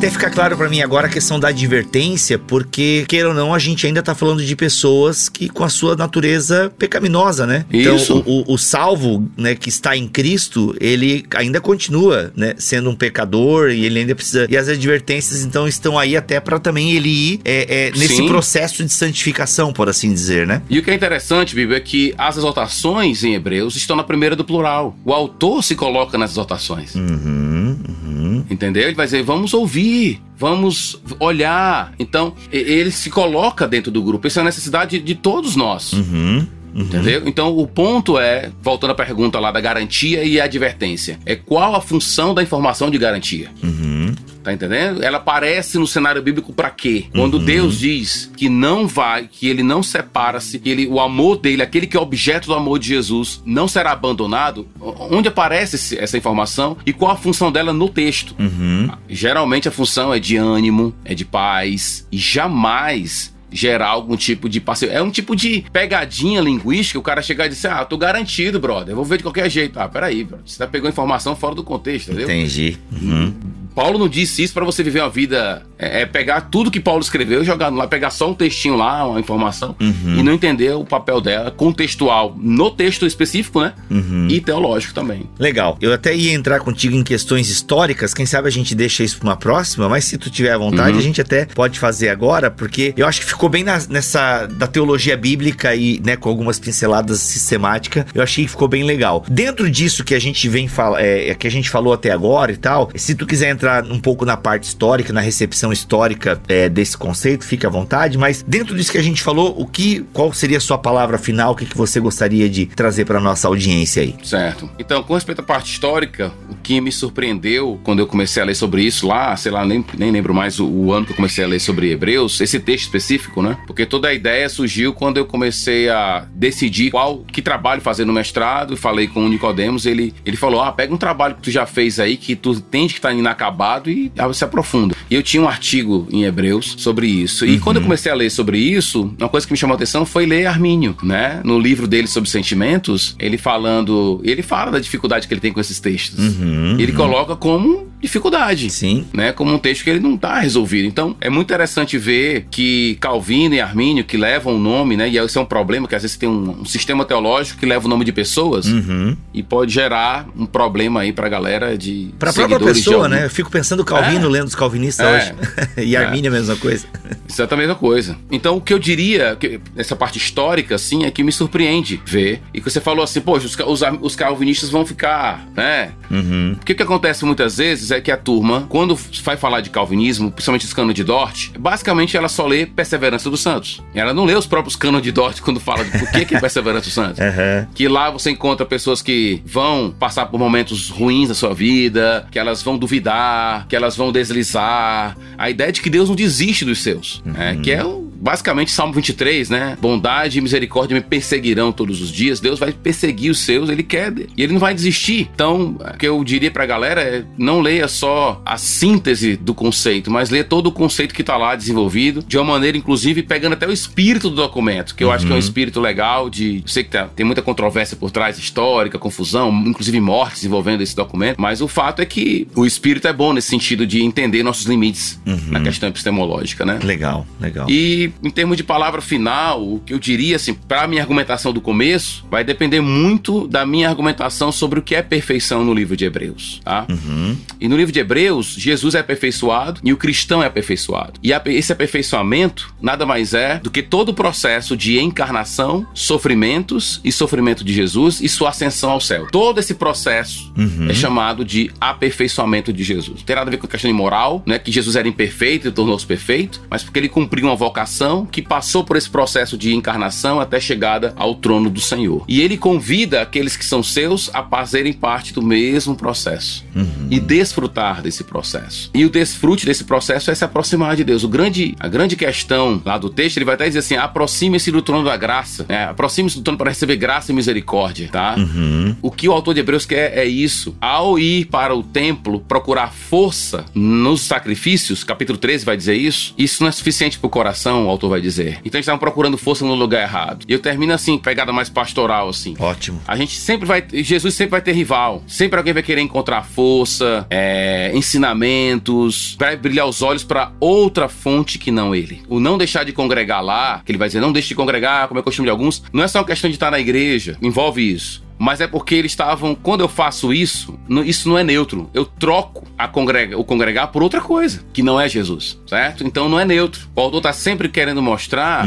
Até 0.07 0.11
ficar 0.11 0.31
claro 0.31 0.57
para 0.57 0.69
mim 0.69 0.81
agora 0.81 1.07
a 1.07 1.11
questão 1.11 1.39
da 1.39 1.49
advertência, 1.49 2.39
porque, 2.39 3.05
queira 3.09 3.29
ou 3.29 3.35
não, 3.35 3.53
a 3.53 3.59
gente 3.59 3.87
ainda 3.87 4.03
tá 4.03 4.15
falando 4.15 4.45
de 4.45 4.55
pessoas 4.55 5.29
que 5.29 5.49
com 5.49 5.65
a 5.65 5.69
sua 5.69 5.97
natureza 5.97 6.73
pecaminosa, 6.79 7.47
né? 7.47 7.65
Então, 7.73 7.97
Isso. 7.97 8.19
Então, 8.19 8.33
o, 8.33 8.55
o, 8.55 8.59
salvo, 8.59 9.29
né, 9.37 9.55
que 9.55 9.69
está 9.69 9.97
em 9.97 10.07
Cristo, 10.07 10.77
ele 10.81 11.25
ainda 11.35 11.61
continua, 11.61 12.33
né, 12.37 12.55
sendo 12.59 12.91
um 12.91 12.95
pecador 12.95 13.71
e 13.71 13.85
ele 13.85 14.01
ainda 14.01 14.15
precisa. 14.15 14.47
E 14.49 14.57
as 14.57 14.69
advertências, 14.69 15.45
então, 15.45 15.67
estão 15.67 15.99
aí 15.99 16.17
até 16.17 16.39
para 16.39 16.59
também 16.59 16.93
ele 16.93 17.09
ir 17.09 17.41
é, 17.45 17.89
é, 17.89 17.91
nesse 17.91 18.17
Sim. 18.17 18.29
processo 18.29 18.85
de 18.85 18.93
santificação, 18.93 19.73
por 19.73 19.89
assim 19.89 20.13
dizer, 20.13 20.47
né? 20.47 20.63
E 20.71 20.79
o 20.79 20.83
que 20.83 20.91
é 20.91 20.95
interessante, 20.95 21.55
Bíblia, 21.55 21.79
é 21.79 21.81
que 21.81 22.15
as 22.17 22.37
exaltações 22.37 23.25
em 23.25 23.35
Hebreus 23.35 23.75
estão 23.77 23.97
na 23.97 24.05
primeira 24.05 24.37
do 24.37 24.45
plural. 24.45 24.97
O 25.05 25.13
autor 25.13 25.65
se 25.65 25.75
coloca 25.75 26.17
nas 26.17 26.33
exaltações. 26.33 26.95
Uhum, 26.95 27.77
uhum. 27.89 28.45
Entendeu? 28.49 28.85
Ele 28.85 28.95
vai 28.95 29.07
dizer, 29.07 29.23
vamos 29.23 29.53
ouvir 29.53 29.96
ouvir, 29.97 30.21
vamos 30.37 31.01
olhar. 31.19 31.93
Então, 31.99 32.35
ele 32.53 32.91
se 32.91 33.11
coloca 33.11 33.67
dentro 33.67 33.91
do 33.91 34.03
grupo. 34.03 34.27
Essa 34.27 34.41
é 34.41 34.43
a 34.43 34.45
necessidade 34.45 34.99
de 34.99 35.15
todos 35.15 35.57
nós. 35.57 35.93
Uhum. 35.93 36.47
Uhum. 36.75 36.83
Entendeu? 36.83 37.23
Então 37.25 37.57
o 37.57 37.67
ponto 37.67 38.19
é, 38.19 38.51
voltando 38.61 38.91
à 38.91 38.95
pergunta 38.95 39.41
lá 39.41 39.51
da 39.51 39.63
garantia 39.63 40.23
e 40.23 40.39
advertência, 40.39 41.19
é 41.25 41.35
qual 41.35 41.75
a 41.75 41.81
função 41.81 42.35
da 42.35 42.43
informação 42.43 42.91
de 42.91 42.99
garantia? 42.99 43.49
Uhum. 43.63 44.15
Tá 44.47 44.53
entendendo? 44.53 45.03
Ela 45.03 45.17
aparece 45.17 45.77
no 45.77 45.89
cenário 45.89 46.23
bíblico 46.23 46.53
para 46.53 46.71
quê? 46.71 47.07
Quando 47.11 47.35
uhum. 47.35 47.45
Deus 47.45 47.81
diz 47.81 48.31
que 48.37 48.49
não 48.49 48.87
vai, 48.87 49.27
que 49.29 49.49
ele 49.49 49.61
não 49.61 49.83
separa-se, 49.83 50.61
que 50.61 50.71
ele, 50.71 50.87
o 50.87 51.01
amor 51.01 51.39
dele, 51.39 51.63
aquele 51.63 51.85
que 51.85 51.97
é 51.97 52.01
objeto 52.01 52.47
do 52.47 52.55
amor 52.55 52.79
de 52.79 52.87
Jesus, 52.87 53.43
não 53.45 53.67
será 53.67 53.91
abandonado, 53.91 54.69
onde 55.11 55.27
aparece 55.27 55.99
essa 55.99 56.17
informação 56.17 56.77
e 56.87 56.93
qual 56.93 57.11
a 57.11 57.17
função 57.17 57.51
dela 57.51 57.73
no 57.73 57.89
texto? 57.89 58.37
Uhum. 58.39 58.89
Geralmente 59.09 59.67
a 59.67 59.73
função 59.73 60.15
é 60.15 60.21
de 60.21 60.37
ânimo, 60.37 60.95
é 61.05 61.13
de 61.13 61.25
paz 61.25 62.07
e 62.13 62.17
jamais 62.17 63.35
gerar 63.51 63.89
algum 63.89 64.17
tipo 64.17 64.49
de 64.49 64.61
parceiro. 64.61 64.95
É 64.95 65.03
um 65.03 65.11
tipo 65.11 65.35
de 65.35 65.65
pegadinha 65.73 66.41
linguística, 66.41 67.01
o 67.01 67.03
cara 67.03 67.21
chegar 67.21 67.47
e 67.47 67.49
dizer, 67.49 67.73
ah, 67.73 67.85
tô 67.85 67.99
garantido, 67.99 68.61
brother, 68.61 68.93
eu 68.93 68.97
vou 68.97 69.05
ver 69.05 69.17
de 69.17 69.25
qualquer 69.25 69.51
jeito. 69.51 69.77
Ah, 69.81 69.89
peraí, 69.89 70.23
brother, 70.23 70.47
você 70.47 70.57
tá 70.57 70.69
pegou 70.69 70.89
informação 70.89 71.35
fora 71.35 71.57
do 71.57 71.65
contexto, 71.65 72.13
entendeu? 72.13 72.29
Entendi. 72.31 72.79
Uhum. 72.93 73.35
Paulo 73.77 73.99
não 73.99 74.09
disse 74.09 74.43
isso 74.43 74.55
para 74.55 74.65
você 74.65 74.83
viver 74.83 75.01
uma 75.01 75.11
vida. 75.11 75.63
É, 75.79 76.01
é, 76.01 76.07
pegar 76.07 76.41
tudo 76.41 76.71
que 76.71 76.81
Paulo 76.81 77.03
escreveu 77.03 77.43
e 77.43 77.45
jogar 77.45 77.69
lá, 77.69 77.87
pegar 77.87 78.09
só 78.09 78.31
um 78.31 78.35
textinho 78.35 78.77
lá, 78.77 79.07
uma 79.07 79.21
informação, 79.21 79.77
uhum. 79.79 80.17
e 80.19 80.23
não 80.23 80.33
entender 80.33 80.73
o 80.73 80.87
papel 80.87 81.21
dela 81.21 81.51
contextual 81.51 82.35
no 82.41 82.71
texto 82.71 83.05
específico, 83.05 83.61
né? 83.61 83.75
Uhum. 83.91 84.27
E 84.31 84.41
teológico 84.41 84.95
também. 84.95 85.29
Legal. 85.39 85.77
Eu 85.79 85.93
até 85.93 86.17
ia 86.17 86.33
entrar 86.33 86.61
contigo 86.61 86.97
em 86.97 87.05
questões 87.05 87.51
históricas, 87.51 88.15
quem 88.15 88.25
sabe 88.25 88.49
a 88.49 88.51
gente 88.51 88.75
deixa 88.75 89.05
isso 89.05 89.19
pra 89.19 89.29
uma 89.29 89.37
próxima, 89.37 89.87
mas 89.87 90.07
se 90.07 90.17
tu 90.17 90.31
tiver 90.31 90.53
à 90.53 90.57
vontade, 90.57 90.93
uhum. 90.93 90.99
a 90.99 91.03
gente 91.03 91.21
até 91.21 91.45
pode 91.45 91.79
fazer 91.79 92.09
agora, 92.09 92.51
porque 92.51 92.95
eu 92.97 93.07
acho 93.07 93.21
que 93.21 93.27
ficou 93.27 93.51
bem 93.51 93.63
na, 93.63 93.79
nessa 93.91 94.47
da 94.47 94.67
teologia 94.67 95.15
bíblica 95.15 95.75
e, 95.75 96.01
né, 96.03 96.17
com 96.17 96.31
algumas 96.31 96.59
pinceladas 96.59 97.21
sistemáticas, 97.21 98.07
eu 98.15 98.23
achei 98.23 98.45
que 98.45 98.51
ficou 98.51 98.67
bem 98.67 98.83
legal. 98.83 99.23
Dentro 99.29 99.71
disso 99.71 100.03
que 100.03 100.15
a 100.15 100.19
gente 100.19 100.49
vem 100.49 100.69
falar, 100.69 101.03
é, 101.03 101.35
que 101.35 101.47
a 101.47 101.51
gente 101.51 101.69
falou 101.69 101.93
até 101.93 102.11
agora 102.11 102.51
e 102.51 102.57
tal, 102.57 102.91
se 102.95 103.15
tu 103.15 103.27
quiser 103.27 103.51
entrar 103.51 103.66
entrar 103.67 103.85
um 103.85 103.99
pouco 103.99 104.25
na 104.25 104.37
parte 104.37 104.65
histórica, 104.65 105.13
na 105.13 105.21
recepção 105.21 105.73
histórica 105.73 106.41
é, 106.47 106.69
desse 106.69 106.97
conceito, 106.97 107.45
fique 107.45 107.67
à 107.67 107.69
vontade, 107.69 108.17
mas 108.17 108.43
dentro 108.47 108.77
disso 108.77 108.93
que 108.93 108.99
a 108.99 109.03
gente 109.03 109.21
falou, 109.23 109.61
o 109.61 109.67
que, 109.67 110.07
qual 110.13 110.33
seria 110.33 110.59
a 110.59 110.61
sua 110.61 110.79
palavra 110.79 111.19
final, 111.19 111.53
o 111.53 111.57
que, 111.57 111.67
que 111.67 111.77
você 111.77 111.99
gostaria 111.99 112.49
de 112.49 112.67
trazer 112.67 113.05
para 113.05 113.21
nossa 113.21 113.49
audiência 113.49 114.03
aí? 114.03 114.15
Certo. 114.23 114.71
Então, 114.79 115.03
com 115.03 115.15
respeito 115.15 115.41
à 115.41 115.45
parte 115.45 115.73
histórica, 115.73 116.33
o 116.49 116.55
que 116.55 116.81
me 116.81 116.93
surpreendeu 116.93 117.81
quando 117.83 117.99
eu 117.99 118.07
comecei 118.07 118.41
a 118.41 118.47
ler 118.47 118.55
sobre 118.55 118.83
isso 118.83 119.07
lá, 119.07 119.37
sei 119.37 119.51
lá, 119.51 119.67
nem, 119.67 119.85
nem 119.99 120.13
lembro 120.13 120.33
mais 120.33 120.61
o, 120.61 120.67
o 120.67 120.93
ano 120.93 121.05
que 121.05 121.13
eu 121.13 121.17
comecei 121.17 121.45
a 121.45 121.49
ler 121.49 121.59
sobre 121.59 121.91
Hebreus, 121.91 122.41
esse 122.41 122.61
texto 122.61 122.85
específico, 122.85 123.43
né? 123.43 123.59
Porque 123.67 123.85
toda 123.85 124.09
a 124.09 124.15
ideia 124.15 124.49
surgiu 124.49 124.93
quando 124.93 125.17
eu 125.17 125.27
comecei 125.27 125.89
a 125.89 126.27
decidir 126.33 126.93
qual 126.93 127.19
que 127.19 127.43
trabalho 127.43 127.81
fazer 127.81 128.05
no 128.05 128.13
mestrado, 128.13 128.77
falei 128.77 129.09
com 129.09 129.25
o 129.25 129.29
Nicodemos, 129.29 129.87
ele, 129.87 130.15
ele 130.25 130.37
falou: 130.37 130.63
"Ah, 130.63 130.71
pega 130.71 130.95
um 130.95 130.99
trabalho 130.99 131.35
que 131.35 131.43
tu 131.43 131.51
já 131.51 131.67
fez 131.67 131.99
aí 131.99 132.17
que 132.17 132.37
tu 132.37 132.53
entende 132.53 132.95
que 132.95 133.01
tá 133.01 133.13
inacabado 133.13 133.56
acabado 133.57 133.91
e 133.91 134.13
se 134.35 134.45
aprofunda. 134.45 134.95
E 135.11 135.15
eu 135.15 135.23
tinha 135.23 135.43
um 135.43 135.49
artigo 135.49 136.07
em 136.11 136.25
Hebreus 136.25 136.75
sobre 136.79 137.07
isso. 137.07 137.47
E 137.47 137.55
uhum. 137.55 137.61
quando 137.61 137.77
eu 137.79 137.83
comecei 137.83 138.13
a 138.13 138.15
ler 138.15 138.31
sobre 138.31 138.59
isso, 138.59 139.15
uma 139.19 139.29
coisa 139.29 139.47
que 139.47 139.53
me 139.53 139.57
chamou 139.57 139.75
a 139.75 139.77
atenção 139.77 140.05
foi 140.05 140.27
ler 140.27 140.47
Armínio, 140.47 140.97
né? 141.03 141.41
No 141.43 141.59
livro 141.59 141.87
dele 141.87 142.07
sobre 142.07 142.29
sentimentos, 142.29 143.17
ele 143.19 143.39
falando. 143.39 144.21
Ele 144.23 144.43
fala 144.43 144.71
da 144.71 144.79
dificuldade 144.79 145.27
que 145.27 145.33
ele 145.35 145.41
tem 145.41 145.53
com 145.53 145.61
esses 145.61 145.81
textos. 145.81 146.19
Uhum, 146.19 146.77
ele 146.79 146.93
uhum. 146.93 146.99
coloca 146.99 147.35
como 147.35 147.87
dificuldade. 148.01 148.71
Sim. 148.71 149.07
Né, 149.13 149.33
como 149.33 149.53
um 149.53 149.59
texto 149.59 149.85
que 149.85 149.91
ele 149.91 150.01
não 150.01 150.15
está 150.15 150.39
resolvido. 150.41 150.87
Então, 150.87 151.17
é 151.21 151.29
muito 151.31 151.47
interessante 151.47 151.97
ver 151.99 152.47
que 152.51 152.97
Calvino 153.01 153.55
e 153.55 153.61
Armínio, 153.61 154.05
que 154.05 154.17
levam 154.17 154.57
o 154.57 154.59
nome, 154.59 154.97
né? 154.97 155.09
E 155.09 155.19
esse 155.19 155.39
é 155.39 155.41
um 155.41 155.45
problema, 155.47 155.87
que 155.89 155.95
às 155.95 156.03
vezes 156.03 156.17
tem 156.17 156.29
um, 156.29 156.61
um 156.61 156.65
sistema 156.65 157.05
teológico 157.05 157.59
que 157.61 157.67
leva 157.67 157.87
o 157.87 157.89
nome 157.89 158.05
de 158.05 158.13
pessoas 158.13 158.67
Uhum. 158.67 159.17
e 159.33 159.43
pode 159.43 159.73
gerar 159.73 160.27
um 160.37 160.47
problema 160.47 161.01
aí 161.01 161.13
pra 161.13 161.29
galera 161.29 161.77
de. 161.77 162.15
Pra 162.19 162.33
própria 162.33 162.59
pessoa, 162.61 163.09
né? 163.09 163.25
Eu 163.27 163.31
fico 163.31 163.51
pensando 163.51 163.85
Calvino 163.85 164.27
É. 164.27 164.31
lendo 164.31 164.47
os 164.49 164.55
calvinistas 164.55 165.07
É. 165.07 165.17
hoje. 165.17 165.35
e 165.89 165.97
Armínio 165.97 166.31
a 166.31 166.35
mesma 166.35 166.57
coisa. 166.57 166.87
Isso 167.29 167.43
é 167.43 167.49
a 167.51 167.57
mesma 167.57 167.75
coisa. 167.75 168.17
Então, 168.31 168.57
o 168.57 168.61
que 168.61 168.73
eu 168.73 168.79
diria, 168.79 169.37
que 169.39 169.61
essa 169.77 169.95
parte 169.97 170.19
histórica, 170.19 170.75
assim, 170.75 171.05
é 171.05 171.11
que 171.11 171.23
me 171.23 171.33
surpreende 171.33 172.01
ver. 172.07 172.41
E 172.53 172.61
que 172.61 172.71
você 172.71 172.81
falou 172.81 173.03
assim, 173.05 173.21
poxa, 173.21 173.47
os, 173.47 173.57
os, 173.57 173.83
os 174.01 174.17
calvinistas 174.17 174.71
vão 174.71 174.85
ficar, 174.87 175.47
né? 175.57 175.93
Uhum. 176.11 176.55
Porque 176.57 176.73
o 176.73 176.77
que 176.77 176.83
acontece 176.83 177.25
muitas 177.25 177.57
vezes 177.59 177.86
é 177.91 178.01
que 178.01 178.11
a 178.11 178.17
turma, 178.17 178.67
quando 178.69 178.99
vai 179.23 179.37
falar 179.37 179.61
de 179.61 179.71
calvinismo, 179.71 180.31
principalmente 180.31 180.65
os 180.67 180.73
canos 180.73 180.95
de 180.95 181.05
Dort, 181.05 181.51
basicamente 181.59 182.17
ela 182.17 182.29
só 182.29 182.47
lê 182.47 182.67
Perseverança 182.67 183.29
dos 183.31 183.41
Santos. 183.41 183.83
Ela 183.95 184.13
não 184.15 184.25
lê 184.25 184.35
os 184.35 184.47
próprios 184.47 184.77
canos 184.77 185.03
de 185.03 185.13
Dort 185.13 185.41
quando 185.41 185.61
fala 185.61 185.85
de 185.85 185.91
por 185.99 186.11
que, 186.11 186.25
que 186.25 186.37
é 186.37 186.41
Perseverança 186.41 186.85
dos 186.87 186.95
Santos. 186.95 187.19
Aham. 187.21 187.69
Que 187.75 187.89
lá 187.89 188.11
você 188.11 188.31
encontra 188.31 188.65
pessoas 188.67 189.03
que 189.03 189.43
vão 189.45 189.95
passar 189.99 190.27
por 190.27 190.39
momentos 190.39 190.89
ruins 190.91 191.29
na 191.29 191.35
sua 191.35 191.55
vida, 191.55 192.27
que 192.31 192.39
elas 192.39 192.63
vão 192.63 192.77
duvidar, 192.79 193.67
que 193.69 193.77
elas 193.77 193.97
vão 193.97 194.11
deslizar. 194.13 195.17
A 195.37 195.51
ideia 195.51 195.73
de 195.73 195.81
que 195.81 195.91
Deus 195.91 196.09
não 196.09 196.17
desiste 196.17 196.65
dos 196.65 196.83
seus, 196.83 197.23
né? 197.25 197.59
que 197.63 197.71
é 197.71 197.85
o- 197.85 198.06
basicamente 198.21 198.71
Salmo 198.71 198.93
23, 198.93 199.51
né? 199.51 199.77
Bondade 199.81 200.39
e 200.39 200.41
misericórdia 200.41 200.95
me 200.95 201.01
perseguirão 201.01 201.73
todos 201.73 202.01
os 202.01 202.11
dias. 202.11 202.41
Deus 202.41 202.59
vai 202.59 202.73
perseguir 202.73 203.31
os 203.31 203.39
seus, 203.41 203.69
ele 203.69 203.83
quer, 203.83 204.13
e 204.37 204.43
ele 204.43 204.53
não 204.53 204.61
vai 204.61 204.75
desistir. 204.75 205.29
Então, 205.35 205.77
o 205.95 205.97
que 205.99 206.07
eu 206.07 206.23
diria 206.25 206.51
pra 206.51 206.67
galera 206.67 207.01
é 207.01 207.25
não 207.39 207.61
leia 207.61 207.89
só 207.89 208.41
a 208.45 208.57
síntese 208.57 209.37
do 209.37 209.55
conceito, 209.55 210.11
mas 210.11 210.31
leia 210.31 210.45
todo 210.45 210.67
o 210.69 210.73
conceito 210.73 211.15
que 211.15 211.23
tá 211.23 211.37
lá 211.37 211.55
desenvolvido, 211.57 212.23
de 212.27 212.37
uma 212.39 212.45
maneira, 212.53 212.77
inclusive, 212.77 213.23
pegando 213.23 213.55
até 213.55 213.67
o 213.67 213.73
espírito 213.73 214.29
do 214.31 214.37
documento, 214.37 214.95
que 214.95 215.03
eu 215.05 215.11
acho 215.11 215.27
que 215.27 215.33
é 215.33 215.35
um 215.35 215.39
espírito 215.39 215.81
legal 215.81 216.29
de. 216.31 216.57
Eu 216.65 216.69
sei 216.69 216.85
que 216.85 216.91
tá- 216.91 217.07
tem 217.15 217.25
muita 217.25 217.43
controvérsia 217.43 217.97
por 217.97 218.11
trás, 218.11 218.39
histórica, 218.39 218.99
confusão, 218.99 219.51
inclusive 219.67 220.01
mortes 220.01 220.45
envolvendo 220.45 220.83
esse 220.83 220.95
documento, 220.95 221.37
mas 221.41 221.61
o 221.61 221.69
fato 221.69 222.01
é 222.01 222.07
que 222.07 222.47
o 222.55 222.65
espírito 222.67 223.09
é 223.09 223.13
bom 223.13 223.33
nesse 223.33 223.49
sentido 223.49 223.87
de 223.87 224.03
entender 224.03 224.43
nossos 224.43 224.67
limites 224.67 225.21
na 225.51 225.61
questão 225.61 225.89
epistemológica, 225.89 226.65
né? 226.65 226.79
Legal, 226.83 227.27
legal. 227.41 227.69
E 227.69 228.06
em 228.23 228.31
termos 228.31 228.57
de 228.57 228.65
palavra 228.65 229.01
final, 229.01 229.63
o 229.63 229.81
que 229.81 229.93
eu 229.93 229.99
diria, 229.99 230.37
assim, 230.37 230.55
para 230.55 230.87
minha 230.87 231.03
argumentação 231.03 231.53
do 231.53 231.61
começo, 231.61 232.25
vai 232.31 232.45
depender 232.45 232.81
muito 232.81 233.47
da 233.49 233.65
minha 233.67 233.89
argumentação 233.89 234.51
sobre 234.53 234.79
o 234.79 234.83
que 234.83 234.95
é 234.95 235.03
perfeição 235.03 235.65
no 235.65 235.73
livro 235.75 235.97
de 235.97 236.05
Hebreus, 236.05 236.61
tá? 236.65 236.87
Uhum. 236.89 237.37
E 237.61 237.69
no 237.69 237.77
livro 237.77 237.93
de 237.93 238.01
Hebreus, 238.01 238.55
Jesus 238.59 238.95
é 238.95 239.01
aperfeiçoado 239.01 239.81
e 239.83 239.93
o 239.93 239.97
cristão 239.97 240.43
é 240.43 240.47
aperfeiçoado. 240.47 241.15
E 241.23 241.31
esse 241.47 241.73
aperfeiçoamento 241.73 242.75
nada 242.81 243.05
mais 243.07 243.35
é 243.35 243.59
do 243.59 243.71
que 243.71 243.83
todo 243.83 244.11
o 244.11 244.15
processo 244.15 244.77
de 244.77 244.99
encarnação, 244.99 245.87
sofrimentos 245.95 247.01
e 247.05 247.13
sofrimento 247.13 247.63
de 247.65 247.73
Jesus 247.73 248.21
e 248.21 248.29
sua 248.29 248.51
ascensão 248.51 248.91
ao 248.91 249.01
céu. 249.01 249.27
Todo 249.31 249.59
esse 249.59 249.75
processo 249.75 250.53
Uhum. 250.57 250.89
é 250.89 250.95
chamado 250.95 251.45
de 251.45 251.71
aperfeiçoamento 251.81 252.73
de 252.73 252.83
Jesus. 252.83 253.19
Não 253.19 253.25
tem 253.27 253.37
nada 253.37 253.49
a 253.49 253.51
ver 253.51 253.57
com 253.59 253.67
questão 253.67 253.91
de 253.91 253.97
moral, 253.97 254.43
né? 254.47 254.59
Que 254.59 254.73
Jesus 254.73 254.97
era 254.97 255.07
imperfeito 255.07 255.69
e 255.69 255.71
tornou-se 255.71 256.07
perfeito, 256.07 256.61
mas 256.71 256.83
porque 256.83 256.99
ele 256.99 257.09
cumpriu 257.09 257.47
uma 257.47 257.57
vocação 257.57 257.96
que 258.31 258.43
passou 258.43 258.85
por 258.85 258.97
esse 258.97 259.09
processo 259.09 259.57
de 259.57 259.75
encarnação 259.75 260.41
até 260.41 260.61
chegada 260.61 261.13
ao 261.17 261.35
trono 261.35 261.71
do 261.71 261.81
Senhor. 261.81 262.25
E 262.29 262.41
ele 262.41 262.57
convida 262.57 263.23
aqueles 263.23 263.57
que 263.57 263.65
são 263.65 263.83
seus 263.83 264.31
a 264.35 264.43
fazerem 264.43 264.93
parte 264.93 265.33
do 265.33 265.43
mesmo 265.43 265.95
processo 265.97 266.65
Uhum. 266.75 267.09
e 267.11 267.19
desfrutar 267.19 268.03
desse 268.03 268.23
processo. 268.25 268.91
E 268.95 269.05
o 269.05 269.09
desfrute 269.11 269.65
desse 269.65 269.85
processo 269.85 270.31
é 270.31 270.35
se 270.35 270.45
aproximar 270.45 270.95
de 270.97 271.05
Deus. 271.05 271.25
O 271.25 271.29
grande, 271.29 271.75
a 271.81 271.89
grande 271.89 272.17
questão 272.17 272.81
lá 272.85 272.99
do 272.99 273.09
texto, 273.09 273.39
ele 273.39 273.45
vai 273.47 273.55
até 273.55 273.67
dizer 273.67 273.79
assim: 273.79 273.97
aproxime-se 273.97 274.71
do 274.71 274.83
trono 274.83 275.05
da 275.05 275.17
graça, 275.17 275.65
né? 275.69 275.85
aproxime-se 275.85 276.37
do 276.37 276.43
trono 276.43 276.59
para 276.59 276.71
receber 276.71 276.97
graça 276.97 277.33
e 277.33 277.35
misericórdia, 277.35 278.09
tá? 278.13 278.35
Uhum. 278.37 278.95
O 279.01 279.11
que 279.11 279.29
o 279.29 279.33
autor 279.33 279.55
de 279.55 279.61
Hebreus 279.61 279.87
quer 279.87 280.17
é 280.19 280.25
isso. 280.27 280.77
Ao 280.81 281.19
ir 281.19 281.47
para 281.47 281.75
o 281.75 281.83
templo 281.83 282.41
procurar 282.41 282.93
força 282.93 283.65
nos 283.75 284.21
sacrifícios, 284.23 285.03
capítulo 285.05 285.39
13 285.39 285.65
vai 285.65 285.77
dizer 285.77 285.95
isso, 285.95 286.35
isso 286.37 286.63
não 286.63 286.69
é 286.69 286.73
suficiente 286.73 287.19
para 287.19 287.27
o 287.27 287.31
coração, 287.31 287.86
o 287.87 287.91
autor 287.91 288.11
vai 288.11 288.21
dizer. 288.21 288.61
Então 288.65 288.79
eles 288.79 288.85
estavam 288.85 288.99
procurando 288.99 289.39
força 289.39 289.65
no 289.65 289.75
lugar 289.75 290.03
errado. 290.03 290.45
E 290.49 290.53
eu 290.53 290.59
termino 290.59 290.93
assim, 290.93 291.19
pegada 291.19 291.53
mais 291.53 291.69
pastoral, 291.69 292.29
assim. 292.29 292.55
Ótimo. 292.59 293.01
A 293.07 293.17
gente 293.17 293.35
sempre 293.39 293.67
vai. 293.67 293.85
Jesus 293.93 294.35
sempre 294.35 294.53
vai 294.53 294.61
ter 294.61 294.73
rival. 294.73 295.23
Sempre 295.27 295.59
alguém 295.59 295.73
vai 295.73 295.83
querer 295.83 296.01
encontrar 296.01 296.43
força, 296.43 297.27
é, 297.31 297.91
ensinamentos, 297.95 299.37
vai 299.39 299.57
brilhar 299.57 299.87
os 299.87 300.03
olhos 300.03 300.25
para 300.25 300.53
outra 300.61 301.09
fonte 301.09 301.59
que 301.59 301.71
não 301.71 301.95
ele. 301.95 302.23
O 302.29 302.41
não 302.41 302.59
deixar 302.59 302.85
de 302.85 302.93
congregar 302.93 303.43
lá, 303.43 303.83
que 303.85 303.93
ele 303.93 303.99
vai 303.99 304.09
dizer, 304.09 304.21
não 304.21 304.33
deixe 304.33 304.49
de 304.49 304.55
congregar, 304.55 305.09
como 305.09 305.21
é 305.21 305.23
costume 305.23 305.47
de 305.47 305.51
alguns, 305.51 305.83
não 305.93 306.03
é 306.03 306.09
só 306.09 306.19
uma 306.21 306.25
questão 306.27 306.49
de 306.49 306.57
estar 306.57 306.71
na 306.71 306.81
igreja, 306.81 307.37
envolve 307.43 307.83
isso. 307.93 308.26
Mas 308.39 308.61
é 308.61 308.67
porque 308.67 308.95
eles 308.95 309.13
estavam. 309.13 309.55
Quando 309.55 309.81
eu 309.81 309.89
faço 309.89 310.33
isso, 310.33 310.79
não- 310.89 311.03
isso 311.05 311.29
não 311.29 311.39
é 311.39 311.45
neutro. 311.45 311.89
Eu 311.95 312.05
troco 312.05 312.65
a 312.77 312.87
congrega, 312.87 313.39
o 313.39 313.45
congregar 313.45 313.89
por 313.89 314.03
outra 314.03 314.21
coisa, 314.21 314.63
que 314.73 314.83
não 314.83 315.01
é 315.01 315.09
Jesus, 315.09 315.59
certo? 315.67 316.05
Então 316.07 316.29
não 316.29 316.39
é 316.39 316.45
neutro. 316.45 316.87
O 316.95 317.01
autor 317.01 317.21
tá 317.23 317.33
sempre 317.33 317.69
querendo 317.69 318.03
mostrar 318.03 318.67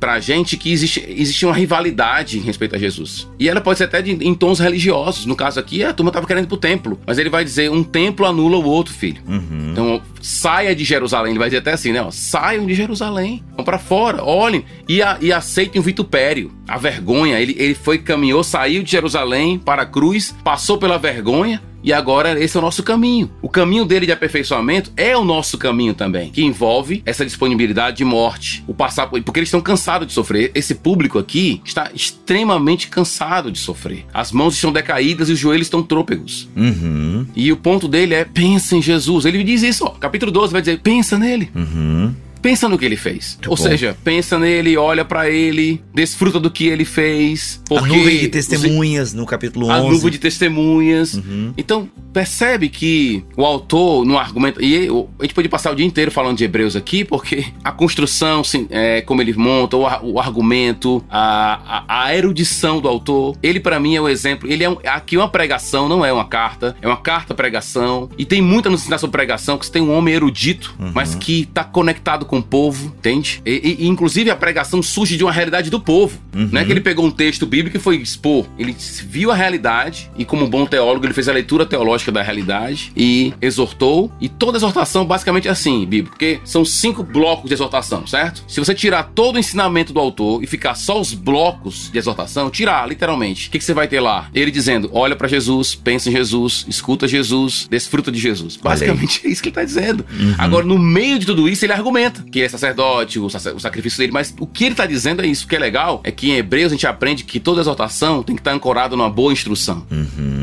pra 0.00 0.18
gente 0.20 0.56
que 0.56 0.72
existe, 0.72 1.04
existe 1.08 1.44
uma 1.44 1.54
rivalidade 1.54 2.38
em 2.38 2.40
respeito 2.40 2.74
a 2.74 2.78
Jesus. 2.78 3.28
E 3.38 3.48
ela 3.48 3.60
pode 3.60 3.78
ser 3.78 3.84
até 3.84 4.00
de- 4.00 4.12
em 4.12 4.34
tons 4.34 4.58
religiosos. 4.58 5.26
No 5.26 5.36
caso 5.36 5.60
aqui, 5.60 5.84
a 5.84 5.92
turma 5.92 6.10
tava 6.10 6.26
querendo 6.26 6.44
ir 6.44 6.48
pro 6.48 6.56
templo. 6.56 6.98
Mas 7.06 7.18
ele 7.18 7.28
vai 7.28 7.44
dizer: 7.44 7.70
um 7.70 7.82
templo 7.84 8.24
anula 8.26 8.56
o 8.56 8.64
outro, 8.64 8.92
filho. 8.94 9.20
Uhum. 9.28 9.68
Então, 9.72 10.02
saia 10.22 10.74
de 10.74 10.84
Jerusalém. 10.84 11.32
Ele 11.32 11.38
vai 11.38 11.48
dizer 11.48 11.58
até 11.58 11.72
assim, 11.72 11.92
né? 11.92 12.00
ó, 12.00 12.10
Saiam 12.10 12.64
de 12.66 12.74
Jerusalém. 12.74 13.42
Vão 13.56 13.64
pra 13.64 13.78
fora, 13.78 14.22
olhem 14.24 14.64
e, 14.88 15.02
a- 15.02 15.18
e 15.20 15.32
aceitem 15.32 15.80
o 15.80 15.84
vitupério. 15.84 16.52
A 16.66 16.78
vergonha. 16.78 17.38
Ele, 17.40 17.54
ele 17.58 17.74
foi, 17.74 17.98
caminhou, 17.98 18.42
saiu 18.44 18.82
de 18.82 18.90
Jerusalém 18.90 19.58
para 19.58 19.82
a 19.82 19.86
cruz, 19.86 20.34
passou 20.44 20.78
pela 20.78 20.98
vergonha. 20.98 21.60
E 21.82 21.92
agora 21.92 22.40
esse 22.42 22.56
é 22.56 22.60
o 22.60 22.62
nosso 22.62 22.82
caminho. 22.82 23.30
O 23.40 23.48
caminho 23.48 23.84
dele 23.84 24.06
de 24.06 24.12
aperfeiçoamento 24.12 24.92
é 24.96 25.16
o 25.16 25.24
nosso 25.24 25.58
caminho 25.58 25.94
também, 25.94 26.30
que 26.30 26.42
envolve 26.42 27.02
essa 27.04 27.24
disponibilidade 27.24 27.98
de 27.98 28.04
morte, 28.04 28.62
o 28.66 28.74
passar 28.74 29.06
por, 29.06 29.20
porque 29.22 29.40
eles 29.40 29.48
estão 29.48 29.60
cansados 29.60 30.06
de 30.06 30.12
sofrer. 30.12 30.50
Esse 30.54 30.74
público 30.74 31.18
aqui 31.18 31.60
está 31.64 31.90
extremamente 31.94 32.88
cansado 32.88 33.50
de 33.50 33.58
sofrer. 33.58 34.04
As 34.12 34.32
mãos 34.32 34.54
estão 34.54 34.72
decaídas 34.72 35.28
e 35.28 35.32
os 35.32 35.38
joelhos 35.38 35.66
estão 35.66 35.82
trôpegos. 35.82 36.48
Uhum. 36.56 37.26
E 37.34 37.50
o 37.52 37.56
ponto 37.56 37.88
dele 37.88 38.14
é 38.14 38.24
pensa 38.24 38.76
em 38.76 38.82
Jesus. 38.82 39.24
Ele 39.24 39.42
diz 39.42 39.62
isso, 39.62 39.84
ó. 39.84 39.90
Capítulo 39.90 40.30
12 40.30 40.52
vai 40.52 40.62
dizer: 40.62 40.80
pensa 40.80 41.18
nele. 41.18 41.50
Uhum. 41.54 42.14
Pensa 42.42 42.68
no 42.68 42.76
que 42.76 42.84
ele 42.84 42.96
fez. 42.96 43.34
Muito 43.36 43.50
Ou 43.50 43.56
bom. 43.56 43.62
seja, 43.62 43.96
pensa 44.02 44.38
nele, 44.38 44.76
olha 44.76 45.04
pra 45.04 45.30
ele, 45.30 45.80
desfruta 45.94 46.40
do 46.40 46.50
que 46.50 46.66
ele 46.66 46.84
fez. 46.84 47.62
A 47.70 47.74
porque 47.74 47.96
nuvem 47.96 48.18
de 48.18 48.28
testemunhas 48.28 49.14
no 49.14 49.24
capítulo 49.24 49.66
11. 49.68 49.72
a 49.72 49.80
nuvem 49.90 50.10
de 50.10 50.18
testemunhas. 50.18 51.14
Uhum. 51.14 51.54
Então, 51.56 51.88
percebe 52.12 52.68
que 52.68 53.24
o 53.36 53.44
autor, 53.44 54.04
no 54.04 54.18
argumento. 54.18 54.62
E 54.62 54.86
eu- 54.86 55.08
a 55.18 55.22
gente 55.22 55.34
pode 55.34 55.48
passar 55.48 55.70
o 55.72 55.74
dia 55.76 55.86
inteiro 55.86 56.10
falando 56.10 56.36
de 56.36 56.44
Hebreus 56.44 56.74
aqui, 56.76 57.04
porque 57.04 57.46
a 57.62 57.70
construção, 57.72 58.40
assim, 58.40 58.66
é, 58.70 59.00
como 59.02 59.22
ele 59.22 59.32
monta, 59.34 59.76
o, 59.76 59.86
o 60.12 60.20
argumento, 60.20 61.02
a, 61.08 61.84
a- 61.88 62.04
a 62.06 62.16
erudição 62.16 62.80
do 62.80 62.88
autor, 62.88 63.36
ele 63.42 63.60
pra 63.60 63.78
mim 63.78 63.94
é 63.94 64.00
o 64.00 64.08
exemplo. 64.08 64.50
Ele 64.50 64.64
é 64.64 64.68
um- 64.68 64.78
aqui 64.84 65.16
uma 65.16 65.28
pregação, 65.28 65.88
não 65.88 66.04
é 66.04 66.12
uma 66.12 66.24
carta, 66.24 66.76
é 66.82 66.86
uma 66.88 66.96
carta-pregação. 66.96 68.08
E 68.18 68.24
tem 68.24 68.42
muita 68.42 68.68
no 68.68 68.74
ensinar 68.74 68.98
sobre 68.98 69.12
pregação, 69.12 69.56
que 69.58 69.66
você 69.66 69.72
tem 69.72 69.82
um 69.82 69.92
homem 69.92 70.14
erudito, 70.14 70.74
mas 70.94 71.14
que 71.14 71.46
tá 71.46 71.62
conectado 71.64 72.26
com 72.32 72.38
o 72.38 72.42
povo, 72.42 72.86
entende? 72.98 73.42
E, 73.44 73.76
e- 73.78 73.86
inclusive 73.86 74.30
a 74.30 74.34
pregação 74.34 74.82
surge 74.82 75.18
de 75.18 75.22
uma 75.22 75.30
realidade 75.30 75.68
do 75.68 75.78
povo. 75.78 76.18
Não 76.32 76.58
é 76.62 76.64
que 76.64 76.72
ele 76.72 76.80
pegou 76.80 77.04
um 77.04 77.10
texto 77.10 77.44
bíblico 77.44 77.76
e 77.76 77.80
foi 77.80 77.96
expor. 77.96 78.46
Ele 78.58 78.74
viu 79.06 79.30
a 79.30 79.34
realidade 79.34 80.10
e, 80.16 80.24
como 80.24 80.48
bom 80.48 80.64
teólogo, 80.64 81.04
ele 81.04 81.12
fez 81.12 81.28
a 81.28 81.32
leitura 81.34 81.66
teológica 81.66 82.10
da 82.10 82.22
realidade 82.22 82.90
e 82.96 83.34
exortou. 83.42 84.10
E 84.18 84.30
toda 84.30 84.56
exortação 84.56 85.04
basicamente 85.04 85.46
é 85.46 85.50
assim, 85.50 85.84
bíblico, 85.84 86.12
porque 86.16 86.40
são 86.42 86.64
cinco 86.64 87.02
blocos 87.02 87.48
de 87.48 87.54
exortação, 87.54 88.06
certo? 88.06 88.42
Se 88.48 88.58
você 88.58 88.74
tirar 88.74 89.10
todo 89.14 89.36
o 89.36 89.38
ensinamento 89.38 89.92
do 89.92 90.00
autor 90.00 90.42
e 90.42 90.46
ficar 90.46 90.74
só 90.74 90.98
os 90.98 91.12
blocos 91.12 91.90
de 91.92 91.98
exortação, 91.98 92.48
tirar 92.48 92.88
literalmente, 92.88 93.48
o 93.48 93.50
que, 93.50 93.58
que 93.58 93.64
você 93.64 93.74
vai 93.74 93.86
ter 93.86 94.00
lá? 94.00 94.30
Ele 94.34 94.50
dizendo: 94.50 94.88
olha 94.94 95.14
pra 95.14 95.28
Jesus, 95.28 95.74
pensa 95.74 96.08
em 96.08 96.12
Jesus, 96.12 96.64
escuta 96.66 97.06
Jesus, 97.06 97.68
desfruta 97.70 98.10
de 98.10 98.18
Jesus. 98.18 98.56
Basicamente 98.56 99.20
é 99.26 99.28
isso 99.28 99.42
que 99.42 99.50
ele 99.50 99.54
tá 99.54 99.64
dizendo. 99.64 100.02
Agora, 100.38 100.64
no 100.64 100.78
meio 100.78 101.18
de 101.18 101.26
tudo 101.26 101.46
isso, 101.46 101.62
ele 101.66 101.74
argumenta. 101.74 102.21
Que 102.30 102.38
ele 102.38 102.46
é 102.46 102.48
sacerdote, 102.48 103.18
o, 103.18 103.28
sac- 103.28 103.54
o 103.54 103.60
sacrifício 103.60 103.98
dele, 103.98 104.12
mas 104.12 104.34
o 104.38 104.46
que 104.46 104.64
ele 104.64 104.74
tá 104.74 104.86
dizendo 104.86 105.22
é 105.22 105.26
isso. 105.26 105.44
O 105.44 105.48
que 105.48 105.56
é 105.56 105.58
legal 105.58 106.00
é 106.04 106.10
que 106.10 106.30
em 106.30 106.36
Hebreus 106.36 106.72
a 106.72 106.74
gente 106.74 106.86
aprende 106.86 107.24
que 107.24 107.38
toda 107.40 107.60
exortação 107.60 108.22
tem 108.22 108.34
que 108.36 108.40
estar 108.40 108.52
ancorada 108.52 108.96
numa 108.96 109.10
boa 109.10 109.32
instrução. 109.32 109.86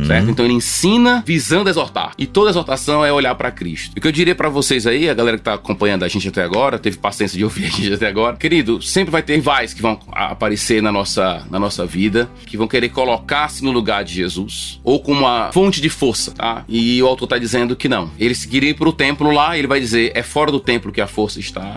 Certo? 0.05 0.30
Então 0.30 0.45
ele 0.45 0.53
ensina 0.53 1.23
visando 1.25 1.69
exortar. 1.69 2.13
E 2.17 2.25
toda 2.25 2.49
exortação 2.49 3.05
é 3.05 3.11
olhar 3.13 3.36
pra 3.36 3.51
Cristo. 3.51 3.91
O 3.97 4.01
que 4.01 4.07
eu 4.07 4.11
diria 4.11 4.34
pra 4.34 4.49
vocês 4.49 4.88
aí, 4.88 5.09
a 5.09 5.13
galera 5.13 5.38
que 5.38 5.43
tá 5.43 5.53
acompanhando 5.53 6.03
a 6.03 6.07
gente 6.07 6.27
até 6.27 6.43
agora, 6.43 6.80
teve 6.80 6.97
paciência 6.97 7.38
de 7.38 7.43
ouvir 7.43 7.65
a 7.65 7.69
gente 7.69 7.93
até 7.93 8.07
agora, 8.07 8.36
querido, 8.36 8.82
sempre 8.82 9.11
vai 9.11 9.21
ter 9.21 9.36
rivais 9.36 9.73
que 9.73 9.82
vão 9.82 9.99
aparecer 10.11 10.82
na 10.82 10.91
nossa, 10.91 11.45
na 11.49 11.59
nossa 11.59 11.86
vida, 11.86 12.30
que 12.45 12.57
vão 12.57 12.67
querer 12.67 12.89
colocar-se 12.89 13.63
no 13.63 13.71
lugar 13.71 14.03
de 14.03 14.13
Jesus, 14.13 14.80
ou 14.84 14.99
como 14.99 15.19
uma 15.21 15.51
fonte 15.51 15.80
de 15.82 15.89
força, 15.89 16.32
tá? 16.32 16.63
E 16.67 17.01
o 17.03 17.07
autor 17.07 17.27
tá 17.27 17.38
dizendo 17.38 17.75
que 17.75 17.88
não. 17.88 18.09
Eles 18.19 18.45
queriam 18.45 18.71
ir 18.71 18.73
pro 18.73 18.91
templo 18.91 19.32
lá, 19.32 19.57
ele 19.57 19.67
vai 19.67 19.80
dizer, 19.80 20.11
é 20.15 20.23
fora 20.23 20.51
do 20.51 20.59
templo 20.59 20.91
que 20.91 21.01
a 21.01 21.07
força 21.07 21.39
está, 21.39 21.68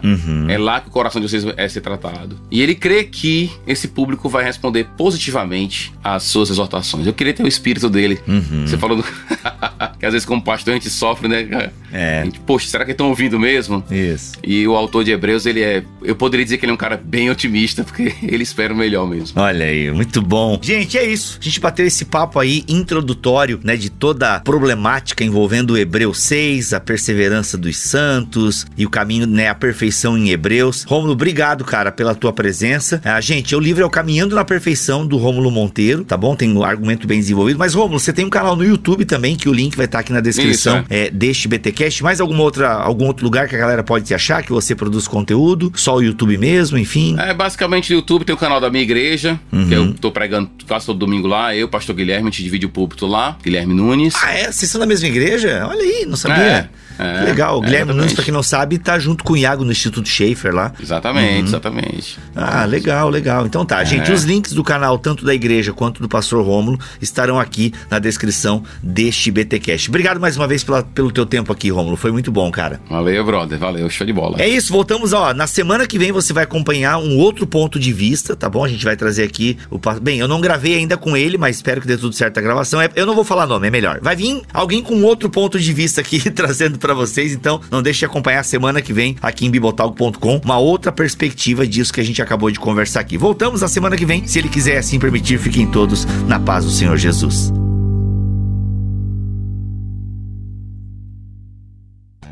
é 0.49 0.59
lá 0.59 0.81
que 0.81 0.89
o 0.89 0.91
coração 0.91 1.21
de 1.21 1.29
vocês 1.29 1.45
é 1.57 1.69
ser 1.69 1.81
tratado. 1.81 2.39
E 2.51 2.63
ele 2.63 2.75
crê 2.75 3.05
que 3.05 3.51
esse 3.67 3.89
público 3.89 4.29
vai 4.29 4.45
responder 4.45 4.89
positivamente 4.97 5.93
às 6.03 6.25
suas 6.25 6.51
exortações. 6.51 7.07
Eu 7.07 7.13
queria 7.13 7.33
ter 7.33 7.43
o 7.43 7.49
espírito 7.49 7.89
dele. 7.89 8.21
Você 8.67 8.79
falou 8.79 8.97
do... 8.97 9.05
que 9.99 10.07
às 10.07 10.13
vezes 10.13 10.27
como 10.27 10.43
pastor 10.43 10.73
a 10.73 10.77
gente 10.77 10.91
sofre, 10.91 11.29
né? 11.29 11.45
cara? 11.45 11.73
É. 11.93 12.21
A 12.21 12.25
gente, 12.25 12.41
Poxa, 12.41 12.69
será 12.69 12.85
que 12.85 12.93
estão 12.93 13.09
ouvindo 13.09 13.39
mesmo? 13.39 13.85
Isso. 13.91 14.33
E 14.43 14.67
o 14.67 14.75
autor 14.75 15.05
de 15.05 15.13
Hebreus, 15.13 15.47
ele 15.47 15.61
é. 15.61 15.83
Eu 16.03 16.17
poderia 16.17 16.45
dizer 16.45 16.59
que 16.59 16.65
ele 16.65 16.73
é 16.73 16.75
um 16.75 16.79
cara 16.79 16.97
bem 16.97 17.31
otimista, 17.31 17.85
porque 17.85 18.15
ele 18.23 18.43
espera 18.43 18.73
o 18.73 18.77
melhor 18.77 19.07
mesmo. 19.07 19.41
Olha 19.41 19.67
aí, 19.67 19.91
muito 19.93 20.21
bom. 20.21 20.59
Gente, 20.61 20.99
é 20.99 21.07
isso. 21.07 21.39
A 21.41 21.45
gente 21.45 21.61
bateu 21.61 21.87
esse 21.87 22.05
papo 22.05 22.39
aí 22.39 22.65
introdutório, 22.67 23.61
né, 23.63 23.77
de 23.77 23.91
toda 23.91 24.37
a 24.37 24.41
problemática 24.41 25.23
envolvendo 25.23 25.73
o 25.73 25.79
Hebreu 25.79 26.13
6, 26.13 26.73
a 26.73 26.81
perseverança 26.81 27.57
dos 27.57 27.77
santos 27.77 28.67
e 28.77 28.85
o 28.85 28.91
caminho, 28.91 29.27
né, 29.27 29.49
a 29.49 29.55
perfeição 29.55 29.82
em 30.17 30.31
Hebreus. 30.31 30.85
Rômulo, 30.85 31.13
obrigado, 31.13 31.65
cara, 31.65 31.91
pela 31.91 32.15
tua 32.15 32.33
presença. 32.33 33.01
Ah, 33.05 33.21
gente, 33.21 33.55
o 33.57 33.61
livro 33.61 33.83
é 33.83 33.87
o 33.87 33.91
Caminhando 33.91 34.37
na 34.37 34.45
Perfeição 34.45 35.07
do 35.07 35.17
Rômulo 35.17 35.51
Monteiro, 35.51 36.05
tá 36.05 36.17
bom? 36.17 36.37
Tem 36.37 36.53
um 36.53 36.63
argumento 36.63 37.07
bem 37.07 37.19
desenvolvido. 37.19 37.59
Mas, 37.59 37.75
Rômulo, 37.75 37.99
você 37.99 38.13
tem 38.13 38.25
um 38.25 38.31
canal 38.31 38.55
no 38.55 38.65
YouTube 38.65 39.05
também, 39.05 39.37
que 39.37 39.49
o 39.49 39.53
link 39.53 39.77
vai 39.77 39.87
estar 39.87 39.99
aqui 39.99 40.13
na 40.13 40.21
descrição 40.21 40.79
Isso, 40.79 40.87
é, 40.89 41.11
deste 41.11 41.49
BTcast. 41.49 42.03
Mais 42.03 42.21
alguma 42.21 42.43
outra, 42.43 42.73
algum 42.73 43.07
outro 43.07 43.25
lugar 43.25 43.49
que 43.49 43.57
a 43.57 43.59
galera 43.59 43.83
pode 43.83 44.05
te 44.05 44.15
achar, 44.15 44.43
que 44.43 44.53
você 44.53 44.75
produz 44.75 45.09
conteúdo? 45.09 45.73
Só 45.75 45.97
o 45.97 46.03
YouTube 46.03 46.39
mesmo, 46.39 46.79
enfim? 46.79 47.17
É, 47.19 47.35
basicamente 47.35 47.91
no 47.91 47.97
YouTube 47.97 48.25
tem 48.25 48.35
o 48.35 48.39
canal 48.39 48.61
da 48.61 48.71
minha 48.71 48.83
igreja, 48.83 49.39
que 49.51 49.75
eu 49.75 49.93
tô 49.95 50.11
pregando 50.11 50.51
quase 50.67 50.87
todo 50.87 50.99
domingo 50.99 51.27
lá. 51.27 51.55
Eu, 51.55 51.69
pastor 51.69 51.95
Guilherme, 51.95 52.29
a 52.29 52.31
gente 52.31 52.43
divide 52.43 52.67
o 52.67 52.69
púlpito 52.69 53.07
lá, 53.07 53.37
Guilherme 53.43 53.75
Nunes. 53.75 54.15
Ah, 54.23 54.33
é? 54.33 54.53
Vocês 54.53 54.71
são 54.71 54.81
da 54.81 54.87
mesma 54.87 55.09
igreja? 55.09 55.67
Olha 55.69 55.81
aí, 55.81 56.07
não 56.07 56.17
sabia. 56.17 56.43
É, 56.43 56.69
é, 57.03 57.25
legal. 57.25 57.59
O 57.61 57.63
é, 57.63 57.67
Guilherme 57.67 57.93
Nunes, 57.93 58.13
exatamente. 58.13 58.15
pra 58.17 58.25
quem 58.25 58.35
não 58.35 58.43
sabe, 58.43 58.79
tá 58.79 58.99
junto 58.99 59.25
com 59.25 59.33
o 59.33 59.37
Iago 59.37 59.65
no 59.65 59.73
Instituto 59.73 60.09
Schaefer 60.09 60.55
lá. 60.55 60.73
Exatamente, 60.81 61.49
exatamente. 61.49 62.19
Ah, 62.35 62.65
legal, 62.65 63.09
legal. 63.09 63.47
Então 63.47 63.65
tá, 63.65 63.83
gente, 63.85 64.11
os 64.13 64.23
links 64.25 64.53
do 64.53 64.63
canal, 64.65 64.99
tanto 64.99 65.25
da 65.25 65.35
igreja 65.35 65.73
quanto 65.73 66.01
do 66.03 66.09
pastor 66.09 66.45
Rômulo, 66.45 66.79
estarão 67.01 67.39
aqui 67.39 67.73
na 67.91 67.99
descrição 67.99 68.63
deste 68.83 69.31
BTcast. 69.31 69.89
Obrigado 69.89 70.21
mais 70.21 70.37
uma 70.37 70.47
vez 70.47 70.63
pela- 70.65 70.83
pelo 70.83 71.11
teu 71.11 71.27
tempo 71.27 71.53
aqui, 71.53 71.71
Rômulo. 71.71 71.97
Foi 71.97 72.11
muito 72.13 72.31
bom, 72.31 72.51
cara. 72.51 72.81
Valeu, 72.89 73.25
brother. 73.25 73.59
Valeu, 73.59 73.89
show 73.91 74.07
de 74.07 74.13
bola. 74.13 74.37
É 74.41 74.49
isso, 74.49 74.73
voltamos, 74.73 75.13
ó, 75.13 75.33
na 75.35 75.47
semana 75.47 75.87
que 75.87 75.99
vem 75.99 76.13
você 76.13 76.33
vai 76.33 76.45
acompanhar 76.45 76.99
um 76.99 77.17
outro 77.19 77.47
ponto 77.47 77.79
de 77.79 77.93
vista, 77.93 78.35
tá 78.37 78.49
bom? 78.49 78.65
A 78.65 78.69
gente 78.69 78.85
vai 78.85 78.97
trazer 78.97 79.25
aqui 79.25 79.57
o... 79.71 79.79
Bem, 80.01 80.19
eu 80.19 80.29
não 80.29 80.41
gravei 80.41 80.77
ainda 80.77 80.97
com 80.97 81.17
ele, 81.17 81.37
mas 81.39 81.57
espero 81.57 81.81
que 81.81 81.87
dê 81.87 81.97
tudo 81.97 82.15
certo 82.15 82.39
a 82.39 82.41
gravação. 82.41 82.81
É- 82.81 82.91
Eu 82.95 83.07
não 83.07 83.15
vou 83.15 83.25
falar 83.25 83.47
nome, 83.47 83.67
é 83.67 83.71
melhor. 83.71 83.99
Vai 84.03 84.15
vir 84.17 84.41
alguém 84.53 84.83
com 84.83 85.03
outro 85.03 85.29
ponto 85.31 85.59
de 85.59 85.73
vista 85.73 86.01
aqui 86.01 86.19
trazendo 86.31 86.79
pra 86.95 87.07
vocês, 87.07 87.33
então 87.33 87.61
não 87.71 87.83
deixe 87.83 88.01
de 88.01 88.05
acompanhar 88.05 88.41
a 88.41 88.45
semana 88.45 88.81
que 88.81 88.93
vem 88.93 89.17
aqui 89.23 89.47
em 89.47 89.51
bibotalk.com, 89.51 90.41
uma 90.45 90.59
outra 90.59 90.93
perspectiva 90.93 91.67
disso 91.67 91.93
que 91.93 92.01
a 92.01 92.05
gente 92.05 92.23
acabou 92.23 92.51
de 92.51 92.61
conversar 92.61 93.01
aqui. 93.01 93.17
Voltamos 93.17 93.61
na 93.61 93.69
semana 93.69 93.97
que 93.97 94.07
vem, 94.07 94.27
se 94.27 94.39
ele 94.39 94.49
quiser 94.49 94.79
assim 94.79 94.99
permitir, 94.99 95.39
fiquem 95.39 95.67
todos 95.67 96.05
na 96.27 96.39
paz 96.39 96.65
do 96.65 96.71
Senhor 96.71 96.97
Jesus. 96.97 97.53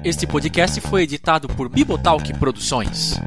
Este 0.03 0.27
podcast 0.27 0.81
foi 0.81 1.03
editado 1.03 1.47
por 1.49 1.69
Bibotalk 1.69 2.33
Produções. 2.39 3.21